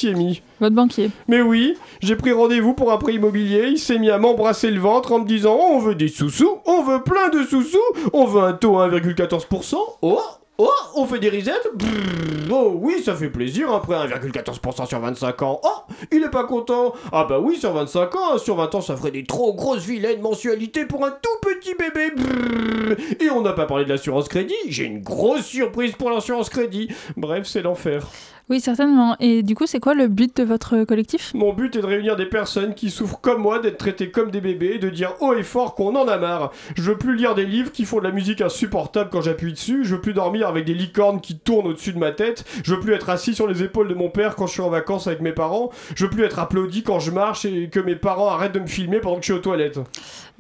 Votre 0.61 0.75
banquier 0.75 1.11
Mais 1.29 1.41
oui, 1.41 1.77
j'ai 2.01 2.17
pris 2.17 2.33
rendez-vous 2.33 2.75
pour 2.75 2.93
un 2.93 2.97
prêt 2.97 3.15
immobilier, 3.15 3.69
il 3.69 3.79
s'est 3.79 3.99
mis 3.99 4.11
à 4.11 4.19
m'embrasser 4.19 4.71
le 4.71 4.81
ventre 4.81 5.13
en 5.13 5.21
me 5.21 5.27
disant 5.27 5.57
on 5.57 5.79
veut 5.79 5.95
des 5.95 6.09
sous-sous, 6.09 6.59
on 6.67 6.83
veut 6.83 7.03
plein 7.03 7.29
de 7.29 7.45
sous-sous, 7.45 7.79
on 8.13 8.25
veut 8.25 8.43
un 8.43 8.53
taux 8.53 8.79
à 8.79 8.89
1,14%, 8.89 9.77
oh 10.03 10.21
Oh, 10.63 10.69
on 10.95 11.07
fait 11.07 11.19
des 11.19 11.31
risettes 11.31 11.71
Brrr, 11.75 12.51
Oh 12.51 12.75
oui, 12.75 13.03
ça 13.03 13.15
fait 13.15 13.31
plaisir 13.31 13.73
après 13.73 13.95
1,14% 13.95 14.87
sur 14.87 15.01
25 15.01 15.41
ans. 15.41 15.59
Oh, 15.65 15.93
il 16.13 16.23
est 16.23 16.29
pas 16.29 16.45
content. 16.45 16.93
Ah 17.13 17.25
bah 17.25 17.39
oui, 17.41 17.57
sur 17.57 17.73
25 17.73 18.15
ans, 18.15 18.37
sur 18.37 18.57
20 18.57 18.75
ans, 18.75 18.81
ça 18.83 18.95
ferait 18.95 19.11
des 19.11 19.25
trop 19.25 19.55
grosses 19.55 19.87
vilaines 19.87 20.21
mensualités 20.21 20.85
pour 20.85 21.07
un 21.07 21.13
tout 21.13 21.49
petit 21.49 21.75
bébé. 21.75 22.11
Brrr. 22.15 22.97
Et 23.21 23.31
on 23.31 23.41
n'a 23.41 23.55
pas 23.55 23.65
parlé 23.65 23.85
de 23.85 23.89
l'assurance 23.89 24.29
crédit. 24.29 24.53
J'ai 24.69 24.85
une 24.85 25.01
grosse 25.01 25.47
surprise 25.47 25.93
pour 25.93 26.11
l'assurance 26.11 26.51
crédit. 26.51 26.89
Bref, 27.17 27.47
c'est 27.47 27.63
l'enfer. 27.63 28.07
Oui, 28.51 28.61
certainement. 28.61 29.15
Et 29.21 29.45
du 29.45 29.55
coup, 29.55 29.69
c'est 29.69 29.79
quoi 29.79 29.95
le 29.95 30.09
but 30.09 30.37
de 30.37 30.43
votre 30.43 30.83
collectif? 30.83 31.33
Mon 31.35 31.53
but 31.53 31.77
est 31.77 31.83
de 31.83 31.87
réunir 31.87 32.17
des 32.17 32.27
personnes 32.27 32.75
qui 32.75 32.91
souffrent 32.91 33.21
comme 33.21 33.41
moi 33.41 33.61
d'être 33.61 33.79
traitées 33.79 34.11
comme 34.11 34.33
des 34.33 34.41
bébés 34.41 34.73
et 34.75 34.79
de 34.81 34.91
dire 34.91 35.15
haut 35.21 35.35
et 35.35 35.45
fort 35.45 35.77
qu'on 35.77 35.95
en 35.95 36.09
a 36.09 36.19
marre. 36.19 36.51
Je 36.75 36.83
veux 36.83 36.99
plus 36.99 37.15
lire 37.15 37.37
des 37.37 37.47
livres 37.47 37.71
qui 37.71 37.85
font 37.85 37.99
de 37.99 38.03
la 38.03 38.11
musique 38.11 38.41
insupportable 38.41 39.09
quand 39.13 39.21
j'appuie 39.21 39.53
dessus. 39.53 39.85
Je 39.85 39.95
veux 39.95 40.01
plus 40.01 40.15
dormir 40.15 40.49
avec 40.49 40.65
des 40.65 40.75
licornes 40.75 41.21
qui 41.21 41.39
tournent 41.39 41.69
au-dessus 41.69 41.93
de 41.93 41.99
ma 42.01 42.11
tête. 42.11 42.45
Je 42.65 42.75
veux 42.75 42.81
plus 42.81 42.93
être 42.93 43.09
assis 43.09 43.37
sur 43.37 43.47
les 43.47 43.63
épaules 43.63 43.87
de 43.87 43.95
mon 43.95 44.11
père 44.11 44.35
quand 44.35 44.49
je 44.49 44.55
suis 44.55 44.63
en 44.63 44.71
vacances 44.71 45.07
avec 45.07 45.21
mes 45.21 45.31
parents. 45.31 45.71
Je 45.95 46.07
veux 46.07 46.11
plus 46.11 46.25
être 46.25 46.41
applaudi 46.41 46.83
quand 46.83 46.99
je 46.99 47.13
marche 47.13 47.45
et 47.45 47.69
que 47.69 47.79
mes 47.79 47.95
parents 47.95 48.31
arrêtent 48.31 48.55
de 48.55 48.59
me 48.59 48.67
filmer 48.67 48.99
pendant 48.99 49.15
que 49.19 49.23
je 49.23 49.27
suis 49.27 49.33
aux 49.33 49.39
toilettes. 49.39 49.79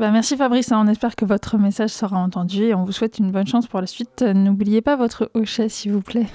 Bah, 0.00 0.10
merci 0.10 0.36
Fabrice, 0.36 0.72
hein. 0.72 0.82
on 0.84 0.88
espère 0.88 1.14
que 1.14 1.24
votre 1.24 1.58
message 1.58 1.90
sera 1.90 2.16
entendu 2.16 2.64
et 2.64 2.74
on 2.74 2.82
vous 2.82 2.90
souhaite 2.90 3.20
une 3.20 3.30
bonne 3.30 3.46
chance 3.46 3.68
pour 3.68 3.80
la 3.80 3.86
suite. 3.86 4.22
N'oubliez 4.22 4.80
pas 4.80 4.96
votre 4.96 5.30
hochet, 5.34 5.68
s'il 5.68 5.92
vous 5.92 6.02
plaît. 6.02 6.26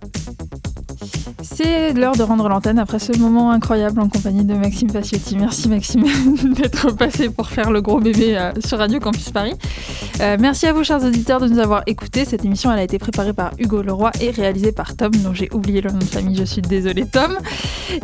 Thank 0.00 0.40
you. 0.40 0.49
C'est 1.52 1.92
l'heure 1.94 2.14
de 2.14 2.22
rendre 2.22 2.48
l'antenne 2.48 2.78
après 2.78 3.00
ce 3.00 3.16
moment 3.18 3.50
incroyable 3.50 4.00
en 4.00 4.08
compagnie 4.08 4.44
de 4.44 4.54
Maxime 4.54 4.88
Faciotti. 4.88 5.36
Merci 5.36 5.68
Maxime 5.68 6.04
d'être 6.54 6.92
passé 6.92 7.28
pour 7.28 7.48
faire 7.48 7.72
le 7.72 7.80
gros 7.80 7.98
bébé 7.98 8.38
euh, 8.38 8.52
sur 8.64 8.78
Radio 8.78 9.00
Campus 9.00 9.30
Paris. 9.30 9.54
Euh, 10.20 10.36
merci 10.38 10.66
à 10.66 10.72
vous 10.72 10.84
chers 10.84 11.02
auditeurs 11.04 11.40
de 11.40 11.48
nous 11.48 11.58
avoir 11.58 11.82
écoutés. 11.86 12.24
Cette 12.24 12.44
émission 12.44 12.70
elle 12.72 12.78
a 12.78 12.84
été 12.84 12.98
préparée 12.98 13.32
par 13.32 13.50
Hugo 13.58 13.82
Leroy 13.82 14.12
et 14.20 14.30
réalisée 14.30 14.70
par 14.70 14.96
Tom, 14.96 15.10
dont 15.10 15.34
j'ai 15.34 15.48
oublié 15.52 15.80
le 15.80 15.90
nom 15.90 15.98
de 15.98 16.04
famille, 16.04 16.36
je 16.36 16.44
suis 16.44 16.62
désolée 16.62 17.04
Tom. 17.04 17.36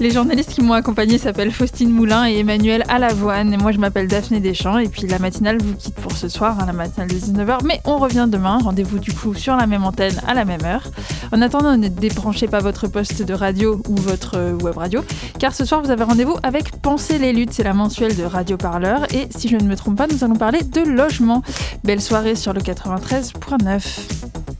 Les 0.01 0.11
journalistes 0.11 0.51
qui 0.51 0.63
m'ont 0.63 0.75
accompagné 0.75 1.17
s'appellent 1.17 1.53
Faustine 1.53 1.91
Moulin 1.91 2.29
et 2.29 2.39
Emmanuel 2.39 2.83
Alavoine. 2.89 3.53
Et 3.55 3.57
moi 3.57 3.71
je 3.71 3.79
m'appelle 3.79 4.09
Daphné 4.09 4.41
Deschamps 4.41 4.79
et 4.79 4.89
puis 4.89 5.07
la 5.07 5.21
matinale 5.21 5.59
vous 5.63 5.75
quitte 5.75 5.95
pour 5.95 6.13
ce 6.13 6.29
soir, 6.29 6.59
hein, 6.61 6.67
la 6.67 6.73
matinale 6.73 7.09
de 7.09 7.15
19h. 7.15 7.61
Mais 7.65 7.81
on 7.85 7.99
revient 7.99 8.27
demain, 8.29 8.59
rendez-vous 8.59 8.99
du 8.99 9.13
coup 9.13 9.35
sur 9.35 9.57
la 9.57 9.69
même 9.69 9.85
antenne 9.85 10.21
à 10.27 10.35
la 10.35 10.45
même 10.45 10.65
heure. 10.65 10.91
En 11.33 11.41
attendant, 11.43 11.77
ne 11.77 11.89
débranchez 11.89 12.49
pas 12.49 12.61
votre 12.61 12.89
poste 12.89 13.23
de 13.23 13.36
radio 13.37 13.81
ou 13.89 13.97
votre 13.97 14.37
euh, 14.37 14.53
web 14.55 14.77
radio, 14.77 15.05
car 15.39 15.55
ce 15.55 15.65
soir 15.65 15.83
vous 15.83 15.91
avez 15.91 16.05
rendez-vous 16.05 16.37
avec 16.43 16.71
Penser 16.83 17.19
les 17.19 17.33
luttes, 17.33 17.53
c'est 17.53 17.65
la 17.65 17.75
mensuelle 17.75 18.17
de 18.17 18.25
Radio 18.25 18.57
Parleur, 18.57 19.13
et 19.15 19.29
si 19.37 19.49
je 19.49 19.57
ne 19.57 19.65
me 19.65 19.77
trompe 19.77 19.97
pas, 19.97 20.07
nous 20.07 20.25
allons 20.25 20.37
parler 20.37 20.63
de 20.63 20.81
logement. 20.81 21.43
Belle 21.85 22.01
soirée 22.01 22.35
sur 22.35 22.53
le 22.53 22.61
93.9. 22.61 24.56